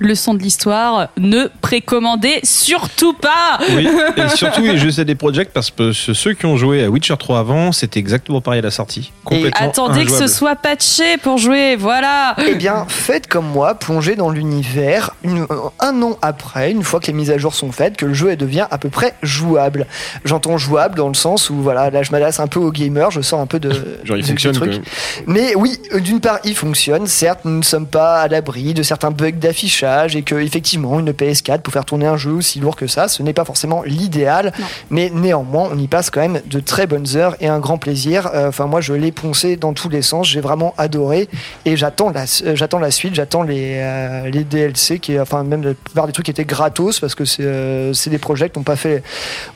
[0.00, 3.86] Leçon de l'histoire, ne précommandez surtout pas Oui,
[4.16, 7.38] et surtout les jeux CD Projekt parce que ceux qui ont joué à Witcher 3
[7.38, 9.12] avant, c'était exactement pareil à la sortie.
[9.24, 14.16] Complètement Attendez que ce soit patché pour jouer, voilà Eh bien, faites comme moi, plongez
[14.16, 15.46] dans l'univers une-
[15.80, 18.34] un an après, une fois que les mises à jour sont faites, que le jeu
[18.36, 19.86] devient à peu près jouable.
[20.24, 23.20] J'entends jouable dans le sens où voilà, là je m'adresse un peu aux gamers, je
[23.20, 23.70] sors un peu de
[24.04, 24.80] Genre il de- fonctionne truc.
[25.26, 27.06] Mais oui, euh, d'une part, il fonctionne.
[27.06, 31.10] Certes, nous ne sommes pas à l'abri de certains bugs d'affichage et que effectivement, une
[31.12, 34.52] PS4 pour faire tourner un jeu aussi lourd que ça, ce n'est pas forcément l'idéal.
[34.90, 38.30] Mais néanmoins, on y passe quand même de très bonnes heures et un grand plaisir.
[38.34, 40.26] Euh, Enfin, moi, je l'ai poncé dans tous les sens.
[40.28, 41.28] J'ai vraiment adoré
[41.64, 43.14] et j'attends la, euh, j'attends la suite.
[43.14, 47.14] J'attends les, euh, les DLC qui, enfin, même la plupart des trucs étaient gratos parce
[47.14, 49.02] que c'est, euh, c'est des projets qui ont pas fait,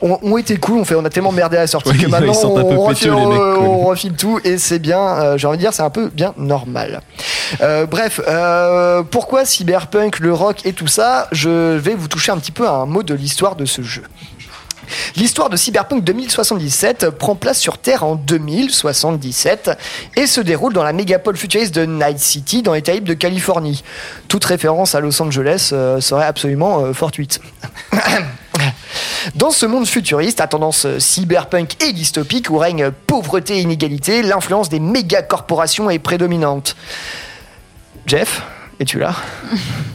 [0.01, 0.79] ont, ont été cool.
[0.79, 3.19] On fait, on a tellement merdé à la sortie Oui, que maintenant on refile, mecs,
[3.19, 4.99] on- refile tout et c'est bien.
[4.99, 7.01] euh, j'ai envie de dire, c'est un peu bien normal.
[7.61, 12.37] Euh, bref, euh, pourquoi cyberpunk, le rock et tout ça Je vais vous toucher un
[12.37, 14.03] petit peu à un mot de l'histoire de ce jeu.
[15.15, 19.71] L'histoire de Cyberpunk 2077 prend place sur Terre en 2077
[20.15, 23.83] et se déroule dans la mégapole futuriste de Night City dans les Caraïbes de Californie.
[24.27, 27.39] Toute référence à Los Angeles euh, serait absolument euh, fortuite.
[29.33, 34.21] Dans ce monde futuriste à tendance euh, cyberpunk et dystopique où règne pauvreté et inégalité,
[34.21, 36.75] l'influence des méga corporations est prédominante.
[38.05, 38.43] Jeff,
[38.79, 39.15] es-tu là?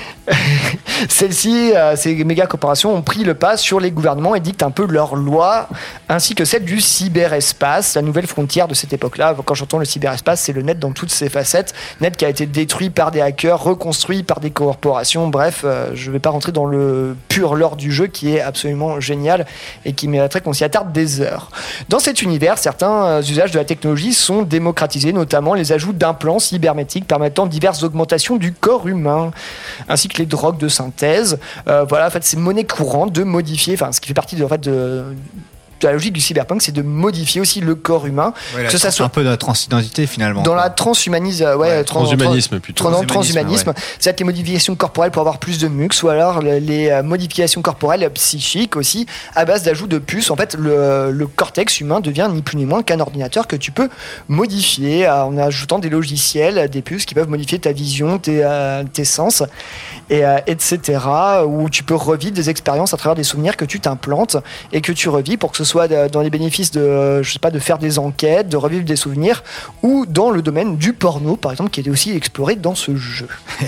[1.09, 4.71] Celles-ci, euh, ces méga corporations ont pris le pas sur les gouvernements et dictent un
[4.71, 5.67] peu leurs lois,
[6.09, 9.35] ainsi que celle du cyberespace, la nouvelle frontière de cette époque-là.
[9.43, 11.73] Quand j'entends le cyberespace, c'est le net dans toutes ses facettes.
[12.01, 15.27] Net qui a été détruit par des hackers, reconstruit par des corporations.
[15.27, 18.41] Bref, euh, je ne vais pas rentrer dans le pur lore du jeu qui est
[18.41, 19.45] absolument génial
[19.85, 21.49] et qui mériterait qu'on s'y attarde des heures.
[21.89, 26.39] Dans cet univers, certains euh, usages de la technologie sont démocratisés, notamment les ajouts d'implants
[26.39, 29.31] cybernétiques permettant diverses augmentations du corps humain,
[29.89, 31.39] ainsi que les drogues de synthèse.
[31.67, 34.45] Euh, voilà, en fait, c'est monnaie courante de modifier, enfin, ce qui fait partie de,
[35.83, 38.97] la logique du cyberpunk, c'est de modifier aussi le corps humain, Ouais, que ça c'est
[38.97, 40.41] soit un peu de la transidentité finalement.
[40.43, 40.61] dans quoi.
[40.63, 42.83] la transhumanisme, euh, ouais, trans- transhumanisme trans- plutôt.
[42.83, 43.75] trans- Transhumanisme, transhumanisme, ouais.
[43.99, 47.61] c'est-à-dire les modifications corporelles pour avoir plus de muscles, ou alors le- les euh, modifications
[47.61, 49.05] corporelles psychiques aussi,
[49.35, 50.31] à base d'ajout de puces.
[50.31, 53.71] En fait, le, le cortex humain devient ni plus ni moins qu'un ordinateur que tu
[53.71, 53.89] peux
[54.27, 58.83] modifier euh, en ajoutant des logiciels, des puces qui peuvent modifier ta vision, tes, euh,
[58.91, 59.43] tes sens,
[60.09, 60.99] et, etc.
[61.45, 64.37] Où tu peux revivre des expériences à travers des souvenirs que tu t'implantes
[64.73, 67.31] et que tu revis pour que ce soit de- dans les bénéfices de, euh, je
[67.31, 69.43] sais pas, de faire des enquêtes, de revivre des souvenirs,
[69.83, 73.27] ou dans le domaine du porno, par exemple, qui était aussi exploré dans ce jeu.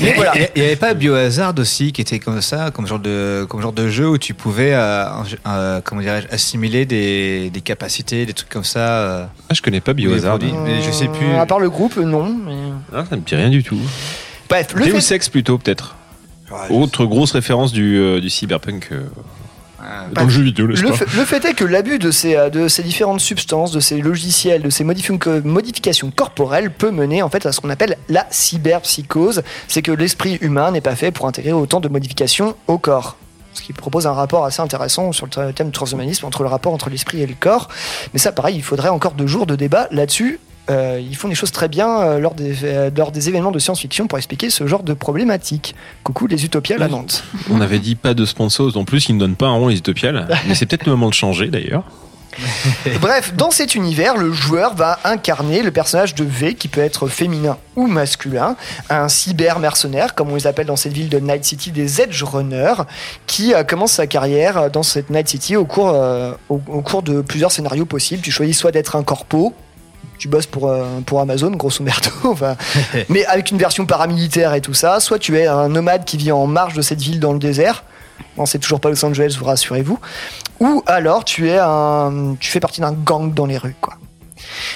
[0.00, 0.32] Mais voilà.
[0.54, 3.72] Il n'y avait pas Biohazard aussi qui était comme ça, comme genre de, comme genre
[3.72, 5.06] de jeu où tu pouvais, euh,
[5.46, 8.78] euh, comment dirais-je, assimiler des, des capacités, des trucs comme ça.
[9.00, 10.38] euh, Ah, je connais pas Biohazard.
[10.40, 11.26] Mais je sais plus.
[11.26, 12.26] Euh, À part le groupe, non.
[12.46, 12.52] mais-
[12.94, 13.78] Ah, ça me dit rien du tout.
[14.48, 15.96] Bref, le Deus fait- Ex plutôt peut-être.
[16.70, 19.02] Autre grosse référence du, euh, du cyberpunk euh,
[20.12, 22.50] dans le jeu vidéo, Le, pas fait, le fait est que l'abus de ces, euh,
[22.50, 27.28] de ces différentes substances, de ces logiciels, de ces modifi- modifications corporelles peut mener en
[27.30, 29.42] fait à ce qu'on appelle la cyberpsychose.
[29.68, 33.16] C'est que l'esprit humain n'est pas fait pour intégrer autant de modifications au corps.
[33.54, 36.74] Ce qui propose un rapport assez intéressant sur le thème du transhumanisme entre le rapport
[36.74, 37.68] entre l'esprit et le corps.
[38.12, 40.38] Mais ça, pareil, il faudrait encore deux jours de débat là-dessus.
[40.70, 43.58] Euh, ils font des choses très bien euh, lors, des, euh, lors des événements de
[43.58, 45.74] science-fiction pour expliquer ce genre de problématique.
[46.02, 47.24] Coucou les utopiales à Nantes.
[47.50, 48.76] On avait dit pas de sponsors.
[48.76, 50.26] En plus, ils ne donnent pas un rond les utopiales.
[50.46, 51.84] Mais c'est peut-être le moment de changer d'ailleurs.
[53.00, 57.08] Bref, dans cet univers, le joueur va incarner le personnage de V, qui peut être
[57.08, 58.56] féminin ou masculin,
[58.90, 62.22] un cyber mercenaire, comme on les appelle dans cette ville de Night City, des Edge
[62.22, 62.82] Runners,
[63.26, 67.02] qui euh, commence sa carrière dans cette Night City au cours, euh, au, au cours
[67.02, 68.22] de plusieurs scénarios possibles.
[68.22, 69.54] Tu choisis soit d'être un corpo,
[70.18, 72.56] tu bosses pour, euh, pour Amazon, grosso merdo, enfin,
[73.08, 76.32] mais avec une version paramilitaire et tout ça, soit tu es un nomade qui vit
[76.32, 77.84] en marge de cette ville dans le désert.
[78.38, 79.98] Non, c'est toujours pas Los Angeles, vous rassurez-vous.
[80.60, 83.94] Ou alors tu es un, tu fais partie d'un gang dans les rues, quoi.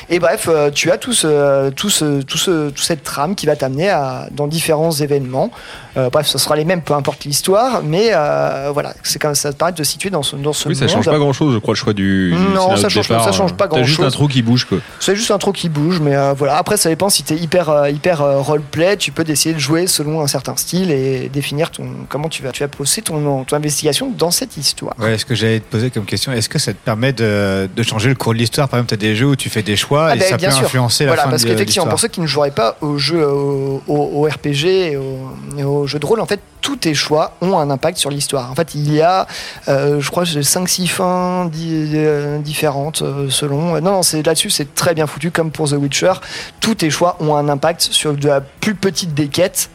[0.08, 3.46] Et bref, euh, tu as tout ce, tout ce, tout ce, toute cette trame qui
[3.46, 5.50] va t'amener à, dans différents événements.
[5.96, 9.52] Euh, bref, ce sera les mêmes, peu importe l'histoire, mais euh, voilà, c'est comme ça
[9.52, 10.94] te permet de te situer dans ce, dans ce Oui, ça monde.
[10.94, 12.34] change pas grand chose, je crois, le choix du.
[12.54, 13.24] Non, ça change- départ.
[13.24, 14.78] ça change pas T'as juste un trou qui bouge, quoi.
[15.00, 16.56] C'est juste un truc qui bouge, mais euh, voilà.
[16.56, 18.96] Après, ça dépend si t'es hyper, hyper euh, roleplay.
[18.96, 22.52] Tu peux essayer de jouer selon un certain style et définir ton, comment tu vas,
[22.52, 24.94] tu vas poser ton, ton investigation dans cette histoire.
[24.98, 27.82] Ouais, ce que j'allais te poser comme question, est-ce que ça te permet de, de
[27.82, 28.68] changer le cours de l'histoire?
[28.68, 30.36] Par exemple, tu as des jeux où tu fais des choix Ah et ben, ça
[30.36, 30.64] bien peut sûr.
[30.66, 33.24] influencer la voilà, fin parce de qu'effectivement, pour ceux qui ne joueraient pas au jeu,
[33.26, 35.18] au, au- au RPG et au,
[35.58, 38.50] et au jeu de rôle, en fait, tous tes choix ont un impact sur l'histoire.
[38.50, 39.26] En fait, il y a,
[39.68, 43.80] euh, je crois, 5-6 fins euh, différentes euh, selon.
[43.80, 46.12] Non, non, c'est là-dessus, c'est très bien foutu, comme pour The Witcher.
[46.60, 49.70] Tous tes choix ont un impact sur de la plus petite des quêtes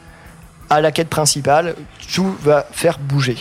[0.69, 1.75] à la quête principale.
[2.13, 3.37] Tout va faire bouger.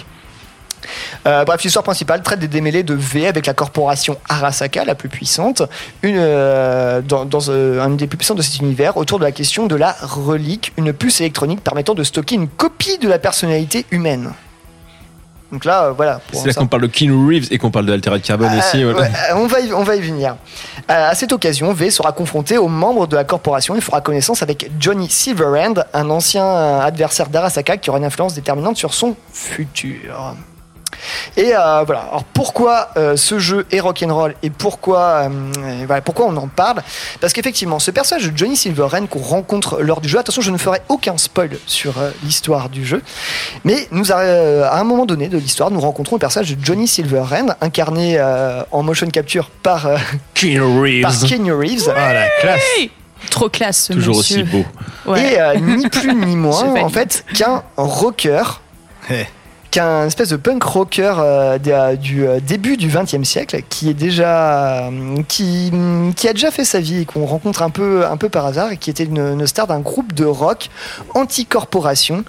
[1.26, 5.08] Euh, bref, l'histoire principale traite des démêlés de V avec la corporation Arasaka, la plus
[5.08, 5.62] puissante,
[6.02, 9.32] une, euh, dans, dans euh, un des plus puissants de cet univers, autour de la
[9.32, 13.86] question de la relique, une puce électronique permettant de stocker une copie de la personnalité
[13.90, 14.32] humaine.
[15.54, 16.20] Donc là, euh, voilà.
[16.32, 18.82] C'est là qu'on parle de Keanu Reeves et qu'on parle de Altered Carbon euh, aussi.
[18.82, 19.02] voilà.
[19.02, 20.36] ouais, on, va y, on va y venir.
[20.90, 23.76] Euh, à cette occasion, V sera confronté aux membres de la corporation.
[23.76, 28.76] Il fera connaissance avec Johnny Silverhand, un ancien adversaire d'Arasaka qui aura une influence déterminante
[28.76, 30.34] sur son futur.
[31.36, 32.02] Et euh, voilà.
[32.10, 36.48] Alors pourquoi euh, ce jeu est rock'n'roll et pourquoi, euh, et voilà, pourquoi on en
[36.48, 36.82] parle?
[37.20, 40.58] Parce qu'effectivement, ce personnage de Johnny Silverhand qu'on rencontre lors du jeu, attention, je ne
[40.58, 43.02] ferai aucun spoil sur euh, l'histoire du jeu,
[43.64, 46.64] mais nous a- euh, à un moment donné de l'histoire, nous rencontrons le personnage de
[46.64, 49.96] Johnny Silverhand, incarné euh, en motion capture par euh,
[50.34, 51.02] Keanu Reeves.
[51.02, 51.92] par Keanu Reeves.
[51.96, 52.60] Ah, la classe
[53.30, 54.42] Trop classe, ce Toujours monsieur.
[54.42, 54.64] aussi beau.
[55.06, 55.32] Ouais.
[55.34, 58.60] Et euh, ni plus ni moins, en fait, qu'un rocker,
[59.10, 59.24] Eh.
[59.74, 63.94] Qu'un espèce de punk rocker euh, euh, du euh, début du XXe siècle, qui est
[63.94, 64.88] déjà,
[65.26, 65.72] qui,
[66.14, 68.70] qui a déjà fait sa vie et qu'on rencontre un peu, un peu par hasard,
[68.70, 70.70] et qui était une, star d'un groupe de rock
[71.14, 72.24] anti-corporation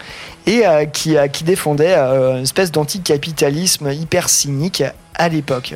[0.47, 5.75] et qui, qui défendait une espèce d'anticapitalisme hyper cynique à l'époque.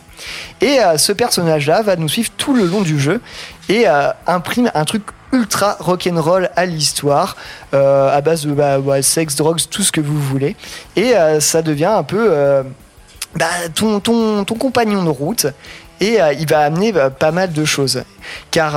[0.61, 3.21] Et ce personnage-là va nous suivre tout le long du jeu
[3.69, 7.37] et euh, imprime un truc ultra rock'n'roll à l'histoire,
[7.73, 10.55] euh, à base de bah, sexe, drogues, tout ce que vous voulez.
[10.95, 12.33] Et euh, ça devient un peu
[13.35, 15.45] bah, ton, ton, ton compagnon de route.
[16.01, 18.03] Et il va amener bah, pas mal de choses.
[18.51, 18.73] Car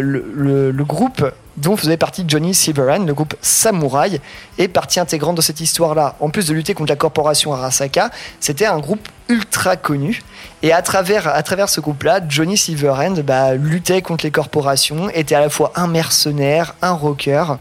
[0.00, 1.24] le, le- le groupe
[1.56, 4.20] dont faisait partie Johnny Silverhand, le groupe Samouraï,
[4.58, 6.14] est partie intégrante de cette histoire-là.
[6.20, 8.10] En plus de lutter contre la corporation Arasaka,
[8.40, 10.22] c'était un groupe ultra connu.
[10.62, 15.34] Et à travers, à travers ce groupe-là, Johnny Silverhand bah, luttait contre les corporations, était
[15.34, 17.58] à la fois un mercenaire, un rocker.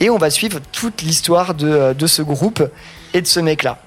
[0.00, 2.62] Et on va suivre toute l'histoire de, de ce groupe
[3.14, 3.78] et de ce mec-là.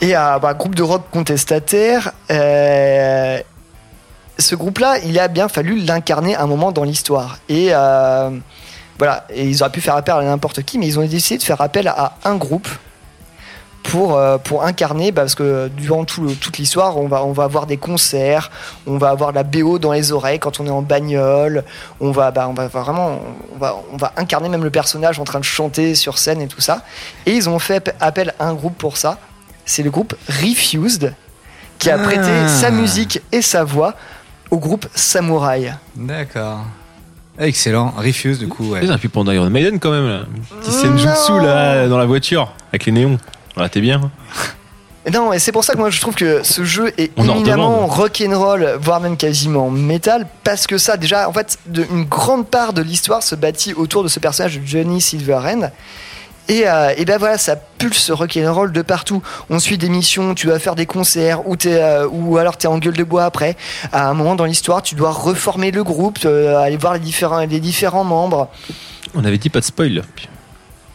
[0.00, 2.12] Et un bah, groupe de rock contestataire.
[2.30, 3.38] euh,
[4.38, 7.38] ce groupe-là, il a bien fallu l'incarner un moment dans l'histoire.
[7.48, 8.30] Et euh,
[8.98, 11.44] voilà, et ils auraient pu faire appel à n'importe qui, mais ils ont décidé de
[11.44, 12.68] faire appel à un groupe
[13.82, 17.32] pour, euh, pour incarner, bah, parce que durant tout le- toute l'histoire, on va, on
[17.32, 18.50] va avoir des concerts,
[18.86, 21.64] on va avoir la BO dans les oreilles quand on est en bagnole,
[22.00, 23.18] on va, bah, on va vraiment,
[23.54, 26.46] on va, on va incarner même le personnage en train de chanter sur scène et
[26.46, 26.82] tout ça.
[27.26, 29.18] Et ils ont fait appel à un groupe pour ça,
[29.64, 31.14] c'est le groupe Refused,
[31.78, 32.02] qui a Ah.
[32.04, 33.94] prêté sa musique et sa voix
[34.50, 35.74] au groupe Samouraï.
[35.96, 36.60] D'accord.
[37.38, 37.92] Excellent.
[37.96, 38.70] Refuse, du coup.
[38.72, 38.80] Ouais.
[38.82, 40.20] C'est un peu pendant Iron Maiden quand même là.
[40.60, 43.18] Petit senjutsu là dans la voiture avec les néons.
[43.54, 44.00] Voilà, t'es bien.
[45.12, 47.34] Non, et c'est pour ça que moi je trouve que ce jeu est On en
[47.34, 52.46] éminemment rock'n'roll, voire même quasiment métal, parce que ça, déjà, en fait, de- une grande
[52.46, 55.72] part de l'histoire se bâtit autour de ce personnage de Johnny Silverhand.
[56.48, 59.24] Et, euh, et ben voilà, ça pulse rock'n'roll de partout.
[59.50, 62.68] On suit des missions, tu dois faire des concerts, ou, t'es, euh, ou alors t'es
[62.68, 63.56] en gueule de bois après.
[63.92, 67.40] À un moment dans l'histoire, tu dois reformer le groupe, euh, aller voir les différents,
[67.40, 68.50] les différents membres.
[69.16, 70.02] On avait dit pas de spoil.
[70.14, 70.28] Puis-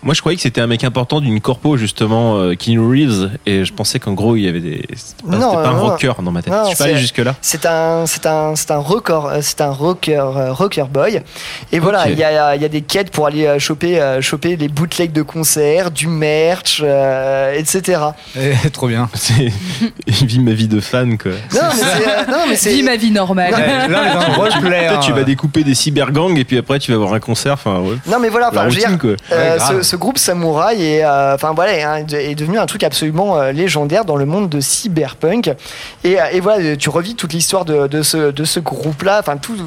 [0.07, 3.65] Moi je croyais que c'était un mec important d'une corpo justement, euh, Keanu Reeves, et
[3.65, 4.85] je pensais qu'en gros il y avait des.
[4.95, 5.79] C'était pas, Non, c'était pas un non.
[5.81, 6.53] rocker dans ma tête.
[6.53, 7.35] Non, je suis pas allé c'est- jusque là.
[7.41, 11.21] C'est un, c'est un, c'est un record, euh, c'est un rocker, euh, rocker boy.
[11.73, 14.21] Et voilà, il y, a, il y a des quêtes pour aller euh, choper, euh,
[14.21, 17.99] choper les bootlegs de concerts, du merch, euh, etc.
[18.39, 19.09] Eh, trop bien.
[20.07, 21.31] Il vit ma vie de fan quoi.
[21.53, 23.53] Non, mais c'est, euh, non, mais c'est- Vis ma vie normale.
[23.53, 24.87] Ouais, là, dans le roleplay.
[24.87, 25.15] Peut-être tu hein.
[25.15, 27.53] vas découper des cybergangs et puis après tu vas voir un concert.
[27.55, 27.97] Enfin, ouais.
[28.07, 29.09] Non mais voilà, enfin, je veux routine, dire, quoi.
[29.35, 29.81] euh, Ouais, grave.
[29.81, 34.15] ce, ce groupe samouraï est, euh, voilà, est devenu un truc absolument euh, légendaire dans
[34.15, 35.49] le monde de cyberpunk.
[36.03, 39.17] Et, euh, voilà, tu revis toute l'histoire de, ce, groupe-là.
[39.19, 39.57] Enfin tout,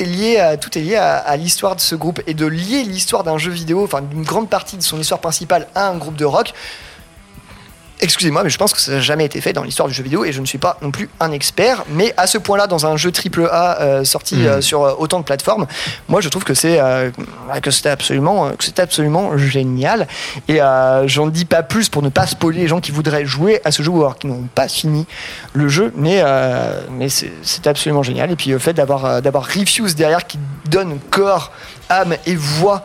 [0.00, 3.22] est lié, à, tout est lié à l'histoire de ce groupe et de lier l'histoire
[3.22, 6.24] d'un jeu vidéo, enfin d'une grande partie de son histoire principale à un groupe de
[6.24, 6.52] rock.
[8.00, 10.24] Excusez-moi, mais je pense que ça n'a jamais été fait dans l'histoire du jeu vidéo
[10.24, 11.84] et je ne suis pas non plus un expert.
[11.90, 14.46] Mais à ce point-là, dans un jeu AAA euh, sorti Mm.
[14.46, 15.66] euh, sur euh, autant de plateformes,
[16.08, 17.10] moi je trouve que c'est euh,
[17.62, 20.06] que c'était absolument, que c'est absolument génial.
[20.48, 20.58] Et
[21.06, 23.82] j'en dis pas plus pour ne pas spoiler les gens qui voudraient jouer à ce
[23.82, 25.06] jeu ou alors qui n'ont pas fini
[25.52, 26.22] le jeu, mais
[26.90, 28.30] mais c'est c'est absolument génial.
[28.30, 30.38] Et puis le fait d'avoir d'avoir Refuse derrière qui
[30.70, 31.52] donne corps,
[31.88, 32.84] âme et voix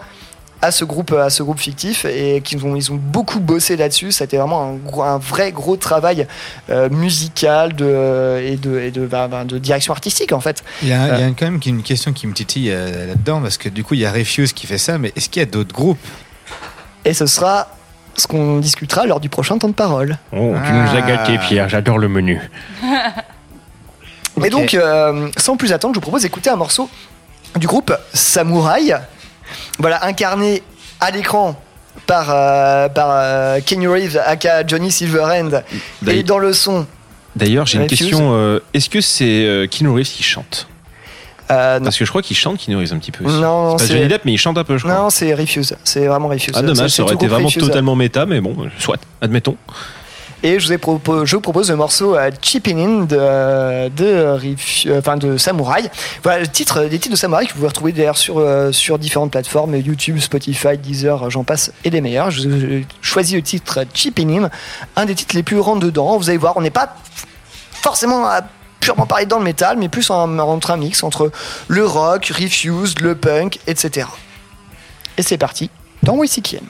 [0.64, 4.12] à ce groupe à ce groupe fictif et qu'ils ont ils ont beaucoup bossé là-dessus.
[4.12, 6.26] C'était vraiment un, gros- un vrai gros travail
[6.70, 10.64] euh, musical de et de et de, ben, ben, de direction artistique en fait.
[10.82, 13.08] Il y a, il y a Euh, quand même une question qui me titille euh,
[13.08, 15.42] là-dedans, parce que du coup, il y a Refuse qui fait ça, mais est-ce qu'il
[15.42, 16.00] y a d'autres groupes?
[17.06, 17.68] Et ce sera
[18.16, 20.18] ce qu'on discutera lors du prochain temps de parole.
[20.32, 21.68] Oh, tu nous as gâté, Pierre.
[21.68, 22.40] J'adore le menu.
[24.44, 26.90] Et donc, euh, sans plus attendre, je vous propose d'écouter un morceau
[27.56, 28.96] du groupe Samouraï,
[29.80, 30.62] voilà, incarné
[31.00, 31.60] à l'écran
[32.06, 35.64] par, euh, par euh, Kenny Reeves, aka Johnny Silverhand,
[36.08, 36.86] et dans le son.
[37.36, 38.30] D'ailleurs, j'ai une question.
[38.34, 40.68] euh, Est-ce que c'est euh, Keanu Reeves qui chante?
[41.48, 43.26] Parce que je crois qu'il chante Keanu Reeves un petit peu.
[43.26, 43.36] aussi.
[43.40, 44.96] Non, c'est Johnny Depp, mais il chante un peu, je crois.
[44.96, 46.54] Non, c'est Refuse, c'est vraiment Refuse.
[46.56, 47.64] ah dommage, ça aurait été vraiment Refuse.
[47.64, 49.56] totalement méta, mais bon, soit, admettons.
[50.46, 55.38] Et je vous, propose le morceau euh, Chipping In de, de, Rif- euh, enfin, de
[55.38, 55.90] Samouraï.
[56.22, 59.00] Voilà, le titre, les titres de Samouraï que vous pouvez retrouver d'ailleurs sur, euh, sur
[59.00, 62.30] différentes plateformes, YouTube, Spotify, Deezer, j'en passe, et des meilleurs.
[62.30, 64.50] J'ai choisi le titre Chipping In,
[64.98, 66.18] un des titres les plus dedans.
[66.18, 66.94] Vous allez voir, on n'est pas
[67.72, 68.42] forcément à
[68.82, 71.32] purement parler dans le métal, mais plus en- entre un mix entre
[71.70, 74.08] le rock, Refused, le punk, etc.
[75.18, 75.70] Et c'est parti
[76.04, 76.66] dans WCKM.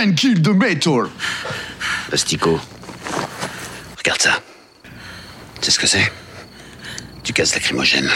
[0.00, 1.10] Can kill the metal.
[2.10, 2.58] Astico.
[3.98, 4.42] Regarde ça.
[5.60, 6.10] C'est ce que c'est?
[7.22, 8.10] Du gaz lacrymogène.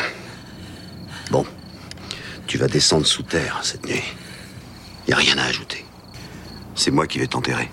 [1.31, 1.45] Bon.
[2.47, 4.03] Tu vas descendre sous terre cette nuit.
[5.09, 5.85] Y a rien à ajouter.
[6.75, 7.71] C'est moi qui vais t'enterrer.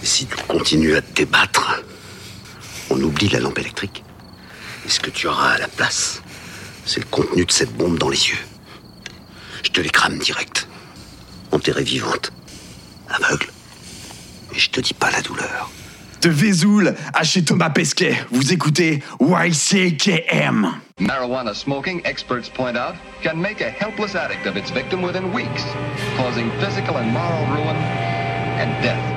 [0.00, 1.82] Mais si tu continues à te débattre,
[2.90, 4.04] on oublie la lampe électrique.
[4.86, 6.22] Et ce que tu auras à la place,
[6.86, 8.44] c'est le contenu de cette bombe dans les yeux.
[9.64, 10.68] Je te les crame direct.
[11.50, 12.32] Enterrée vivante.
[13.08, 13.48] Aveugle.
[14.54, 15.70] Et je te dis pas la douleur.
[16.22, 18.16] De Vesoul à chez Thomas Pesquet.
[18.30, 20.68] Vous écoutez YCKM.
[20.98, 25.64] Marijuana smoking, experts point out, can make a helpless addict of its victim within weeks,
[26.16, 29.13] causing physical and moral ruin and death.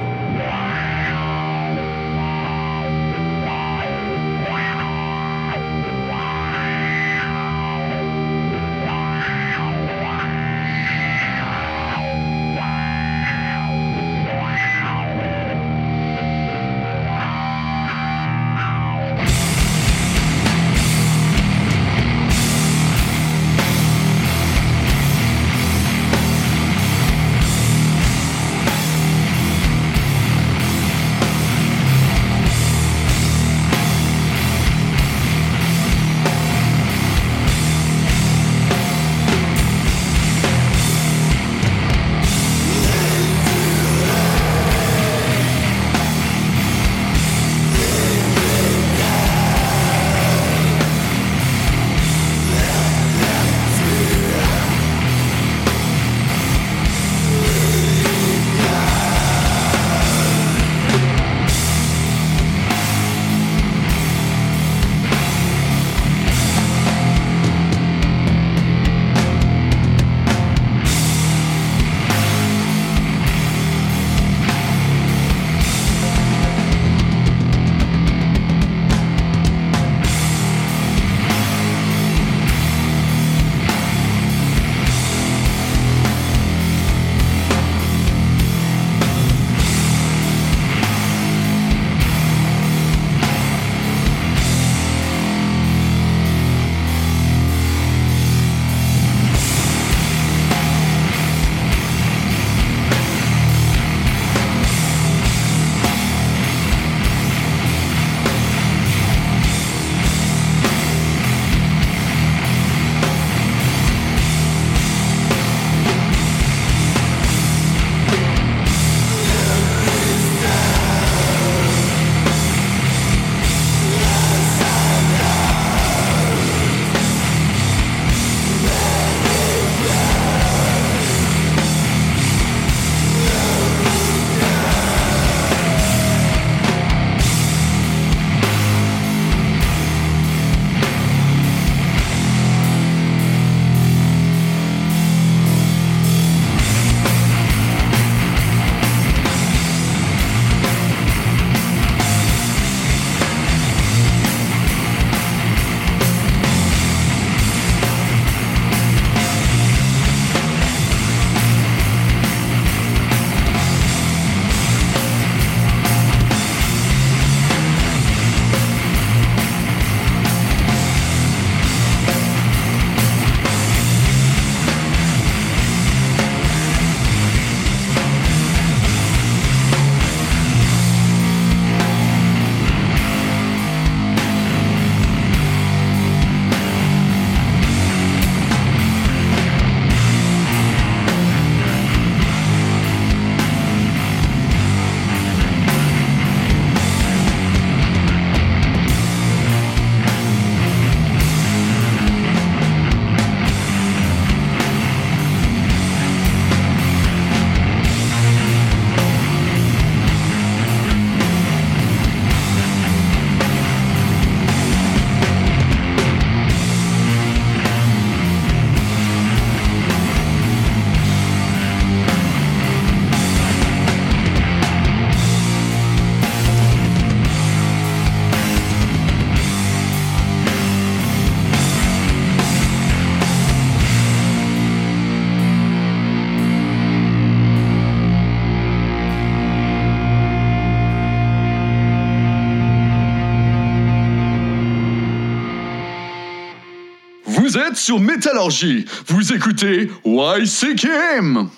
[247.48, 248.84] Vous êtes sur Métallurgie.
[249.06, 251.50] Vous écoutez YCKM.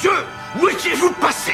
[0.00, 0.10] Dieu,
[0.58, 1.52] où étiez-vous passé?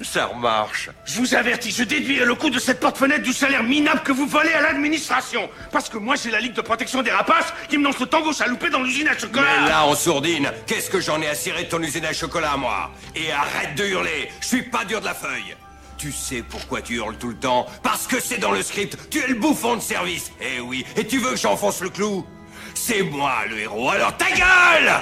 [0.00, 0.90] Ça remarche.
[1.04, 4.26] Je vous avertis, je déduirai le coût de cette porte-fenêtre du salaire minable que vous
[4.26, 5.48] volez à l'administration.
[5.70, 8.32] Parce que moi, j'ai la Ligue de protection des rapaces qui me lance le tango
[8.32, 9.46] chaloupé dans l'usine à chocolat.
[9.62, 12.56] Mais là, en sourdine, qu'est-ce que j'en ai à cirer de ton usine à chocolat,
[12.56, 12.90] moi?
[13.14, 15.54] Et arrête de hurler, je suis pas dur de la feuille.
[16.02, 17.64] Tu sais pourquoi tu hurles tout le temps.
[17.84, 20.32] Parce que c'est dans le script, tu es le bouffon de service.
[20.40, 22.26] Eh oui, et tu veux que j'enfonce le clou?
[22.74, 24.92] C'est moi le héros, alors ta gueule!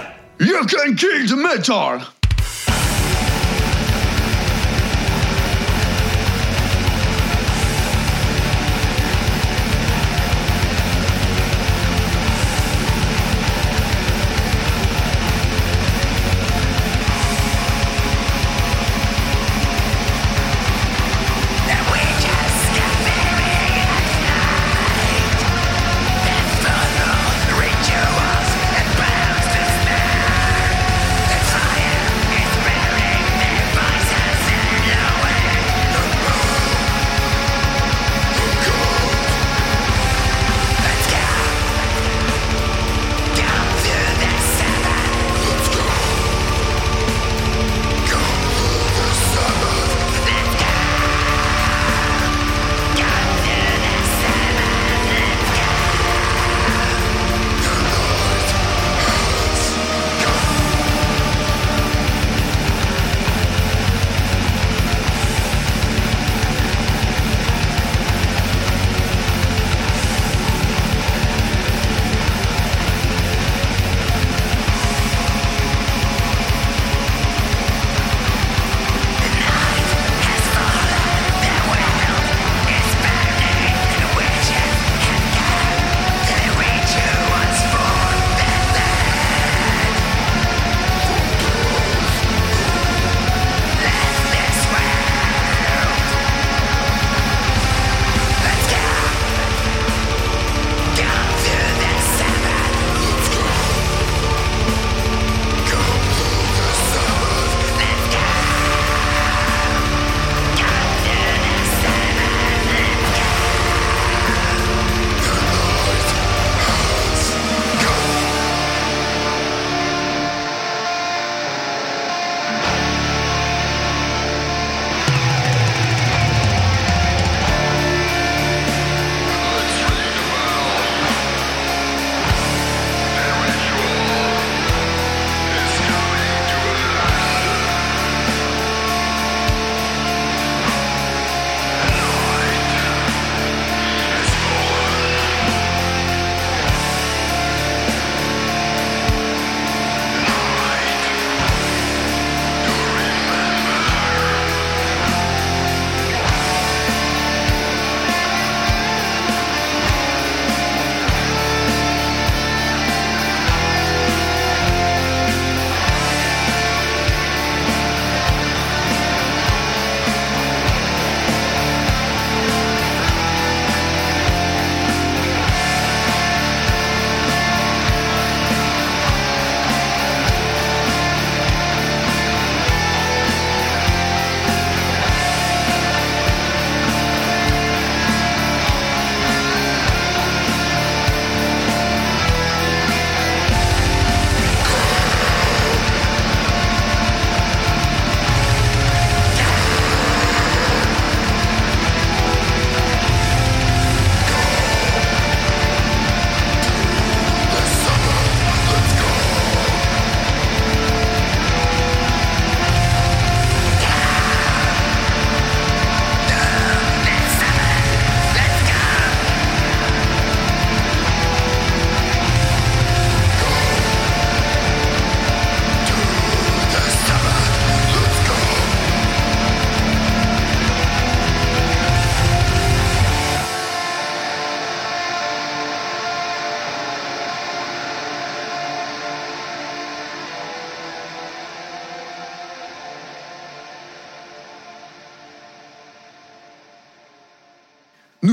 [0.40, 2.19] You can kill the metal!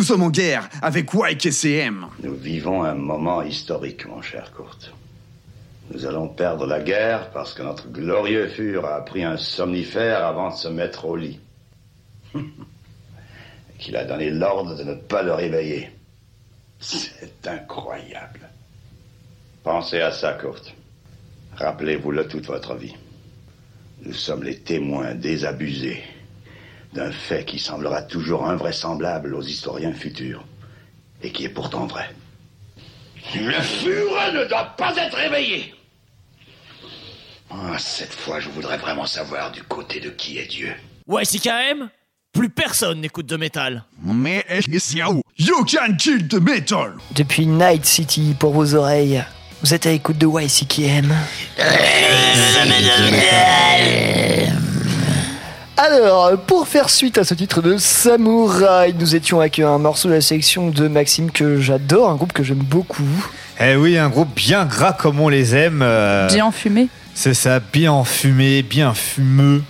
[0.07, 2.07] Sommes en guerre avec YKCM.
[2.23, 4.93] Nous vivons un moment historique, mon cher Kurt.
[5.91, 10.51] Nous allons perdre la guerre parce que notre glorieux fur a pris un somnifère avant
[10.51, 11.41] de se mettre au lit.
[12.35, 12.39] Et
[13.79, 15.91] qu'il a donné l'ordre de ne pas le réveiller.
[16.79, 18.47] C'est incroyable.
[19.61, 20.73] Pensez à ça, Kurt.
[21.57, 22.95] Rappelez-vous-le toute votre vie.
[24.05, 26.01] Nous sommes les témoins désabusés
[26.97, 30.43] d'un fait qui semblera toujours invraisemblable aux historiens futurs
[31.21, 32.09] et qui est pourtant vrai.
[33.35, 35.75] Le fureur ne doit pas être réveillé.
[37.51, 40.73] Ah, cette fois, je voudrais vraiment savoir du côté de qui est Dieu.
[41.05, 41.23] Ouais,
[42.33, 43.83] Plus personne n'écoute de métal.
[44.03, 44.43] Mais
[45.37, 46.95] You can kill the metal.
[47.11, 49.23] Depuis Night City pour vos oreilles,
[49.61, 51.13] vous êtes à l'écoute de YCKM.
[55.77, 60.15] Alors, pour faire suite à ce titre de Samouraï, nous étions avec un morceau de
[60.15, 63.03] la sélection de Maxime que j'adore, un groupe que j'aime beaucoup.
[63.59, 65.81] Eh oui, un groupe bien gras comme on les aime.
[65.83, 66.87] euh, Bien fumé.
[67.13, 69.61] C'est ça, bien fumé, bien fumeux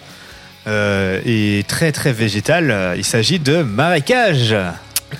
[0.67, 2.93] euh, et très très végétal.
[2.97, 4.55] Il s'agit de marécage.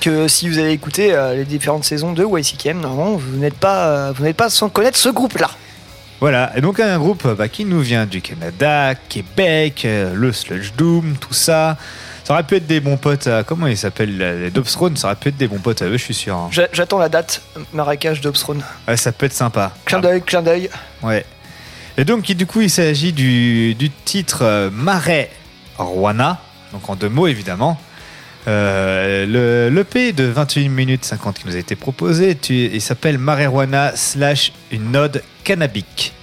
[0.02, 3.88] Que si vous avez écouté euh, les différentes saisons de YCKM, normalement, vous n'êtes pas,
[3.88, 5.50] euh, vous n'êtes pas sans connaître ce groupe-là.
[6.20, 10.72] Voilà, et donc un groupe bah, qui nous vient du Canada, Québec, euh, le Sludge
[10.76, 11.78] Doom, tout ça.
[12.24, 13.44] Ça aurait pu être des bons potes à.
[13.44, 15.94] Comment ils s'appellent là, Les Dobstrone, ça aurait pu être des bons potes à eux,
[15.98, 16.36] je suis sûr.
[16.36, 16.50] hein.
[16.52, 17.42] J'a- J'attends la date,
[17.72, 18.64] marécage d'Obstrone.
[18.88, 19.72] Ouais, ça peut être sympa.
[19.86, 20.70] Clin d'œil, clin d'œil.
[21.04, 21.24] Ouais.
[21.98, 25.30] Et donc, du coup, il s'agit du, du titre euh, Marais
[25.78, 26.40] Rwana,
[26.74, 27.80] donc en deux mots évidemment.
[28.48, 33.18] Euh, le L'EP de 21 minutes 50 qui nous a été proposé, tu- il s'appelle
[33.18, 36.14] Marais Rwana slash une ode cannabique.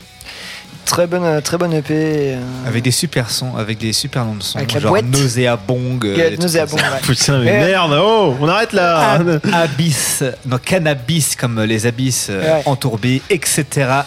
[0.85, 1.95] Très bonne, euh, très bonne EP.
[1.95, 2.37] euh,
[2.69, 5.07] Avec des super sons, avec des super noms de sons, Avec la genre boîte.
[5.07, 6.05] Nauséabong.
[6.05, 6.85] euh, Yeah, Nauséabong, ça.
[6.93, 6.99] ouais.
[7.03, 7.65] Putain, mais Eh.
[7.71, 9.13] merde, oh, on arrête là.
[9.13, 12.61] Ab- abyss, non, cannabis comme les abysses Ouais.
[12.67, 13.65] entourbés, etc.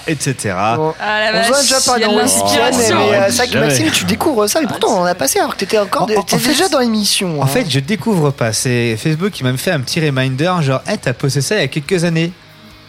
[0.08, 0.54] etc.
[0.76, 0.94] Bon.
[1.02, 2.96] Ah la On en a déjà parlé il y a de dans l'inspiration.
[3.10, 3.58] mais, euh, c'est vrai que.
[3.58, 6.20] Maxime, tu découvres ça, mais pourtant on en a passé alors que t'étais encore En-
[6.22, 7.42] en- fait, déjà dans l'émission.
[7.42, 7.48] En hein.
[7.48, 8.54] fait, je découvre pas.
[8.54, 11.64] C'est Facebook qui m'a fait un petit reminder, genre, hey, t'as posté ça il y
[11.64, 12.32] a quelques années.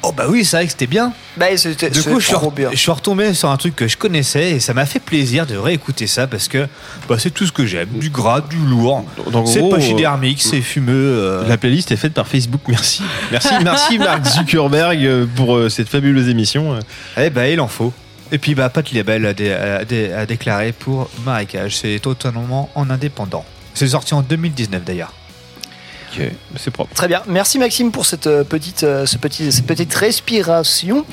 [0.08, 1.12] Oh bah oui, c'est vrai que c'était bien.
[1.36, 2.70] Bah, c'était Du coup, je suis, trop re- bien.
[2.72, 5.56] je suis retombé sur un truc que je connaissais et ça m'a fait plaisir de
[5.56, 6.66] réécouter ça parce que
[7.08, 7.88] bah, c'est tout ce que j'aime.
[7.94, 9.04] Du gras, du lourd.
[9.30, 10.92] Donc, en C'est gros, pachydermique, c'est fumeux.
[10.94, 11.48] euh.
[11.48, 13.02] La playlist est faite par Facebook, merci.
[13.30, 16.78] Merci, merci Mark Zuckerberg euh, pour euh, cette fabuleuse émission.
[17.16, 17.92] Eh bah, il en faut.
[18.30, 21.76] Et puis, bah, Pat Label a, dé- a dé- a déclaré pour Marécage.
[21.78, 23.44] C'est totalement en indépendant.
[23.74, 25.12] C'est sorti en 2019 d'ailleurs.
[26.12, 26.22] Ok,
[26.56, 26.94] c'est propre.
[26.94, 31.04] Très bien, merci Maxime pour cette euh, petite, euh, ce petit, cette petite respiration.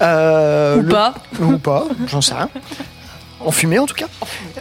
[0.00, 1.14] Euh, Ou le- pas.
[1.40, 2.48] Ou pas, j'en sais rien.
[3.40, 4.06] En fumée en tout cas.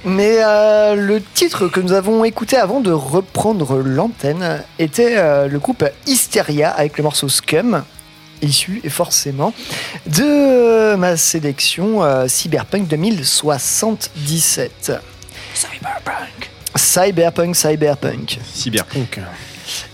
[0.04, 5.58] Mais euh, le titre que nous avons écouté avant de reprendre l'antenne était euh, le
[5.60, 7.84] groupe Hysteria avec le morceau Scum,
[8.42, 9.54] issu forcément
[10.08, 14.92] de ma sélection euh, Cyberpunk 2077.
[15.54, 16.50] Cyberpunk.
[16.76, 18.40] Cyberpunk, Cyberpunk.
[18.54, 19.20] Cyberpunk.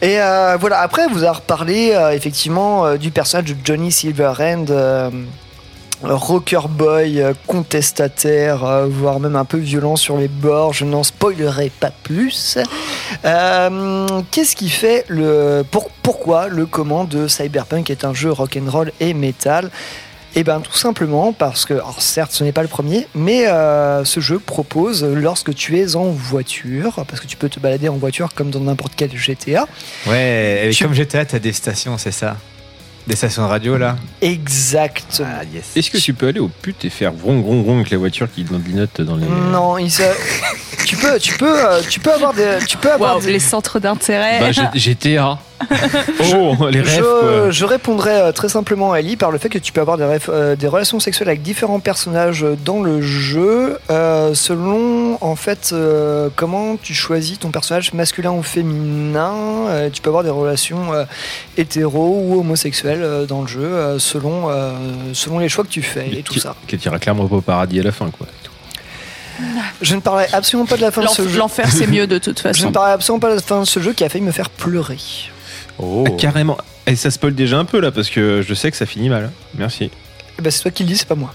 [0.01, 4.65] Et euh, voilà, après, vous a reparlé euh, effectivement euh, du personnage de Johnny Silverhand,
[6.01, 10.71] rocker boy, contestataire, voire même un peu violent sur les bords.
[10.73, 12.57] Je n'en spoilerai pas plus.
[13.23, 15.63] Qu'est-ce qui fait le.
[15.69, 19.69] pour- pourquoi le comment de Cyberpunk est un jeu rock'n'roll et metal?
[20.35, 24.03] Et bien tout simplement parce que, alors certes ce n'est pas le premier, mais euh,
[24.05, 27.97] ce jeu propose lorsque tu es en voiture, parce que tu peux te balader en
[27.97, 29.67] voiture comme dans n'importe quel GTA,
[30.07, 32.37] Ouais, et Tu- comme j'étais t'as des stations, c'est ça?
[33.07, 33.95] Des stations de radio là?
[34.21, 35.27] Exactement.
[35.39, 35.75] Ah, yes.
[35.75, 38.27] Est-ce que tu peux aller au pute et faire vrong vrong vrong avec la voiture
[38.31, 39.25] qui clignote dans les.
[39.25, 40.03] Non, il se-
[40.85, 43.39] tu peux, tu peux, euh, tu peux avoir des, tu peux avoir Waouh, des- les
[43.39, 44.39] centres d'intérêt.
[44.39, 45.37] Bah, GTA.
[46.33, 47.51] oh, les rêves je, quoi.
[47.51, 50.05] je répondrai euh, très simplement à Ellie par le fait que tu peux avoir des,
[50.05, 55.71] ref- euh, des relations sexuelles avec différents personnages dans le jeu euh, selon en fait
[55.73, 59.33] euh, comment tu choisis ton personnage masculin ou féminin.
[59.67, 61.03] Euh, tu peux avoir des relations euh,
[61.57, 64.71] hétéro ou homosexuelles euh, dans le jeu euh, selon euh,
[65.13, 66.55] selon les choix que tu fais et tout Qui- ça.
[66.67, 68.27] Qui tirera clairement au paradis à la fin quoi.
[69.81, 71.37] Je ne parlais absolument pas de la fin de ce jeu.
[71.37, 72.67] L'enfer, c'est mieux de toute Je façon.
[72.67, 74.49] ne parlais absolument pas de la fin de ce jeu qui a failli me faire
[74.49, 74.97] pleurer.
[75.77, 76.03] Oh.
[76.07, 76.57] Ah, carrément.
[76.87, 79.31] Et ça spoil déjà un peu là parce que je sais que ça finit mal.
[79.57, 79.91] Merci.
[80.37, 81.33] Eh ben, c'est toi qui le dis, c'est pas moi.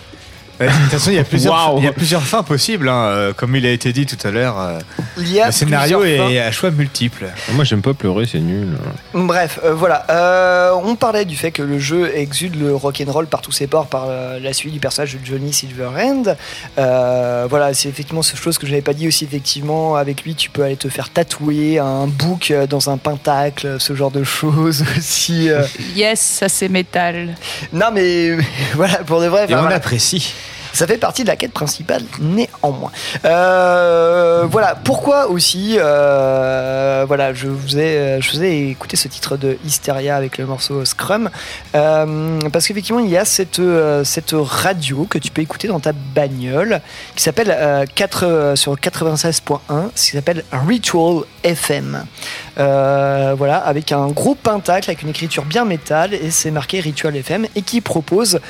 [0.60, 3.32] De toute façon, il y a plusieurs, il y a plusieurs fins possibles, hein, euh,
[3.32, 4.58] comme il a été dit tout à l'heure.
[4.58, 4.78] euh,
[5.16, 6.46] le scénario est fins.
[6.46, 7.26] à choix multiples.
[7.52, 8.68] Moi j'aime pas pleurer, c'est nul.
[9.12, 10.06] Bref, euh, voilà.
[10.10, 13.86] Euh, on parlait du fait que le jeu exude le rock'n'roll par tous ses ports,
[13.86, 16.36] par euh, la suite du personnage de Johnny Silverhand.
[16.78, 19.24] Euh, voilà, c'est effectivement cette chose que j'avais pas dit aussi.
[19.24, 23.94] Effectivement, avec lui, tu peux aller te faire tatouer un bouc dans un pentacle, ce
[23.94, 25.48] genre de choses aussi.
[25.96, 27.34] Yes, ça c'est métal.
[27.72, 28.36] Non, mais
[28.74, 29.46] voilà, pour de vrai.
[29.48, 29.76] Et on voilà.
[29.76, 30.32] apprécie.
[30.74, 32.90] Ça fait partie de la quête principale, néanmoins.
[33.24, 39.36] Euh, voilà, pourquoi aussi, euh, voilà, je vous, ai, je vous ai écouté ce titre
[39.36, 41.30] de Hysteria avec le morceau Scrum,
[41.76, 43.60] euh, parce qu'effectivement, il y a cette,
[44.02, 46.80] cette radio que tu peux écouter dans ta bagnole,
[47.14, 49.60] qui s'appelle euh, 4, euh, sur 96.1,
[49.94, 52.04] ce qui s'appelle Ritual FM.
[52.56, 57.46] Voilà, avec un gros pentacle, avec une écriture bien métal, et c'est marqué Ritual FM,
[57.54, 58.40] et qui propose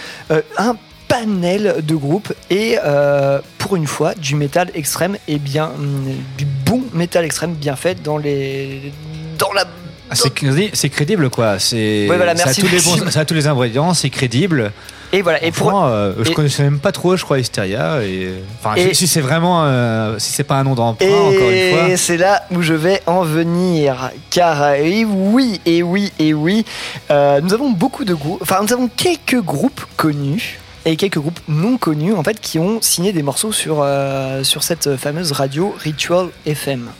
[0.56, 0.76] un
[1.08, 6.04] panel de groupes et euh, pour une fois du métal extrême et bien hum,
[6.38, 8.92] du bon métal extrême bien fait dans les
[9.38, 9.64] dans la
[10.10, 11.58] Ah, c'est crédi- c'est crédible quoi.
[11.58, 13.00] C'est Ouais, voilà, ça, a tous les merci.
[13.00, 14.70] bons- ça a tous les ingrédients, c'est crédible.
[15.12, 18.02] et voilà et pour euh, je connaissais même pas trop, je crois, Hysteria.
[18.02, 21.70] Et enfin, Et- si c'est vraiment, euh, si c'est pas un nom d'emprunt, encore une
[21.72, 21.88] fois.
[21.88, 24.10] Et c'est là où je vais en venir.
[24.30, 26.64] Car, et oui, et oui, et oui,
[27.10, 31.40] euh, nous avons beaucoup de groupes, enfin, nous avons quelques groupes connus et quelques groupes
[31.48, 35.74] non connus, en fait, qui ont signé des morceaux sur, euh, sur cette fameuse radio
[35.78, 36.90] Ritual FM.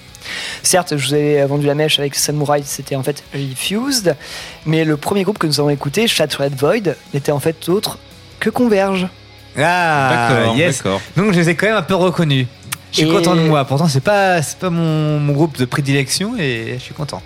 [0.62, 4.16] Certes, je vous ai vendu la mèche avec Samurai, c'était en fait Refused,
[4.64, 7.98] mais le premier groupe que nous avons écouté, Shattered Void, n'était en fait autre
[8.40, 9.06] que Converge.
[9.58, 10.82] Ah, D'accord, yes.
[11.16, 12.46] Donc je les ai quand même un peu reconnus.
[12.90, 13.64] Je suis Et- content de moi.
[13.64, 17.22] Pourtant, c'est pas, c'est pas mon, mon groupe de prédilection et je suis content.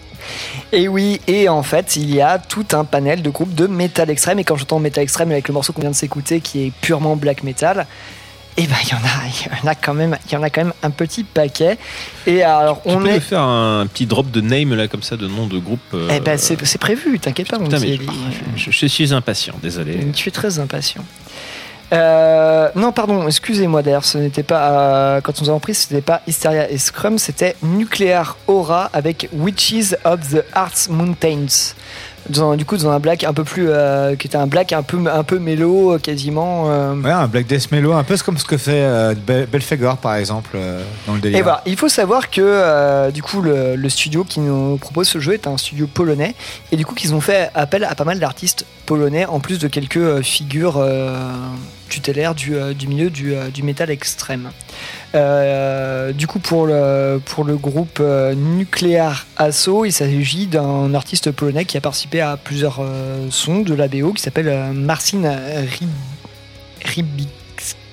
[0.72, 4.10] Et oui, et en fait, il y a tout un panel de groupes de métal
[4.10, 4.38] extrême.
[4.38, 7.16] Et quand j'entends métal extrême avec le morceau qu'on vient de s'écouter, qui est purement
[7.16, 7.86] black metal,
[8.56, 10.42] et ben il y en a, il y en a quand même, il y en
[10.42, 11.78] a quand même un petit paquet.
[12.26, 15.16] Et alors Tu on peux est, faire un petit drop de name là comme ça,
[15.16, 15.78] de nom de groupe.
[15.94, 17.98] euh, eh ben c'est prévu, t'inquiète pas, mon mais
[18.56, 20.00] je, je suis impatient, désolé.
[20.12, 21.04] Je suis très impatient.
[21.92, 24.70] Euh, non, pardon, excusez-moi d'ailleurs, ce n'était pas.
[24.70, 29.28] euh, quand nous avons pris, ce n'était pas Hysteria et Scrum, c'était Nuclear Aura avec
[29.32, 31.74] Witches of the Arts Mountains.
[32.30, 33.66] Dans- du coup, dans un black un peu plus.
[33.70, 36.64] euh, qui était un black un peu, un peu mélo, euh, quasiment.
[36.68, 36.94] euh.
[37.00, 40.16] Ouais, un Black Death Mellow, un peu comme ce que fait euh, Bel- Belphegor par
[40.16, 40.56] exemple
[41.06, 41.38] dans le délire.
[41.38, 45.18] Et voilà, il faut savoir que du coup le, le studio qui nous propose ce
[45.20, 46.34] jeu est un studio polonais
[46.72, 49.68] et du coup qu'ils ont fait appel à pas mal d'artistes polonais en plus de
[49.68, 50.82] quelques figures
[51.88, 54.50] tutélaires du, du milieu du, du métal extrême.
[55.14, 61.30] Euh, du coup pour le, pour le groupe euh, Nuclear Asso, il s'agit d'un artiste
[61.30, 65.22] polonais qui a participé à plusieurs euh, sons de la BO qui s'appelle euh, Marcin
[65.22, 65.88] Rib-
[66.84, 67.28] Ribik-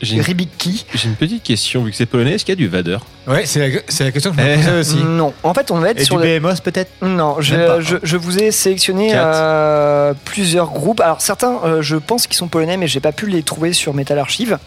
[0.02, 0.86] J'ai une, Ribicki.
[0.94, 2.98] j'ai une petite question, vu que c'est polonais, est-ce qu'il y a du Vader?
[3.28, 4.98] Ouais, c'est la, c'est la question que je me Eh, posais aussi.
[4.98, 6.92] Non, en fait on va être Et sur du le- BMOS peut-être?
[7.02, 8.00] Non, je, pas, je, hein.
[8.04, 11.00] je vous ai sélectionné euh, plusieurs groupes.
[11.00, 13.94] Alors certains, euh, je pense qu'ils sont polonais, mais j'ai pas pu les trouver sur
[13.94, 14.60] Metal Archive.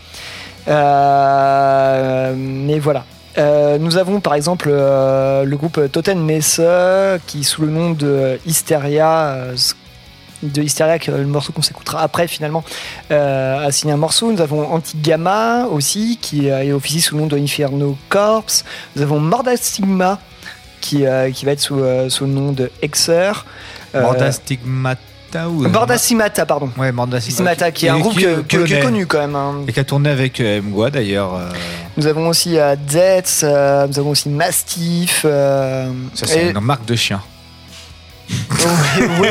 [0.68, 3.04] Euh, mais voilà.
[3.36, 6.60] Euh, nous avons par exemple euh, le groupe Totem Messe
[7.26, 9.36] qui sous le nom de Hysteria
[10.44, 12.62] de Hysteria, que- le morceau qu'on s'écoutera après finalement,
[13.10, 14.30] a signé un morceau.
[14.30, 18.44] Nous avons Anti-Gamma aussi, qui est officie sous le nom de Inferno Corps.
[18.94, 20.20] Nous avons Morda Stigma,
[20.80, 21.04] qui,
[21.34, 23.32] qui va être sous, sous le nom de Hexer.
[25.36, 26.70] Ou Morda Stigmata, pardon.
[26.78, 29.34] Ouais, Morda Stigmata, qui est un groupe qui que- connu quand même.
[29.36, 29.54] hein.
[29.68, 31.34] Et qui a tourné avec euh, Mgwa d'ailleurs.
[31.34, 31.48] euh,
[31.96, 35.22] Nous avons aussi euh, Death, euh, nous avons aussi Mastiff.
[35.24, 37.20] euh, ça, c'est et- une marque de chien.
[39.20, 39.28] Oui.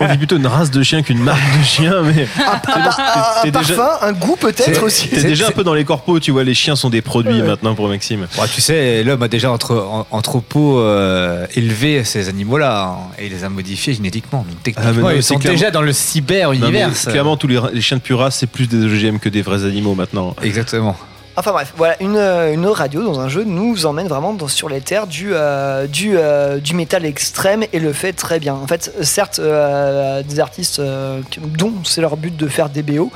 [0.00, 2.26] On dit plutôt une race de chien qu'une marque de chien, mais.
[2.44, 5.08] Un, un t'es déjà- parfum, un goût peut-être aussi.
[5.08, 7.74] T'es déjà un peu dans les corpos, tu vois, les chiens sont des produits maintenant
[7.74, 8.26] pour Maxime.
[8.36, 13.26] Bon, tu sais, l'homme a déjà entre, en- entrepôt euh, élevé ces animaux-là hein, et
[13.26, 14.44] il les a modifiés génétiquement.
[14.48, 16.90] Donc techniquement, Ah, non, ils sont clairement- déjà dans le cyber-univers.
[17.08, 19.64] clairement, tous les, les chiens de pure race, c'est plus des OGM que des vrais
[19.64, 20.34] animaux maintenant.
[20.42, 20.96] Exactement.
[21.40, 24.68] Enfin bref, voilà, une, euh, une radio dans un jeu nous emmène vraiment dans- sur
[24.68, 28.52] les terres du, euh, du, euh, du métal extrême et le fait très bien.
[28.52, 30.82] En fait, certes, des artistes
[31.40, 33.10] dont c'est leur but de faire des BO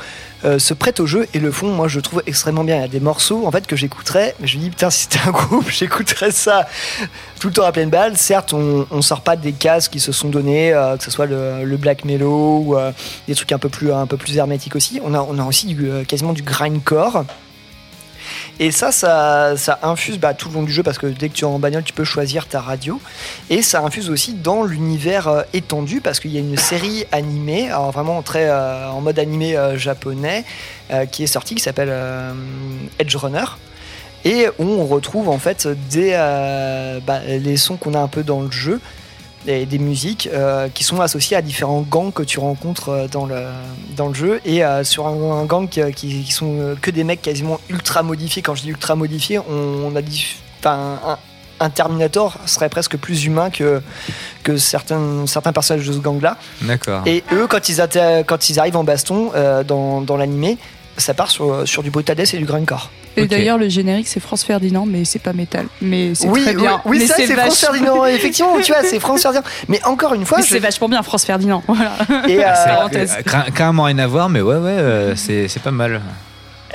[0.59, 2.77] se prêtent au jeu et le font, moi je trouve extrêmement bien.
[2.77, 5.03] Il y a des morceaux en fait que j'écouterais, mais je me dis putain, si
[5.03, 6.67] c'était un groupe, j'écouterais ça
[7.41, 8.17] tout le temps à pleine balle.
[8.17, 11.27] Certes, on, on sort pas des cases qui se sont donnés, euh, que ce soit
[11.27, 12.77] le, black mellow ou
[13.29, 14.99] des trucs un peu plus, un peu plus hermétiques aussi.
[15.05, 17.25] On a, on a aussi du, quasiment du grindcore.
[18.61, 21.35] Et ça, ça, ça infuse bah, tout le long du jeu parce que dès que
[21.35, 23.01] tu es en bagnole, tu peux choisir ta radio.
[23.51, 27.71] Et ça infuse aussi dans l'univers euh, étendu parce qu'il y a une série animée,
[27.93, 30.45] vraiment euh, en mode animé euh, japonais,
[31.11, 31.93] qui est sortie, qui s'appelle
[32.99, 33.45] Edge Runner.
[34.25, 36.13] Et on retrouve en fait des,
[37.07, 38.81] bah, les sons qu'on a un peu dans le jeu
[39.47, 43.27] et des musiques euh, qui sont associées à différents gangs que tu rencontres euh, dans
[43.27, 43.43] le,
[43.97, 47.23] dans le jeu et euh, sur un, un gang qui, qui, sont que des mecs
[47.23, 50.27] quasiment ultra modifiés quand je dis ultra modifiés on, on a dit
[50.65, 51.19] un,
[51.61, 53.83] un Terminator serait presque plus humain que,
[54.43, 57.03] que certains, certains personnages de ce gang là D'accord.
[57.07, 57.77] et eux quand ils,
[58.27, 60.59] quand ils arrivent en baston euh, dans, dans l'animé
[60.97, 62.91] ça part sur, sur du death et du grindcore.
[63.17, 65.67] Et d'ailleurs, le générique, c'est France Ferdinand, mais c'est pas métal.
[65.81, 66.81] Mais c'est Oui, très bien.
[66.85, 68.05] oui, oui, ça c'est France Ferdinand.
[68.07, 69.45] Effectivement, tu vois, c'est France Ferdinand.
[69.69, 71.63] Mais encore une fois, Mais je- c'est vachement bien, France Ferdinand.
[71.69, 71.93] Voilà.
[72.29, 72.49] Et, euh.
[72.95, 76.01] Euh, car- Carrément rien à voir, mais ouais, ouais, euh, c'est pas mal.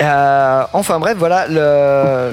[0.02, 1.48] Euh, enfin bref, voilà.
[1.48, 2.32] Le...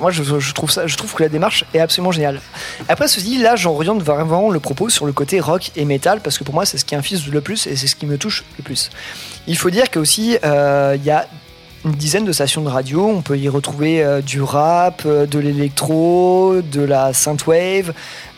[0.00, 2.40] Moi, je, je trouve ça, je trouve que la démarche est absolument géniale.
[2.88, 6.38] Après, ceci dit, là, j'oriente vraiment le propos sur le côté rock et métal parce
[6.38, 8.42] que pour moi, c'est ce qui infuse le plus et c'est ce qui me touche
[8.58, 8.90] le plus.
[9.46, 11.26] Il faut dire qu'aussi, euh, il y a
[11.84, 13.06] une dizaine de stations de radio.
[13.08, 17.92] On peut y retrouver euh, du rap, euh, de l'électro, de la synthwave,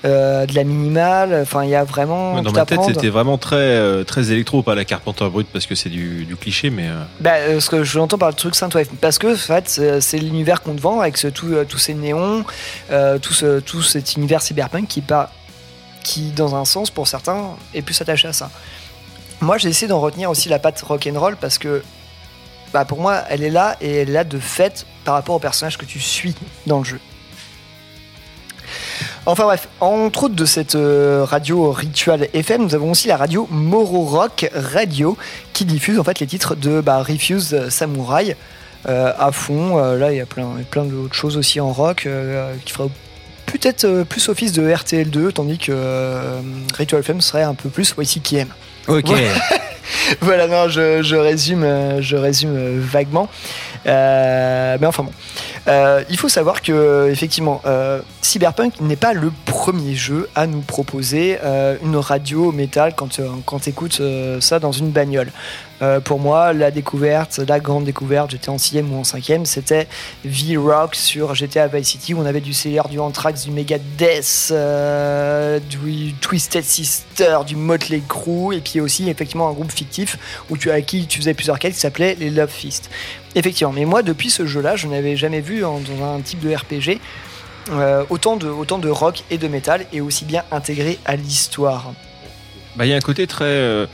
[0.04, 1.38] euh, de la minimale.
[1.42, 4.62] Enfin, il y a vraiment Ouais, dans tout ma tête, c'était vraiment très, très électro,
[4.62, 6.88] pas la Carpenter brute parce que c'est du, du cliché, mais.
[7.20, 10.62] Bah, ce que je l'entends par le truc Synthwave, parce que en fait, c'est l'univers
[10.62, 12.44] qu'on te vend avec ce, tout, tous ces néons,
[13.22, 15.02] tout, ce- tout cet univers cyberpunk qui,
[16.02, 18.50] qui, dans un sens, pour certains, est plus attaché à ça.
[19.40, 21.82] Moi, j'ai essayé d'en retenir aussi la patte rock'n'roll parce que,
[22.74, 25.38] bah, pour moi, elle est là et elle est là de fait par rapport au
[25.38, 26.34] personnage que tu suis
[26.66, 27.00] dans le jeu.
[29.26, 33.48] Enfin bref, entre autres de cette euh, radio Ritual FM, nous avons aussi la radio
[33.50, 35.16] Moro Rock Radio
[35.54, 38.36] qui diffuse en fait les titres de bah, Refuse Samurai
[38.86, 39.78] euh, à fond.
[39.78, 42.88] Euh, là, il y a plein, plein d'autres choses aussi en rock euh, qui fera
[43.46, 46.40] peut-être euh, plus office de RTL2, tandis que euh,
[46.76, 48.48] Ritual FM serait un peu plus YCKM.
[48.88, 49.10] Ok.
[50.20, 50.46] Voilà.
[50.48, 53.28] non, je, je résume, euh, je résume euh, vaguement.
[53.86, 55.12] Euh, mais enfin bon.
[55.68, 60.60] Euh, il faut savoir que effectivement, euh, Cyberpunk n'est pas le premier jeu à nous
[60.60, 64.00] proposer euh, une radio métal quand, euh, quand tu écoutes
[64.40, 65.30] ça dans une bagnole.
[65.82, 69.88] Euh, pour moi, la découverte, la grande découverte, j'étais en 6 ou en 5 c'était
[70.24, 75.58] V-Rock sur GTA Vice City où on avait du Slayer, du Anthrax, du Megadeth, euh,
[75.58, 80.16] du Twisted Sister, du Motley Crue et puis aussi effectivement un groupe fictif
[80.48, 82.88] où tu, à qui tu faisais plusieurs quêtes qui s'appelait les Love Fist.
[83.34, 87.00] Effectivement, mais moi depuis ce jeu-là, je n'avais jamais vu dans un type de RPG
[87.70, 91.92] euh, autant, de, rock et de métal et aussi bien intégré à l'histoire.
[92.76, 93.44] Bah, il y a un côté très.
[93.44, 93.86] euh,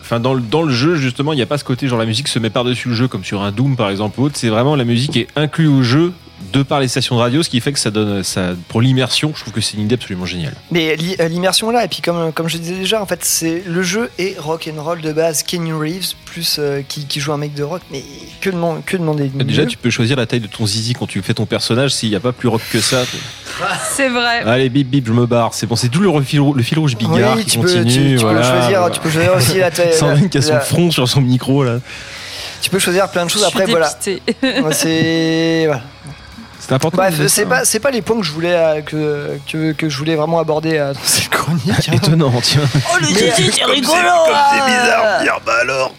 [0.00, 2.06] Enfin, dans le, dans le jeu, justement, il n'y a pas ce côté genre la
[2.06, 4.36] musique se met par-dessus le jeu, comme sur un Doom par exemple ou autre.
[4.36, 6.12] C'est vraiment la musique est inclue au jeu
[6.52, 8.22] de par les stations de radio, ce qui fait que ça donne.
[8.22, 10.54] Ça, pour l'immersion, je trouve que c'est une idée absolument géniale.
[10.70, 13.82] Mais euh, l'immersion là, et puis comme, comme je disais déjà, en fait, c'est le
[13.82, 15.42] jeu est rock and roll de base.
[15.42, 18.02] Kenny Reeves plus euh, qui, qui joue un mec de rock, mais
[18.40, 21.06] que demander, que demander de Déjà, tu peux choisir la taille de ton zizi quand
[21.06, 23.02] tu fais ton personnage, s'il n'y a pas plus rock que ça.
[23.94, 24.40] C'est vrai.
[24.46, 25.52] Allez, bip bip, je me barre.
[25.54, 27.84] C'est bon, c'est tout le fil, le fil rouge bigard Oui, qui tu peux- continue.
[28.14, 28.90] tu- tu peux choisir- voilà.
[28.90, 31.62] tu peux choisir aussi la taille- Sandrine qui a son la- front sur son micro
[31.64, 31.78] là.
[32.62, 33.90] Tu peux choisir plein de choses Je suis après, voilà.
[34.72, 35.82] c'est voilà.
[36.64, 37.02] C'est important.
[37.08, 37.46] Dire c'est ça.
[37.46, 40.38] pas c'est pas les points que je voulais euh, que, que, que je voulais vraiment
[40.38, 41.88] aborder euh, dans cette chronique.
[41.88, 41.92] hein.
[41.92, 42.62] Étonnant, tiens.
[42.74, 43.30] Oh le c'est
[43.64, 44.66] rigolo c'est- comme c'est ah.
[44.66, 45.92] bizarre, Dire, bah alors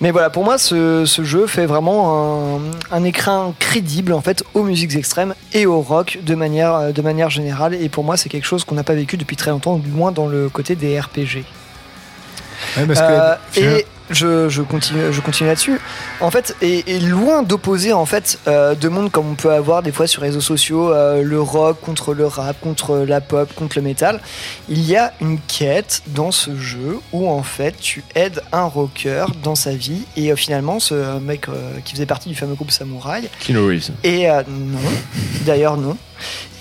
[0.00, 2.60] Mais voilà, pour moi, ce, ce jeu fait vraiment un,
[2.90, 7.02] un écrin crédible en fait aux musiques extrêmes et au rock de manière, euh, de
[7.02, 7.74] manière générale.
[7.74, 10.10] Et pour moi, c'est quelque chose qu'on n'a pas vécu depuis très longtemps, du moins
[10.10, 11.44] dans le côté des RPG.
[12.76, 13.34] Ouais, parce que- Euh,
[13.78, 15.78] et je, je continue, je continue là-dessus.
[16.20, 19.82] En fait, et, et loin d'opposer en fait euh, deux mondes comme on peut avoir
[19.82, 23.52] des fois sur les réseaux sociaux, euh, le rock contre le rap, contre la pop,
[23.54, 24.20] contre le métal,
[24.68, 29.26] il y a une quête dans ce jeu où en fait tu aides un rocker
[29.42, 31.46] dans sa vie et euh, finalement ce mec
[31.84, 33.90] qui faisait partie du fameux groupe Samouraï Keanu Reeves.
[34.04, 34.78] et non,
[35.44, 35.96] d'ailleurs non.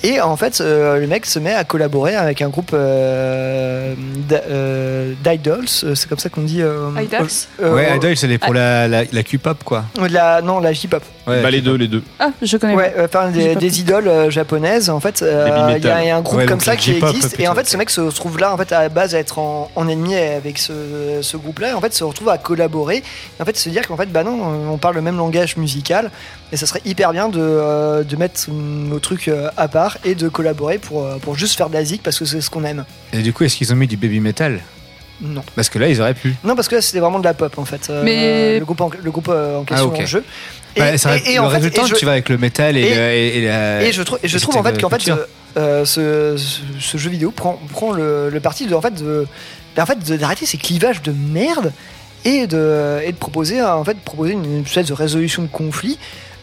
[0.07, 3.95] Et en fait, euh, le mec se met à collaborer avec un groupe euh,
[4.31, 6.61] euh, d'idols, euh, c'est comme ça qu'on dit.
[6.61, 7.27] euh, Idols
[7.61, 9.85] euh, ouais, euh, Idol, c'est pour la, la, la Q-pop, quoi.
[10.09, 10.69] la, non, la.
[11.27, 12.03] Ouais, bah les deux, les deux.
[12.19, 13.01] Ah, je connais Ouais, pas.
[13.01, 14.89] euh, enfin des, idoles euh, japonaises.
[14.91, 17.39] En fait, euh, il y, a- un groupe Ouais, comme ça qui J-pop, existe.
[17.39, 19.39] Et en fait, ce mec se trouve là, en fait, à la base, à être
[19.39, 20.73] en, en ennemi avec ce,
[21.21, 21.69] ce groupe-là.
[21.71, 22.97] Et en fait, se retrouve à collaborer.
[22.97, 24.39] Et en fait, se dire qu'en fait, bah non,
[24.71, 26.11] on parle le même langage musical.
[26.55, 30.15] Et ça serait hyper bien de, euh, de mettre nos trucs euh, à part et
[30.15, 32.63] de collaborer pour, euh, pour juste faire de la zik parce que c'est ce qu'on
[32.63, 32.85] aime.
[33.11, 34.61] Et du coup, est-ce qu'ils ont mis du baby metal?
[35.19, 35.43] Non.
[35.57, 36.33] Parce que là, ils auraient pu.
[36.45, 37.89] Non, parce que là, c'était vraiment de la pop en fait.
[37.89, 39.95] Euh, Mais- le groupe en, le groupe, euh, en question Ah, ok.
[39.95, 40.23] dans le jeu.
[40.77, 42.81] Bah, ça aurait- le en fait, résultat, et je- tu vas avec le métal et,
[42.81, 43.83] et- le- et, et la.
[43.83, 45.11] Et je, trouve et je et trouve en fait qu'en fait
[45.57, 49.25] euh, ce, ce- ce jeu vidéo prend, prend le, le parti de en fait de
[49.75, 51.73] ben, en fait d'arrêter ces clivages de merde
[52.25, 55.47] et de et de proposer en fait de proposer une, une espèce de résolution de
[55.47, 55.97] conflit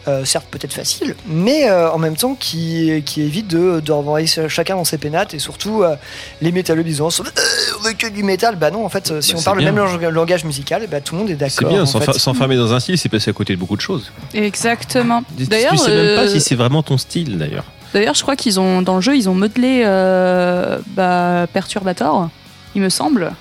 [0.07, 4.27] euh, certes peut-être facile mais euh, en même temps qui, qui évite de, de renvoyer
[4.47, 5.95] chacun dans ses pénates et surtout euh,
[6.41, 9.43] les métalleux disant on veut que du métal bah non en fait si Bah, on
[9.43, 12.57] parle le même lang- langage musical bah, tout le monde est d'accord C'est bien, s'enfermer
[12.57, 14.11] dans un style, c'est passer à côté de beaucoup de choses.
[14.33, 15.23] Exactement.
[15.37, 17.65] Tu D'ailleurs, sais même pas si c'est vraiment ton style d'ailleurs.
[17.93, 22.29] D'ailleurs, je crois qu'ils ont dans le jeu, ils ont modelé euh, bah, Perturbator,
[22.75, 23.31] il me semble.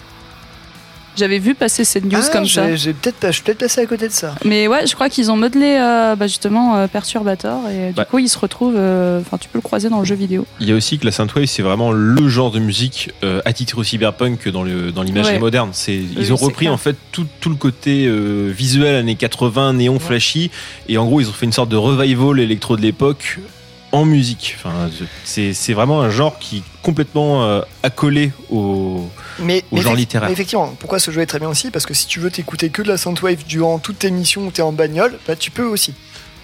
[1.16, 2.74] J'avais vu passer cette news Ah, comme ça.
[2.74, 4.34] j'ai- peut-être pas- je suis peut-être passé à côté de ça.
[4.44, 8.06] Mais ouais, je crois qu'ils ont modelé euh, bah, justement euh, Perturbator et du Ouais.
[8.10, 8.74] coup, il se retrouve.
[8.76, 10.46] euh, Enfin, tu peux le croiser dans le jeu vidéo.
[10.60, 13.78] Il y a aussi que la synthwave, c'est vraiment le genre de musique euh, attitré
[13.78, 15.38] au cyberpunk dans le dans l'imagerie Ouais.
[15.40, 15.70] moderne.
[15.72, 16.72] C'est ils ont repris clair.
[16.72, 20.50] en fait tout, tout le côté euh, visuel années 80, néon flashy,
[20.88, 23.38] et en gros ils ont fait une sorte de revival électro de l'époque
[23.92, 24.56] en musique.
[24.58, 24.90] Enfin,
[25.24, 29.08] c'est vraiment un genre qui est complètement euh, accolé au
[29.38, 30.28] Mais, au mais genre littéraire.
[30.28, 31.70] mais effectivement, pourquoi ce jeu est très bien aussi?
[31.70, 34.50] Parce que si tu veux t'écouter que de la synthwave durant toute tes missions où
[34.50, 35.94] t'es en bagnole, bah tu peux aussi.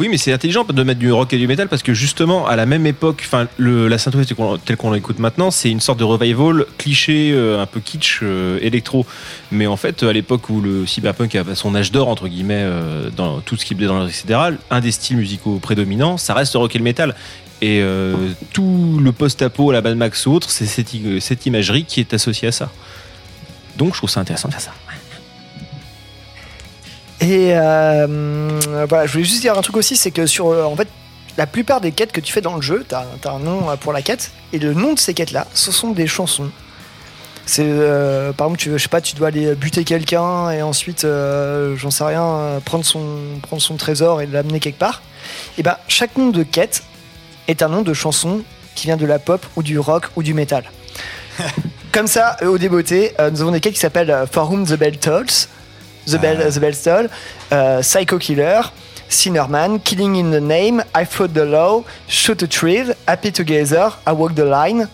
[0.00, 2.54] Oui, mais c'est intelligent de mettre du rock et du métal parce que justement, à
[2.54, 4.26] la même époque, la synthwave
[4.64, 8.60] telle qu'on- l'écoute maintenant, c'est une sorte de revival cliché, euh, un peu kitsch, euh,
[8.62, 9.04] électro.
[9.50, 13.10] Mais en fait, à l'époque où le cyberpunk avait son âge d'or entre guillemets euh,
[13.16, 14.38] dans tout ce qui est dans l'art, etc.,
[14.70, 17.16] un des styles musicaux prédominants, ça reste le rock et le métal.
[17.60, 17.82] Et
[18.52, 22.46] tout le post-apo, la Mad Max ou autre, c'est cette, cette imagerie qui est associée
[22.46, 22.70] à ça.
[23.76, 24.70] Donc, je trouve ça intéressant de faire ça.
[27.20, 30.76] Et euh, voilà, je voulais juste dire un truc aussi, c'est que sur euh, en
[30.76, 30.88] fait
[31.36, 33.76] la plupart des quêtes que tu fais dans le jeu, t'as as un nom euh,
[33.76, 36.50] pour la quête, et le nom de ces quêtes-là, ce sont des chansons.
[37.46, 41.04] C'est euh, par exemple, tu, je sais pas, tu dois aller buter quelqu'un et ensuite,
[41.04, 43.06] euh, j'en sais rien, prendre son
[43.40, 45.00] prendre son trésor et l'amener quelque part.
[45.56, 46.82] Et ben chaque nom de quête
[47.46, 48.42] est un nom de chanson
[48.74, 50.64] qui vient de la pop ou du rock ou du métal.
[51.92, 54.98] Comme ça, au débeauté, euh, nous avons des quêtes qui s'appellent For Whom the Bell
[54.98, 55.48] Tolls,
[56.10, 57.08] The Bell, The Bell Toll,
[57.52, 58.62] euh, Psycho Killer,
[59.08, 64.12] Sinnerman, Killing in the Name, I Fought the Law, Shoot a Thrill, Happy Together, I
[64.12, 64.88] Walk the Line.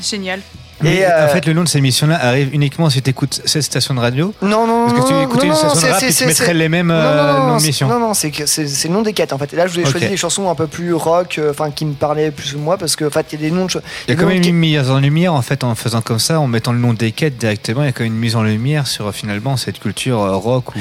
[0.00, 0.40] Génial.
[0.82, 3.40] Mais Et, euh, en fait, le nom de ces émissions-là arrive uniquement si tu écoutes
[3.44, 4.34] cette station de radio.
[4.42, 6.32] Non, non, Parce que si tu non, écoutais non, une non, station de rap, mettraient
[6.32, 7.88] c'est- les mêmes non, euh, non, non, noms d'émissions.
[7.88, 9.52] Non, non, c'est que c'est le nom des quêtes en fait.
[9.52, 9.90] Et là, je voulais Ok.
[9.92, 12.76] choisir des chansons un peu plus rock, euh, enfin qui me parlaient plus de moi
[12.78, 13.72] parce que en fait, il y a des noms de.
[14.08, 16.40] Il y a quand même une mise en lumière en fait en faisant comme ça,
[16.40, 17.82] en mettant le nom des quêtes directement.
[17.82, 20.36] Il y a quand même une mise en lumière sur euh, finalement cette culture euh,
[20.36, 20.78] rock ou.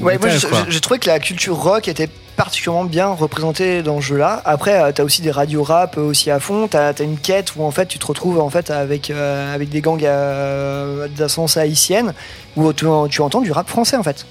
[0.00, 0.28] ou Ouais, moi
[0.68, 4.42] j'ai trouvé que la culture rock était particulièrement bien représentée dans ce jeu-là.
[4.44, 6.68] Après, euh, t'as aussi des radios rap euh, aussi à fond.
[6.68, 9.68] T'as as une quête où en fait tu te retrouves en fait avec euh, avec
[9.68, 12.12] des gangs euh, d'ascendance haïtienne
[12.56, 14.26] où tu, tu entends du rap français en fait.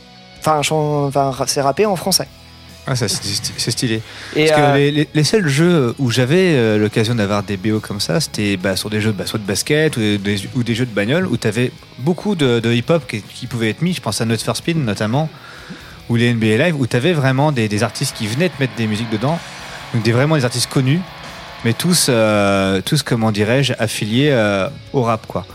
[0.46, 0.62] Enfin,
[1.48, 2.28] c'est rappé en français.
[2.86, 4.02] Ah, ça, c'est stylé.
[4.36, 7.56] Et, Parce que euh, les, les- les seuls jeux où j'avais euh, l'occasion d'avoir des
[7.56, 10.64] BO comme ça, c'était bah, sur des jeux bah, soit de basket ou des, ou
[10.64, 13.82] des jeux de bagnole où tu avais beaucoup de, de hip-hop qui, qui pouvaient être
[13.82, 13.94] mis.
[13.94, 15.30] Je pense à Not for Speed notamment,
[16.10, 18.76] ou les NBA Live, où tu avais vraiment des, des artistes qui venaient te mettre
[18.76, 19.40] des musiques dedans.
[19.94, 21.00] Donc des, vraiment des artistes connus,
[21.66, 25.26] mais tous, euh, tous comment dirais-je, affiliés euh, au rap.
[25.28, 25.46] quoi.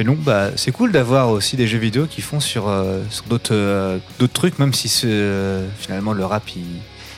[0.00, 3.24] Et donc, bah, c'est cool d'avoir aussi des jeux vidéo qui font sur, euh, sur
[3.24, 4.88] d'autres d'autres trucs, même si
[5.80, 6.62] finalement le rap, il,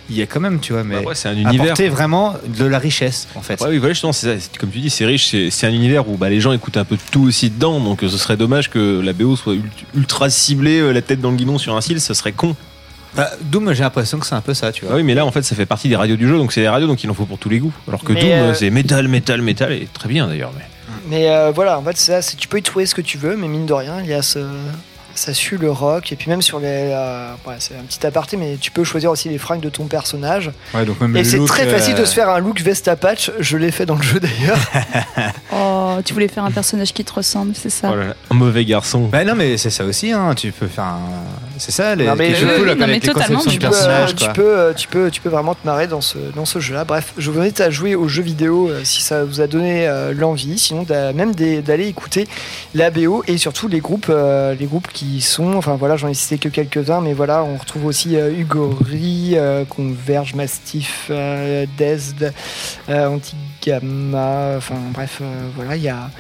[0.09, 0.83] il y a quand même, tu vois.
[0.83, 1.63] Mais Bah ouais, c'est un univers.
[1.67, 3.61] apporter vraiment de la richesse, en fait.
[3.61, 4.41] Ouais, oui, voilà, justement, c'est ça.
[4.41, 5.29] C'est- Comme tu dis, c'est riche.
[5.31, 7.79] C'est c'est un univers où bah, les gens écoutent un peu tout aussi dedans.
[7.81, 11.37] Donc, ce serait dommage que la BO soit ult- ultra ciblée, la tête dans le
[11.37, 12.01] guidon sur un cil.
[12.01, 12.57] Ce serait con.
[13.17, 14.95] Bah, Doom, j'ai l'impression que c'est un peu ça, tu vois.
[14.95, 16.37] Ah oui, mais là, en fait, ça fait partie des radios du jeu.
[16.37, 17.73] Donc, c'est des radios, donc il en faut pour tous les goûts.
[17.89, 19.73] Alors que Mais, Doom, euh, c'est métal, métal, métal.
[19.73, 20.53] Et très bien d'ailleurs.
[20.57, 20.65] Mais...
[21.09, 23.37] Mais euh, voilà, en fait, ça, c'est- tu peux y trouver ce que tu veux,
[23.37, 24.39] mais mine de rien, il y a ce.
[25.13, 26.67] Ça suit le rock, et puis même sur les.
[26.95, 29.87] euh, ouais, c'est un petit aparté, mais tu peux choisir aussi les fringues de ton
[29.87, 30.53] personnage.
[30.73, 32.95] Ouais, donc même et c'est look, très facile de euh, se faire un look Vesta
[32.95, 34.59] Patch, je l'ai fait dans le jeu d'ailleurs.
[35.53, 38.35] Oh, tu voulais faire un personnage qui te ressemble, c'est ça Oh là là, un
[38.35, 39.09] mauvais garçon.
[39.11, 40.33] Bah non, mais c'est ça aussi, hein.
[40.37, 41.01] Tu peux faire un.
[41.61, 42.07] C'est ça, les.
[42.07, 44.33] Non, mais oui, non, mais totalement, tu, peux, euh, tu, quoi.
[44.33, 46.85] peux, euh, tu, peux, tu peux vraiment te marrer dans ce, dans ce jeu-là.
[46.85, 49.87] Bref, je vous invite à jouer aux jeux vidéo euh, si ça vous a donné
[49.87, 50.59] euh, l'envie.
[50.59, 52.27] Sinon, même d'aller écouter
[52.75, 55.53] la BO et surtout les groupes, euh, les groupes qui sont.
[55.53, 59.37] Enfin voilà, j'en ai cité que quelques-uns, mais voilà, on retrouve aussi euh, Ugori,
[59.69, 61.11] Converge, Mastiff,
[61.77, 62.33] Desd,
[62.89, 64.55] Antigamma.
[64.57, 65.21] Enfin bref,
[65.57, 66.11] voilà, il y a,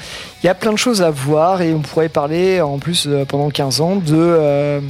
[0.43, 3.49] il y a plein de choses à voir et on pourrait parler en plus pendant
[3.49, 4.83] 15 ans de.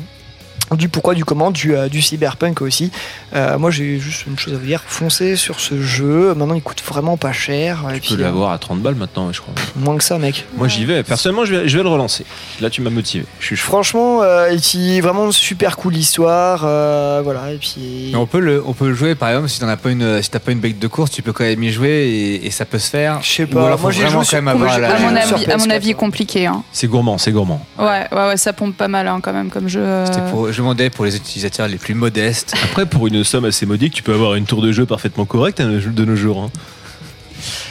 [0.72, 2.90] Euh, du pourquoi, du comment, du, euh, du cyberpunk aussi.
[3.34, 6.34] Euh, moi, j'ai juste une chose à vous dire foncez sur ce jeu.
[6.34, 7.84] Maintenant, il coûte vraiment pas cher.
[7.90, 9.54] Et Tu peux puis, l'avoir à 30 balles maintenant, je crois.
[9.56, 10.44] euh, moins que ça, mec.
[10.56, 11.02] Moi, j'y vais.
[11.02, 12.24] Personnellement, je vais, je vais le relancer.
[12.60, 13.24] Là, tu m'as motivé.
[13.40, 13.66] Je suis chaud.
[13.66, 16.62] Franchement, euh, et puis vraiment super cool histoire.
[16.64, 18.10] euh, voilà, et puis.
[18.12, 20.22] Mais on peut le, on peut le jouer par exemple si t'en as pas une,
[20.22, 22.50] si t'as pas une bec de course, tu peux quand même y jouer et, et
[22.50, 23.18] ça peut se faire.
[23.22, 23.76] Je sais pas.
[23.76, 24.94] moi, j'ai vraiment joué quand même avoir j'ai- la.
[24.94, 26.46] À mon avis, à mon PS4, avis compliqué.
[26.46, 26.62] Hein.
[26.72, 27.64] C'est gourmand, c'est gourmand.
[27.78, 29.80] Ouais, ouais, ouais, ça pompe pas mal hein, quand même comme jeu.
[29.80, 30.06] euh.
[30.06, 32.52] C'était pour- je demandais pour les utilisateurs les plus modestes.
[32.64, 35.58] Après, pour une somme assez modique, tu peux avoir une tour de jeu parfaitement correcte
[35.58, 36.42] hein, de nos jours.
[36.42, 36.50] hein.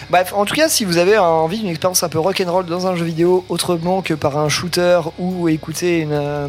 [0.10, 2.96] Bref, en tout cas, si vous avez envie d'une expérience un peu rock'n'roll dans un
[2.96, 6.48] jeu vidéo autrement que par un shooter ou écouter une, euh,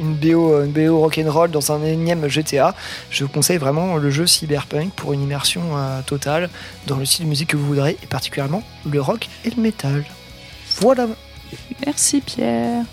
[0.00, 2.74] une BO, une BO rock'n'roll dans un énième GTA,
[3.10, 6.48] je vous conseille vraiment le jeu Cyberpunk pour une immersion euh, totale
[6.86, 10.06] dans le style de musique que vous voudrez et particulièrement le rock et le métal.
[10.80, 11.06] Voilà.
[11.84, 12.84] Merci Pierre.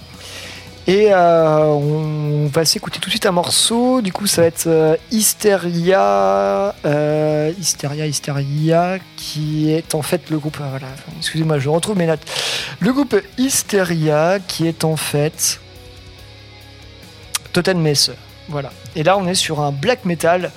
[0.87, 4.01] Et euh, on va s'écouter tout de suite un morceau.
[4.01, 10.39] Du coup, ça va être euh, Hysteria, euh, Hysteria, Hysteria, qui est en fait le
[10.39, 10.57] groupe.
[10.57, 10.87] voilà,
[11.17, 12.25] excusez-moi, je retrouve mes notes.
[12.79, 15.59] Le groupe Hysteria, qui est en fait
[17.53, 18.11] Totem Messe.
[18.47, 18.71] Voilà.
[18.95, 20.51] Et là, on est sur un black metal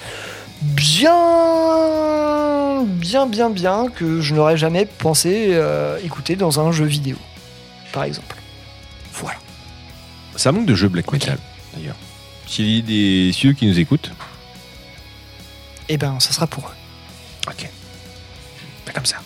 [0.63, 1.13] bien,
[2.87, 5.61] bien, bien, bien que je n'aurais jamais pensé
[6.05, 7.17] écouter dans un jeu vidéo,
[7.93, 8.42] par exemple.
[10.37, 11.39] Ça manque de jeux black metal,
[11.75, 11.97] d'ailleurs.
[12.47, 14.11] S'il y a des cieux qui nous écoutent,
[15.89, 17.51] Eh ben, ça sera pour eux.
[17.51, 17.69] Ok.
[18.87, 19.17] Pas comme ça.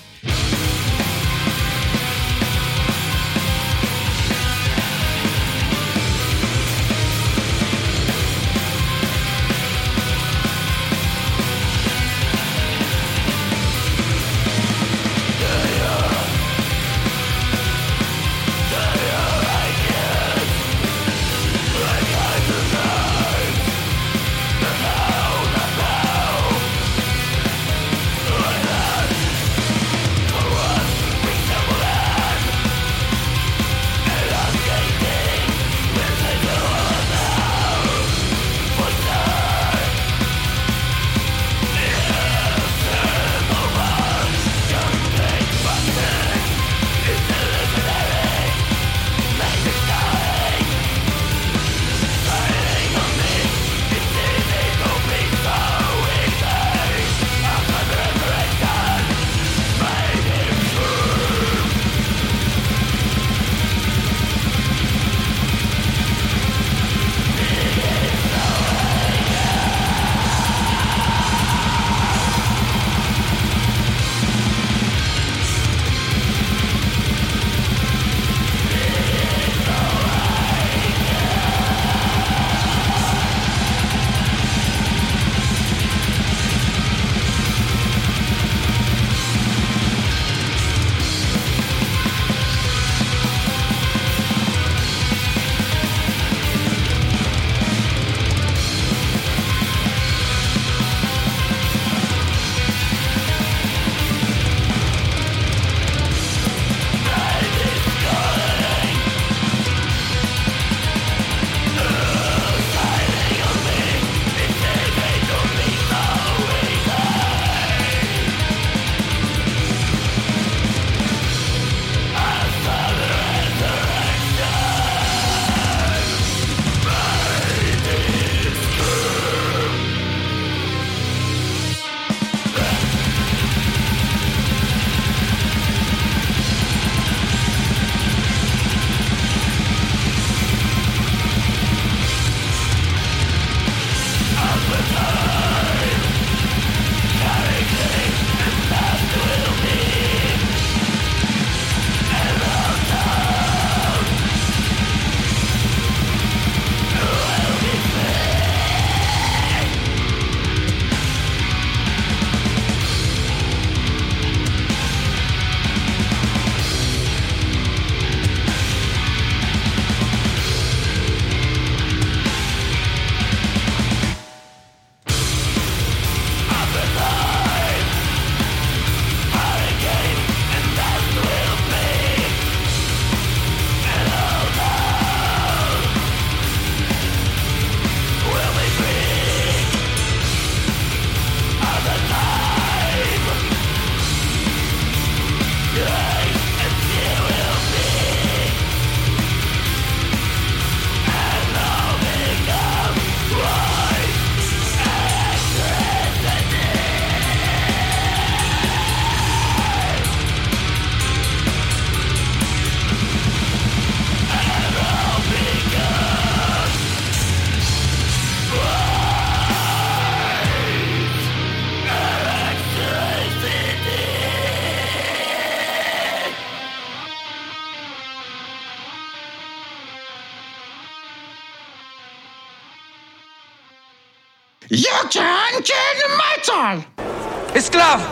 [237.57, 238.03] Esclave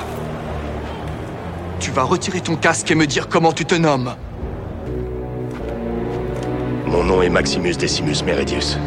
[1.78, 4.14] Tu vas retirer ton casque et me dire comment tu te nommes.
[6.86, 8.78] Mon nom est Maximus Decimus Meridius.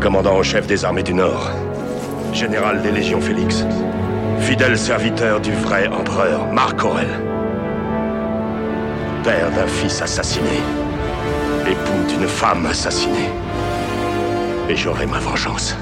[0.00, 1.50] Commandant en chef des armées du Nord.
[2.32, 3.66] Général des légions Félix.
[4.38, 7.20] Fidèle serviteur du vrai empereur Marc Aurel.
[9.24, 10.62] Père d'un fils assassiné.
[11.66, 13.28] l'époux d'une femme assassinée.
[14.70, 15.76] Et j'aurai ma vengeance.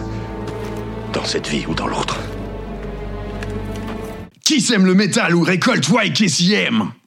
[1.13, 2.19] Dans cette vie ou dans l'autre.
[4.49, 6.98] Qui sème le métal ou récolte YKCM Try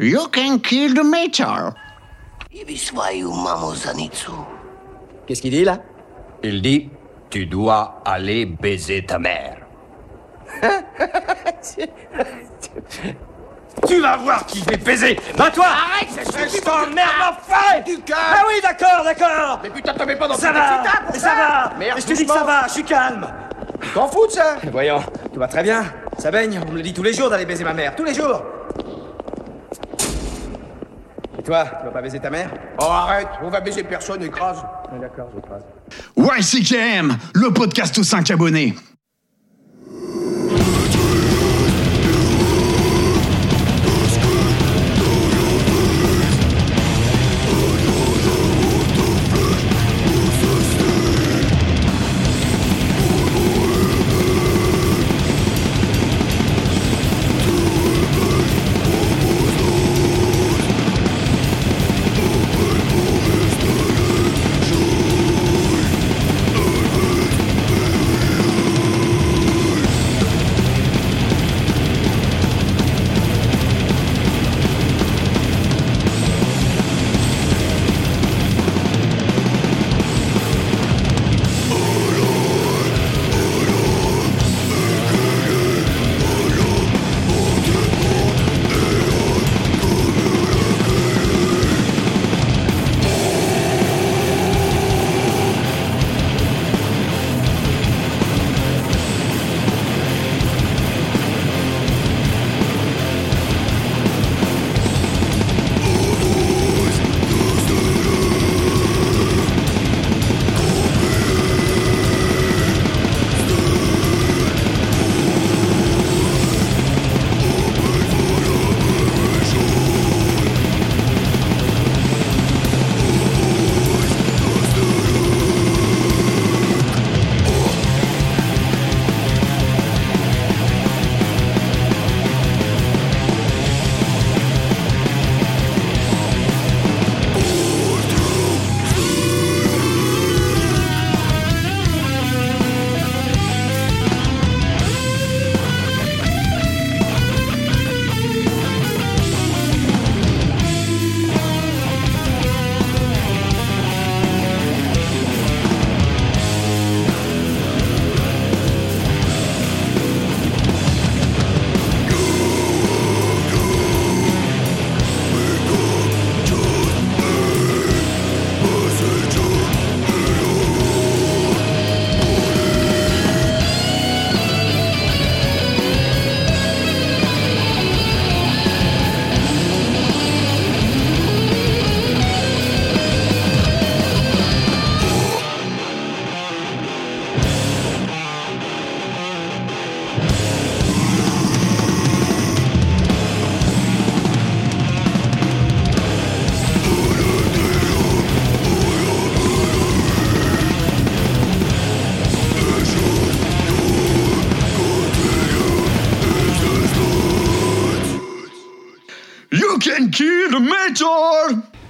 [0.00, 1.74] You can kill the metal.
[5.26, 5.78] Qu'est-ce qu'il dit là?
[6.42, 6.88] Il dit
[7.30, 9.56] Tu dois aller baiser ta mère.
[13.86, 15.18] tu vas voir qui je vais baiser.
[15.36, 19.60] Va toi Arrête, ça suffit, Je t'emmerde enfin Du calme Ah oui, d'accord, d'accord.
[19.62, 21.72] Mais putain, te mets pas dans Ça va pour Ça va.
[21.76, 23.26] Merde, Je te dis que ça va, je suis calme.
[23.94, 24.56] T'en fous de ça?
[24.70, 25.02] Voyons,
[25.32, 25.84] tout va très bien.
[26.18, 27.96] Ça baigne, on me le dit tous les jours d'aller baiser ma mère.
[27.96, 28.42] Tous les jours
[31.48, 32.50] toi, tu vas pas baiser ta mère?
[32.78, 34.62] Oh arrête, on va baiser personne, écrase.
[35.00, 35.64] D'accord, j'écrase.
[36.16, 38.74] YCKM, le podcast aux 5 abonnés.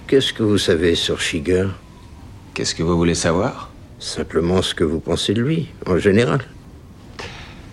[0.09, 1.67] Qu'est-ce que vous savez sur Shiger?
[2.55, 3.71] Qu'est-ce que vous voulez savoir?
[3.99, 6.41] Simplement ce que vous pensez de lui, en général.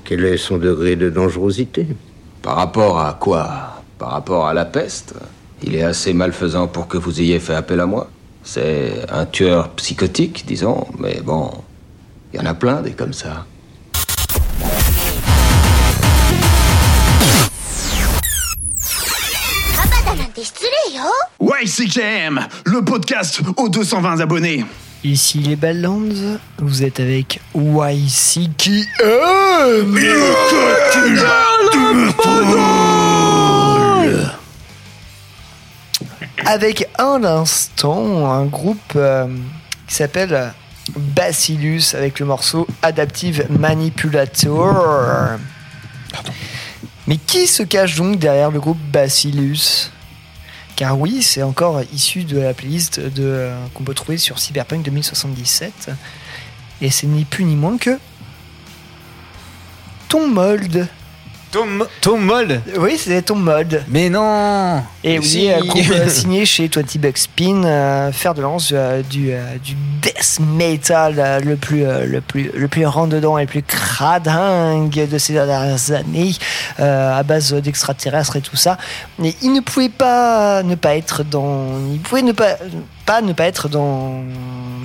[0.03, 1.87] Quel est son degré de dangerosité?
[2.41, 3.81] Par rapport à quoi?
[3.97, 5.13] Par rapport à la peste?
[5.63, 8.09] Il est assez malfaisant pour que vous ayez fait appel à moi.
[8.43, 11.49] C'est un tueur psychotique, disons, mais bon,
[12.33, 13.45] il y en a plein des comme ça.
[21.39, 24.65] YCKM, le podcast aux 220 abonnés.
[25.01, 28.75] Ici les Badlands, vous êtes avec YCKM
[36.45, 39.27] Avec un instant un groupe euh,
[39.87, 40.51] qui s'appelle
[40.97, 45.37] Bacillus avec le morceau Adaptive Manipulator.
[47.07, 49.91] Mais qui se cache donc derrière le groupe Bacillus?
[50.75, 54.83] Car oui, c'est encore issu de la playlist de, euh, qu'on peut trouver sur Cyberpunk
[54.83, 55.91] 2077.
[56.81, 57.97] Et c'est ni plus ni moins que
[60.09, 60.87] ton mold.
[61.55, 63.85] Tom, Tom Mold Oui, c'était Tom Mold.
[63.87, 68.71] Mais non Et oui, euh, euh, signé chez 20 Bucks Spin, euh, fer de lance
[68.73, 69.31] euh, du,
[69.63, 75.17] du death metal le plus le plus le plus dedans et le plus cradingue de
[75.17, 76.33] ces dernières années
[76.77, 78.77] à base d'extraterrestres et tout ça.
[79.17, 82.57] Mais il ne pouvait pas ne pas être dans il pouvait ne pas
[83.05, 84.23] pas ne pas être dans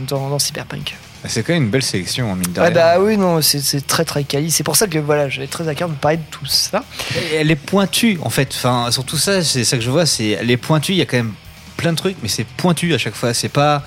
[0.07, 0.95] dans, dans Cyberpunk.
[1.27, 2.71] C'est quand même une belle sélection, en mine de rien.
[2.71, 4.51] bah oui, non, c'est très très quali.
[4.51, 6.83] C'est pour ça que voilà, j'avais très à cœur de parler de tout ça.
[7.15, 8.49] Et Elle est pointue, en fait.
[8.55, 10.07] Enfin, sur tout ça, c'est ça que je vois.
[10.07, 10.93] C'est elle est pointue.
[10.93, 11.35] Il y a quand même
[11.77, 13.35] plein de trucs, mais c'est pointu à chaque fois.
[13.35, 13.83] C'est pas,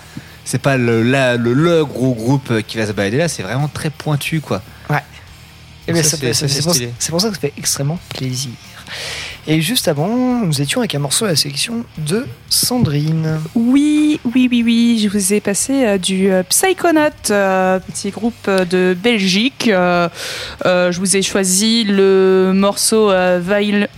[0.45, 3.27] c'est pas le, la- le, le gros groupe qui va se balader là.
[3.27, 4.61] C'est vraiment très pointu, quoi.
[4.89, 4.97] Ouais.
[6.61, 8.51] Pour, c'est pour ça que ça fait extrêmement plaisir.
[9.45, 10.07] Et juste avant,
[10.45, 13.39] nous étions avec un morceau à la sélection de Sandrine.
[13.55, 14.99] Oui, oui, oui, oui.
[15.03, 19.65] Je vous ai passé euh, du euh, Psychonaut, euh, petit groupe de Belgique.
[19.69, 23.11] Je vous ai choisi le morceau
[23.41, 23.89] Viol-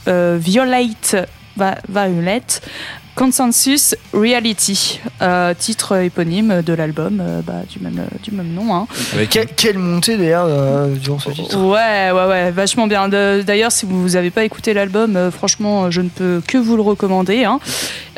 [3.16, 8.76] Consensus Reality, euh, titre éponyme de l'album euh, bah, du, même, du même nom.
[8.76, 8.88] hein.
[9.32, 11.58] Que- quelle montée d'ailleurs euh, durant ce titre.
[11.58, 13.08] Ouais, ouais, ouais, vachement bien.
[13.08, 16.82] D'ailleurs, si vous n'avez pas écouté l'album, euh, franchement, je ne peux que vous le
[16.82, 17.46] recommander.
[17.46, 17.60] hein.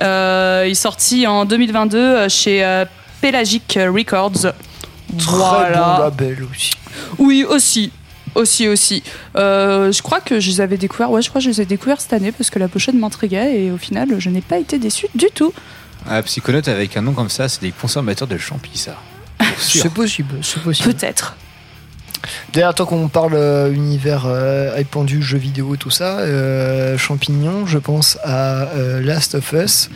[0.02, 2.86] Euh, il est sorti en 2022 euh, chez euh,
[3.22, 4.52] Pelagic Records.
[5.18, 6.72] Très bon label aussi.
[7.20, 7.92] Oui, aussi.
[8.38, 9.02] Aussi, aussi.
[9.36, 11.10] Euh, je crois que je les avais découverts.
[11.10, 13.64] Ouais, je crois que je les ai découverts cette année parce que la pochette m'intriguait
[13.64, 15.52] et au final, je n'ai pas été déçu du tout.
[16.08, 18.96] Ah, Psychonaut avec un nom comme ça, c'est des consommateurs de champis, ça.
[19.58, 20.94] C'est possible, c'est possible.
[20.94, 21.36] Peut-être.
[22.54, 27.78] D'ailleurs, tant qu'on parle euh, univers euh, répandu, jeux vidéo, tout ça, euh, champignons, je
[27.78, 29.90] pense à euh, Last of Us.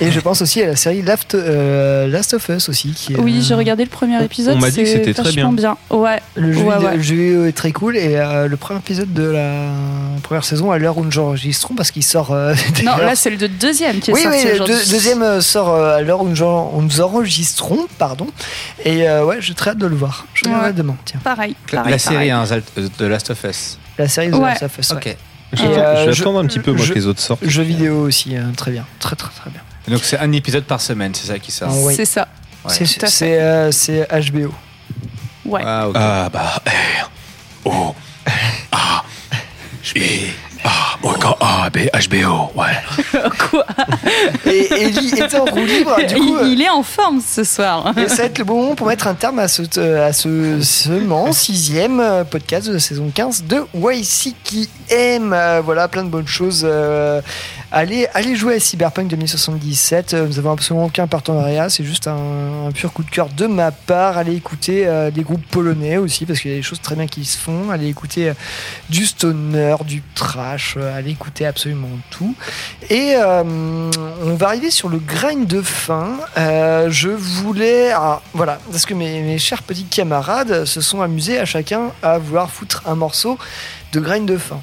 [0.00, 2.92] Et je pense aussi à la série Last, euh, Last of Us aussi.
[2.92, 4.56] Qui est, Oui, euh, j'ai regardé le premier épisode.
[4.56, 5.76] on m'a dit que c'était très vachement bien.
[5.90, 6.20] Ouais.
[6.36, 6.96] Le jeu, ouais, vidéo, ouais.
[6.96, 9.50] le jeu vidéo est très cool et euh, le premier épisode de la
[10.22, 12.32] première saison à l'heure où nous enregistrons parce qu'il sort.
[12.32, 15.68] euh, Non, là, c'est le deuxième qui est oui, sorti oui, le deux- deuxième sort
[15.70, 18.26] euh, à l'heure où nous, enregistrons, pardon.
[18.84, 20.26] Et euh, ouais, j'ai très hâte de le voir.
[20.34, 20.72] Je regarderai Ouais.
[20.72, 21.20] demain, tiens.
[21.22, 21.56] Pareil.
[21.72, 22.44] La, pareil, la série hein,
[22.98, 23.78] de Last of Us.
[23.98, 24.50] La série de Ouais.
[24.50, 24.90] Last of Us.
[24.90, 24.96] ouais.
[24.96, 25.06] Ok.
[25.06, 25.16] Et,
[25.52, 27.46] Je vais euh, attendre un petit peu, moi, que les autres sortent.
[27.46, 28.84] Jeux vidéo aussi, hein, très bien.
[28.98, 29.60] Très, très, très bien.
[29.88, 31.70] Donc c'est un épisode par semaine, c'est ça qui sort.
[31.84, 31.94] Oui.
[31.94, 32.28] C'est ça.
[32.64, 32.72] Ouais.
[32.72, 33.70] C'est c'est, euh,
[34.32, 34.52] HBO.
[35.44, 35.60] Ouais.
[35.64, 35.96] Ah, ok.
[35.98, 37.10] Ah bah, R,
[37.66, 37.94] O,
[38.72, 39.04] A,
[40.64, 41.78] B, A, moi quand A, B,
[42.08, 43.20] HBO, ouais.
[43.50, 43.66] Quoi
[44.46, 46.38] Et Ellie était en roue libre, du coup.
[46.42, 47.92] il, il est en forme ce soir.
[47.96, 49.62] Et ça va être le bon moment pour mettre un terme à ce,
[50.00, 55.32] à ce seulement sixième euh, podcast de la saison 15 de YC qui aime.
[55.32, 56.62] Euh, voilà, plein de bonnes choses.
[56.68, 57.20] Euh,
[57.74, 60.14] allez, jouer à Cyberpunk 2077.
[60.14, 61.68] Euh, Nous avons absolument aucun partenariat.
[61.68, 64.16] C'est juste un, pur coup de cœur de ma part.
[64.16, 67.06] Allez écouter euh, des groupes polonais aussi parce qu'il y a des choses très bien
[67.06, 67.70] qui se font.
[67.70, 68.34] Allez écouter euh,
[68.90, 70.76] du stoner, du trash.
[70.76, 72.34] Allez écouter absolument tout.
[72.90, 76.18] Et on va arriver sur le grind de fin.
[76.36, 77.90] Je voulais.
[77.92, 82.50] ah, voilà, parce que mes, chers petits camarades se sont amusés à chacun à vouloir
[82.50, 83.38] foutre un morceau
[83.92, 84.60] de grind de fin.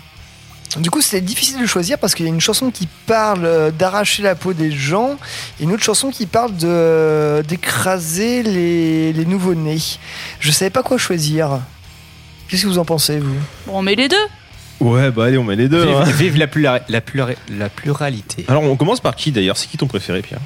[0.80, 3.72] Du coup, c'était difficile de choisir parce qu'il y a une chanson qui parle euh,
[3.72, 5.18] d'arracher la peau des gens
[5.60, 9.80] et une autre chanson qui parle de d'écraser les, les nouveau-nés.
[10.40, 11.60] Je savais pas quoi choisir.
[12.48, 13.36] Qu'est-ce que vous en pensez, vous?
[13.68, 14.16] Bon, on met les deux.
[14.80, 15.86] Ouais, bah allez, on met les deux.
[15.86, 16.04] Vive, hein.
[16.04, 18.46] vive la, plura- la, plura- la pluralité.
[18.48, 19.58] Alors, on commence par qui d'ailleurs?
[19.58, 20.40] C'est qui ton préféré, Pierre?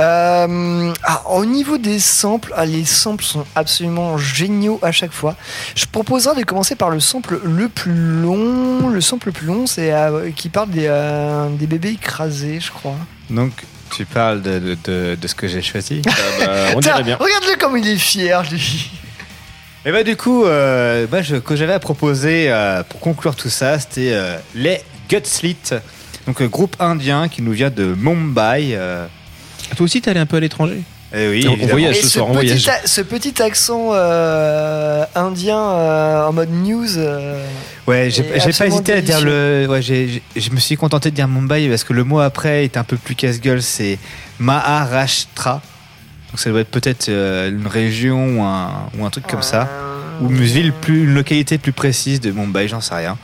[0.00, 5.36] Euh, ah, au niveau des samples, ah, les samples sont absolument géniaux à chaque fois.
[5.74, 8.88] Je proposerais de commencer par le sample le plus long.
[8.88, 12.70] Le sample le plus long, c'est euh, qui parle des, euh, des bébés écrasés, je
[12.70, 12.96] crois.
[13.30, 13.52] Donc
[13.94, 16.00] tu parles de, de, de- de ce que j'ai choisi.
[16.04, 16.12] bah,
[16.74, 17.16] on dirait bien.
[17.16, 18.90] Regarde-le comme il est fier, lui.
[19.84, 23.50] Et bah du coup, euh, bah, je- que j'avais à proposer euh, pour conclure tout
[23.50, 25.56] ça, c'était euh, les Gutslit,
[26.26, 28.78] donc groupe indien qui nous vient de Mumbai.
[29.72, 29.76] Euh.
[29.76, 30.80] Toi aussi, t'es allé un peu à l'étranger
[31.14, 32.68] Eh oui, On voyage ce ce soir, on petit, voyage.
[32.68, 36.98] a- ce petit accent euh, indien euh, en mode news.
[36.98, 37.44] euh,
[37.86, 39.66] Ouais, j'ai pas hésité à dire le.
[39.68, 42.84] Ouais, je me suis contenté de dire Mumbai parce que le mot après est un
[42.84, 43.98] peu plus casse-gueule, c'est
[44.38, 45.60] Maharashtra.
[46.30, 49.68] Donc ça doit être peut-être euh, une région ou un, ou un truc comme ça.
[50.22, 53.18] Ou une ville plus, une localité plus précise de Mumbai, j'en sais rien.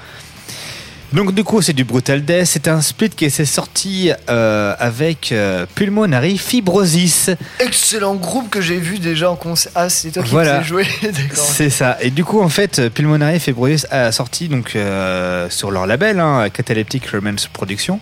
[1.13, 5.33] Donc du coup c'est du Brutal Death, c'est un split qui s'est sorti euh, avec
[5.33, 7.31] euh, Pulmonary Fibrosis.
[7.61, 9.73] Excellent groupe que j'ai vu déjà en concert.
[9.75, 10.61] Ah, c'est toi qui Voilà.
[11.03, 11.37] D'accord.
[11.37, 11.97] C'est ça.
[12.03, 16.51] Et du coup, en fait, Pulmonary Fibrosis a sorti donc euh, sur leur label, hein,
[16.51, 18.01] Cataleptic Romance Productions.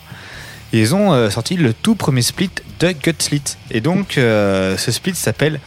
[0.73, 2.51] Ils ont sorti le tout premier split
[2.81, 3.57] de Gutslit.
[3.71, 5.61] Et donc, ce split s'appelle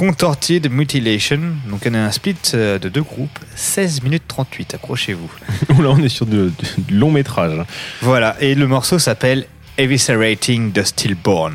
[0.00, 1.40] Contorted Mutilation.
[1.68, 5.30] Donc on a un split euh, de deux groupes, 16 minutes 38, accrochez-vous.
[5.82, 7.52] Là, on est sur de, de long métrage.
[8.00, 9.44] Voilà, et le morceau s'appelle
[9.76, 11.52] Eviscerating the Stillborn.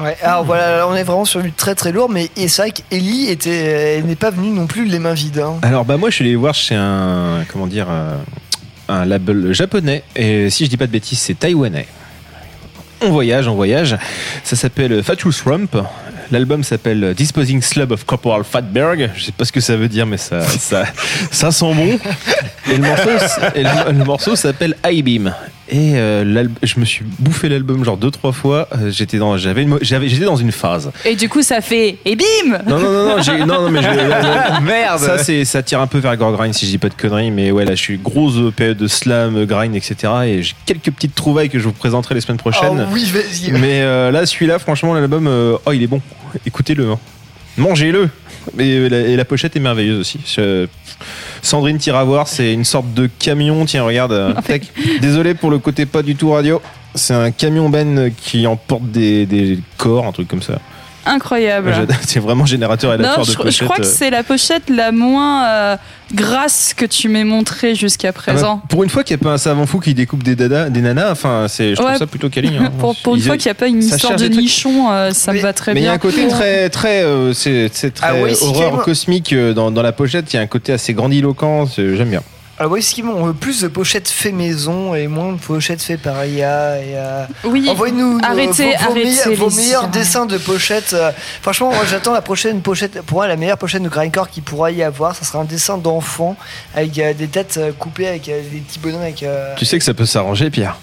[0.00, 2.72] Ouais, alors voilà, là, on est vraiment sur du très très lourd, mais c'est vrai
[2.72, 5.38] qu'Ellie était, elle n'est pas venue non plus les mains vides.
[5.38, 5.58] hein.
[5.62, 8.16] Alors bah moi je suis allé voir chez un comment dire euh,
[8.88, 11.86] un label japonais et si je dis pas de bêtises c'est taïwanais.
[13.02, 13.96] On voyage, on voyage.
[14.42, 15.76] Ça s'appelle Fatuous Rump.
[16.30, 19.10] L'album s'appelle Disposing Slub of Corporal Fatberg.
[19.16, 20.84] Je sais pas ce que ça veut dire, mais ça, ça,
[21.30, 21.98] ça sent bon.
[22.70, 23.10] Et le morceau,
[23.54, 25.32] et le, le morceau s'appelle I-Beam.
[25.70, 28.68] Et euh, je me suis bouffé l'album genre deux trois fois.
[28.74, 30.90] Euh, J'étais dans, j'avais, j'avais, j'étais dans une phase.
[31.04, 33.82] Et du coup, ça fait et bim Non, non, non, non, j'ai- non, non, mais
[33.82, 34.98] je- Merde.
[34.98, 37.30] Ça, c'est, ça tire un peu vers gore grind si je dis pas de conneries,
[37.30, 39.94] mais ouais, là, je suis grosse euh, période de slam, euh, grind, etc.
[40.24, 42.86] Et j'ai quelques petites trouvailles que je vous présenterai les semaines prochaines.
[42.86, 43.52] Oh oui, vas-y.
[43.52, 46.00] Mais euh, là, celui-là, franchement, l'album, euh, oh, il est bon.
[46.46, 46.90] Écoutez-le.
[46.90, 46.98] hein.
[47.56, 48.08] Mangez-le.
[48.58, 50.20] Et la, et la pochette est merveilleuse aussi.
[50.26, 50.66] Je-
[51.42, 53.64] Sandrine tire à voir, c'est une sorte de camion.
[53.64, 54.12] Tiens, regarde.
[54.12, 54.62] euh, tac.
[55.00, 56.60] Désolé pour le côté pas du tout radio.
[56.94, 60.58] C'est un camion ben qui emporte des, des corps, un truc comme ça.
[61.08, 61.72] Incroyable.
[62.06, 63.64] C'est vraiment générateur Non, aléatoire je, de je pochette.
[63.64, 63.84] crois que euh.
[63.90, 65.76] c'est la pochette la moins euh,
[66.14, 68.62] grasse que tu m'aies montrée jusqu'à Ah bah, présent.
[68.68, 70.80] pour une fois qu'il n'y a pas un savant fou qui découpe des, dada, des
[70.80, 71.98] nanas, enfin, c'est, je trouve Ouais.
[71.98, 72.48] ça plutôt quali.
[72.56, 72.70] hein.
[72.78, 75.40] pour pour une fois qu'il n'y a pas une histoire de nichon, euh, ça me
[75.40, 75.92] va très Mais il y bien.
[75.92, 79.82] a un côté très, très, euh, c'est, très Ah ouais, si, horreur cosmique dans, dans
[79.82, 80.32] la pochette.
[80.32, 81.66] Il y a un côté assez grandiloquent.
[81.76, 82.22] J'aime bien.
[82.60, 85.80] Alors oui, ce qui on veut plus de pochettes fait maison et moins de pochettes
[85.80, 86.78] fait par IA.
[86.78, 90.92] Et, euh, Oui, Envoyez-nous arrêtez- vos, vos arrêtez meilleurs, vos meilleurs dessins de pochettes.
[90.92, 93.00] euh, franchement, moi, j'attends la prochaine pochette.
[93.02, 95.78] Pour moi, la meilleure pochette de Grindcore qui pourra y avoir, ça sera un dessin
[95.78, 96.36] d'enfant
[96.74, 99.22] avec euh, des têtes euh, coupées avec euh, des petits bonhommes avec.
[99.22, 100.78] euh, Tu sais que ça peut s'arranger, Pierre.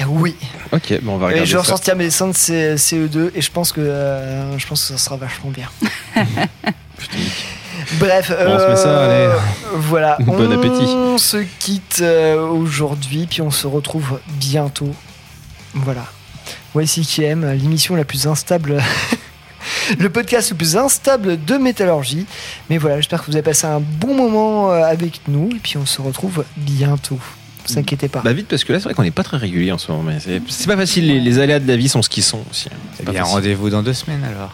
[0.00, 0.36] euh, oui.
[0.72, 3.40] Ok, bon, on va Et regarder je vais ressortir mes dessins de C- CE2 et
[3.40, 5.68] je pense que euh, je pense que ça sera vachement bien.
[7.94, 9.40] Bref, Bon, on se met ça, euh, allez.
[9.76, 10.16] voilà.
[10.20, 10.84] Bon appétit.
[10.86, 14.90] On se quitte euh, aujourd'hui, puis on se retrouve bientôt.
[15.74, 16.04] Voilà.
[16.74, 18.82] YCKM, l'émission la plus instable.
[19.98, 22.26] Le podcast le plus instable de métallurgie.
[22.70, 25.48] Mais voilà, j'espère que vous avez passé un bon moment euh, avec nous.
[25.54, 27.18] Et puis on se retrouve bientôt.
[27.68, 28.20] Ne vous inquiétez pas.
[28.20, 30.04] Bah vite parce que là c'est vrai qu'on n'est pas très régulier en ce moment.
[30.04, 31.06] Mais c'est, pas facile.
[31.08, 32.68] Les, les aléas de la vie sont ce qu'ils sont aussi.
[32.72, 32.76] hein.
[33.00, 34.52] Eh bien, rendez-vous dans deux semaines alors.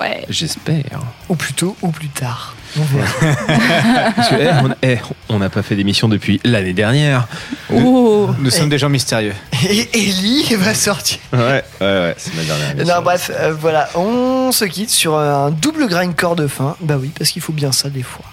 [0.00, 0.24] Ouais.
[0.28, 1.00] J'espère.
[1.28, 2.54] Ou plus tôt ou plus tard.
[4.16, 4.98] Parce que, eh, on- eh,
[5.28, 7.26] on n'a pas fait d'émission depuis l'année dernière.
[7.72, 8.30] Oh.
[8.38, 9.34] Nous sommes des gens mystérieux.
[9.68, 11.18] Et Ellie va sortir.
[11.32, 12.94] Ouais, ouais, ouais, c'est ma dernière émission.
[12.96, 16.76] Non, bref, euh, voilà, on se quitte sur un double grindcore de fin.
[16.80, 18.24] Bah oui, parce qu'il faut bien ça des fois.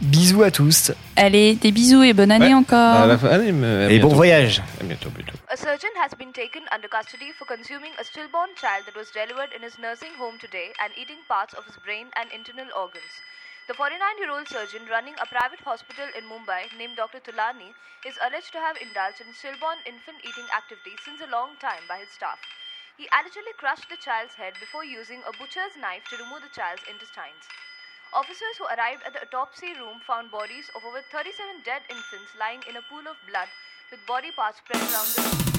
[0.00, 0.92] Bisous à tous.
[1.14, 3.04] Allez, des bisous et bonne année encore.
[3.04, 4.62] À la fin- allez, à Et bon voyage.
[4.80, 5.36] À bientôt, plutôt.
[5.52, 9.52] A surgeon has been taken under custody for consuming a stillborn child that was delivered
[9.52, 13.12] in his nursing home today and eating parts of his brain and internal organs.
[13.68, 17.20] The 49 year old surgeon running a private hospital in Mumbai named Dr.
[17.20, 17.76] Tulani
[18.08, 22.00] is alleged to have indulged in stillborn infant eating activity since a long time by
[22.00, 22.40] his staff.
[22.96, 26.88] He allegedly crushed the child's head before using a butcher's knife to remove the child's
[26.88, 27.44] intestines.
[28.12, 32.60] Officers who arrived at the autopsy room found bodies of over 37 dead infants lying
[32.68, 33.46] in a pool of blood
[33.88, 35.49] with body parts spread around the room.